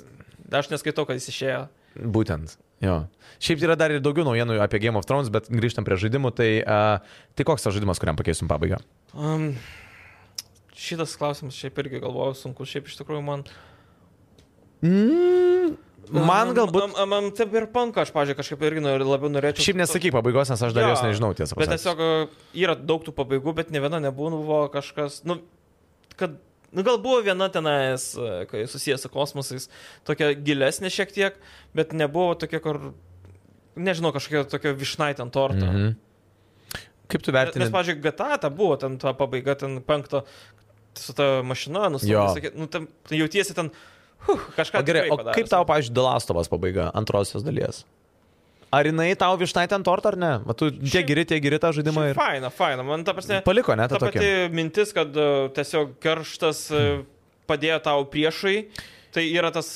[0.55, 1.65] aš neskaitau, kad jis išėjo.
[2.15, 2.55] Būtent.
[2.84, 2.97] Jo.
[3.41, 6.32] Šiaip yra dar ir daugiau naujienų apie Game of Thrones, bet grįžtam prie žaidimų.
[6.38, 8.80] Tai, uh, tai koks tas žaidimas, kuriam pakeistum pabaigą?
[9.17, 9.51] Um,
[10.78, 13.45] šitas klausimas šiaip irgi galvoju, sunku, šiaip iš tikrųjų man.
[14.86, 15.78] Mm,
[16.13, 16.97] man galbūt...
[17.09, 17.30] Man,
[17.73, 19.65] panka, aš, pažiūrėjau, kažkaip irgi labiau norėčiau.
[19.65, 22.11] Šiaip nesakyk pabaigos, nes aš dar Jo, jos nežinau, tiesą Bet tiesiog e,
[22.61, 25.39] yra daug tų pabaigų, bet ne viena nebuvo kažkas, nu,
[26.17, 26.38] kad,
[26.78, 28.11] nu, gal buvo viena tenais,
[28.51, 29.67] kai susijęs su kosmosais,
[30.07, 31.39] tokia gilesnė šiek tiek,
[31.78, 32.91] bet nebuvo tokia, kur,
[33.78, 35.63] nežinau, kažkokia tokia višnaitė ant torto.
[35.65, 35.88] Mhm.
[35.88, 35.95] Mhm.
[37.07, 37.67] Kaip tu Nes, vertini?
[37.71, 40.25] pažiūrėjau, GTA ta buvo, ten ta pabaiga, ten penkto,
[40.99, 43.69] su ta mašina, nustatė, nu, ten, ten jautiesi ten,
[44.28, 47.86] huh, kažką O gerai, o kaip tau, pavyzdžiui, Dalastovas pabaiga antrosios dalies?
[48.76, 50.32] Ar jinai tau višnaitė ant torto ar ne?
[50.43, 52.18] Va, tu tiek Šiaip- geri, tiek geri tą žaidimą ir...
[52.20, 53.39] Faina, faina, man ta prasme.
[53.45, 54.49] Paliko, ne, Ta tą pati tokį.
[54.57, 56.82] mintis, kad e, tiesiog kerštas e,
[57.47, 58.68] padėjo tau priešui,
[59.15, 59.70] Tai yra tas...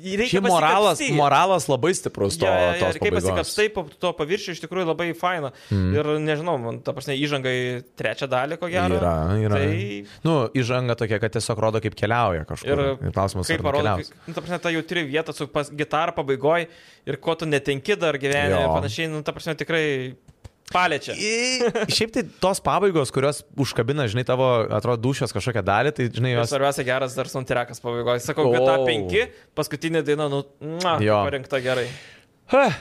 [0.00, 4.12] Reikia Šiaip moralas, moralas labai stiprus to, Ja, ja, ja, ir kaip pasikapstai po to
[4.16, 5.52] paviršių, iš tikrųjų labai faina.
[5.68, 5.90] Mm.
[5.98, 7.66] Ir nežinau, man, ta prasme, įžanga į
[7.98, 9.00] trečią dalį, ko gero.
[9.00, 9.60] Yra, yra.
[9.60, 12.86] Tai Nu, įžanga tokia, kad tiesiog rodo, kaip keliauja kažkur.
[12.86, 13.94] Ir Ir klausimas, kaip ar parodo,
[14.26, 16.68] nu, ta prasme, ta jautri vieta su gitarą pabaigoje
[17.08, 19.84] ir ko tu netenki dar gyvenime panašiai, nu, ta prasme, tikrai
[20.72, 21.16] paliečia.
[21.18, 26.32] I- Šiaip tai tos pabaigos, kurios užkabina, žinai, tavo, atrodo, dušios kažkokią dalį, tai, žinai,
[26.36, 26.52] Ir jos...
[26.52, 28.22] svarbiausia geras dar soundtrackas pabaigoje.
[28.24, 28.54] Sakau, O.
[28.54, 30.44] GTA 5, paskutinė daina, nu,
[30.80, 31.88] na, parinkta gerai.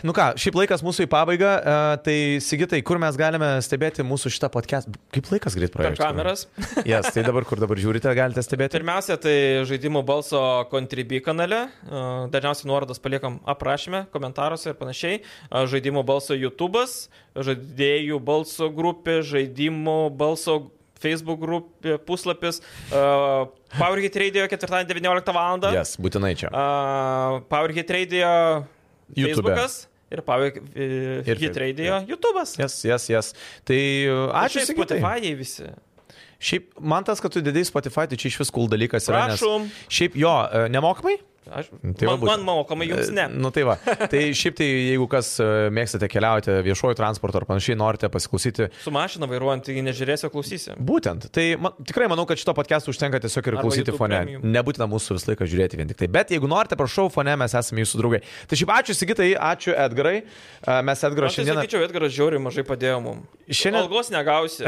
[0.01, 4.31] Nu ką, šiaip laikas mūsų į pabaigą, uh, tai Sigitai, kur mes galime stebėti mūsų
[4.33, 4.89] šitą podcast?
[5.13, 5.91] Kaip laikas greit praėjo?
[5.93, 6.47] Per kameras.
[6.89, 8.79] Jas, tai dabar, kur dabar žiūrite, galite stebėti.
[8.79, 9.35] Pirmiausia, tai
[9.69, 10.41] žaidimų balso
[10.71, 11.67] Contribui kanale.
[11.85, 15.21] Uh, Dažniausiai nuorodas paliekam aprašymę, komentaruose ir panašiai.
[15.21, 16.97] Uh, Žaidimų balso YouTube'as,
[17.37, 20.57] žaidėjų balso grupė, žaidimų balso
[20.99, 22.63] Facebook grupė, puslapis.
[22.89, 23.45] Uh,
[23.77, 25.61] Powerhit Radio ketvirtadienį 19 val.
[25.77, 26.49] Jas, būtinai čia.
[26.49, 28.33] Uh, Powerhit Radio
[29.15, 29.49] YouTube.
[29.53, 32.55] Facebookas ir Powerhit Ir Fe- Radio YouTube'as.
[32.59, 33.33] Jas, jas, jas.
[33.65, 33.77] Tai
[34.09, 34.99] uh, ačiū, Šiaip Sigitai.
[35.01, 35.69] Spotify visi.
[36.39, 39.25] Šiaip man tas, kad tu dėdėjai Spotify, tai čia iš vis cool dalykas yra.
[39.27, 39.67] nes- Prašom.
[39.91, 41.17] Šiaip jo, e, nemokamai?
[41.49, 42.29] Aš, Tai va man, būtent.
[42.29, 43.25] man mokama, jums ne.
[43.33, 43.75] Nu tai va.
[44.11, 48.67] Tai šiaip tai jeigu kas e, mėgstate keliauti viešuoju transportu ar panašiai, norite pasiklausyti.
[48.83, 50.75] Su mašina vairuojant, taigi nežiūrėsiu, o klausysiu.
[50.77, 51.29] Būtent.
[51.33, 54.19] Tai man, tikrai manau, kad šito podcast'o užtenka tiesiog ir Arba klausyti YouTube fone.
[54.21, 54.45] Premium.
[54.53, 56.09] Nebūtina mūsų visą laiką žiūrėti vien tik tai.
[56.19, 58.21] Bet jeigu norite, prašau, fone mes esame jūsų draugai.
[58.49, 60.17] Tai šiaip ačiū Sigitai, ačiū Edgarai.
[60.21, 61.63] E, Mes Edgarą Aš tai šiandieną...
[61.65, 63.25] sakyčiau, Edgaras žiauriai mažai padėjo mums.
[63.49, 64.67] Šiandien- Algos negausi.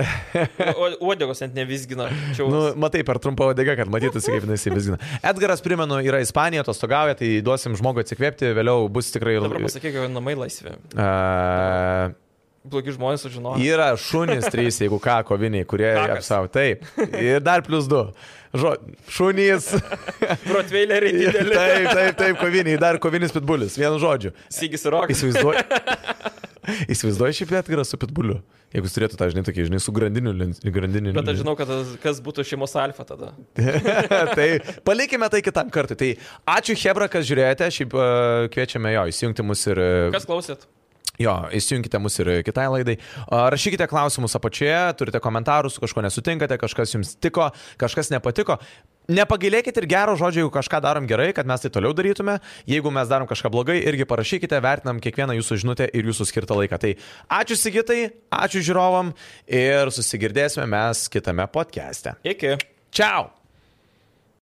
[1.01, 2.07] Uodegos net nevisgina.
[2.35, 4.97] Čia Nu, matai, per trumpą odegą, kad matytųsi, kaip jis įvizgina.
[5.25, 9.37] Edgaras, primenu, yra Ispanija, atostogauja, tai duosim žmogui atsikvėpti, vėliau bus tikrai...
[9.43, 10.73] dabar pasakyk, kad namai laisvi.
[10.95, 12.15] Uh,
[12.61, 13.57] Blogi žmonės sužinojo.
[13.65, 16.45] Yra šunys trys, jeigu ką, koviniai, kurie apsau.
[16.51, 16.85] Taip.
[17.17, 18.03] Ir dar plus du.
[18.53, 18.75] Žo,
[19.09, 19.71] šunys.
[20.53, 21.55] Rotveileriai dideli.
[21.55, 22.77] taip, taip, taip, koviniai.
[22.81, 23.79] Dar kovinis pitbulis.
[23.81, 24.35] Vienu žodžiu.
[24.53, 25.17] Sygis rokas.
[25.17, 25.65] Įsivaizduoju.
[26.91, 28.39] Įsivaizduoju šiaip Edgarą su pitbuliu.
[28.71, 30.31] Jeigu jis turėtų tą, žinai, tokį, žinai, su grandiniu.
[30.71, 31.71] grandiniu Bet aš žinau, kad
[32.03, 33.33] kas būtų šeimos alfa tada.
[34.37, 34.47] tai
[34.87, 35.97] palikime tai kitam kartui.
[35.99, 36.11] Tai
[36.55, 37.67] ačiū Hebra, kas žiūrėjote.
[37.79, 38.05] Šiaip uh,
[38.53, 39.81] kviečiame jo įsijungti mus ir...
[39.81, 40.69] Uh, Kas klausėt?
[41.21, 42.95] Jo, įsijunkite mus ir kitai laidai.
[43.29, 47.49] Rašykite klausimus apačioje, turite komentarų, su kažkuo nesutinkate, kažkas jums tiko,
[47.81, 48.57] kažkas nepatiko.
[49.09, 52.37] Nepagailėkite ir gero žodžio, jeigu kažką darom gerai, kad mes tai toliau darytume.
[52.69, 56.79] Jeigu mes darom kažką blogai, irgi parašykite, vertinam kiekvieną jūsų žinutę ir jūsų skirtą laiką.
[56.85, 56.93] Tai
[57.41, 57.99] ačiū Sigitai,
[58.29, 59.11] ačiū žiūrovam
[59.49, 62.19] ir susigirdėsime mes kitame podcast'e.
[62.21, 62.57] Iki.
[62.93, 63.40] Čiau!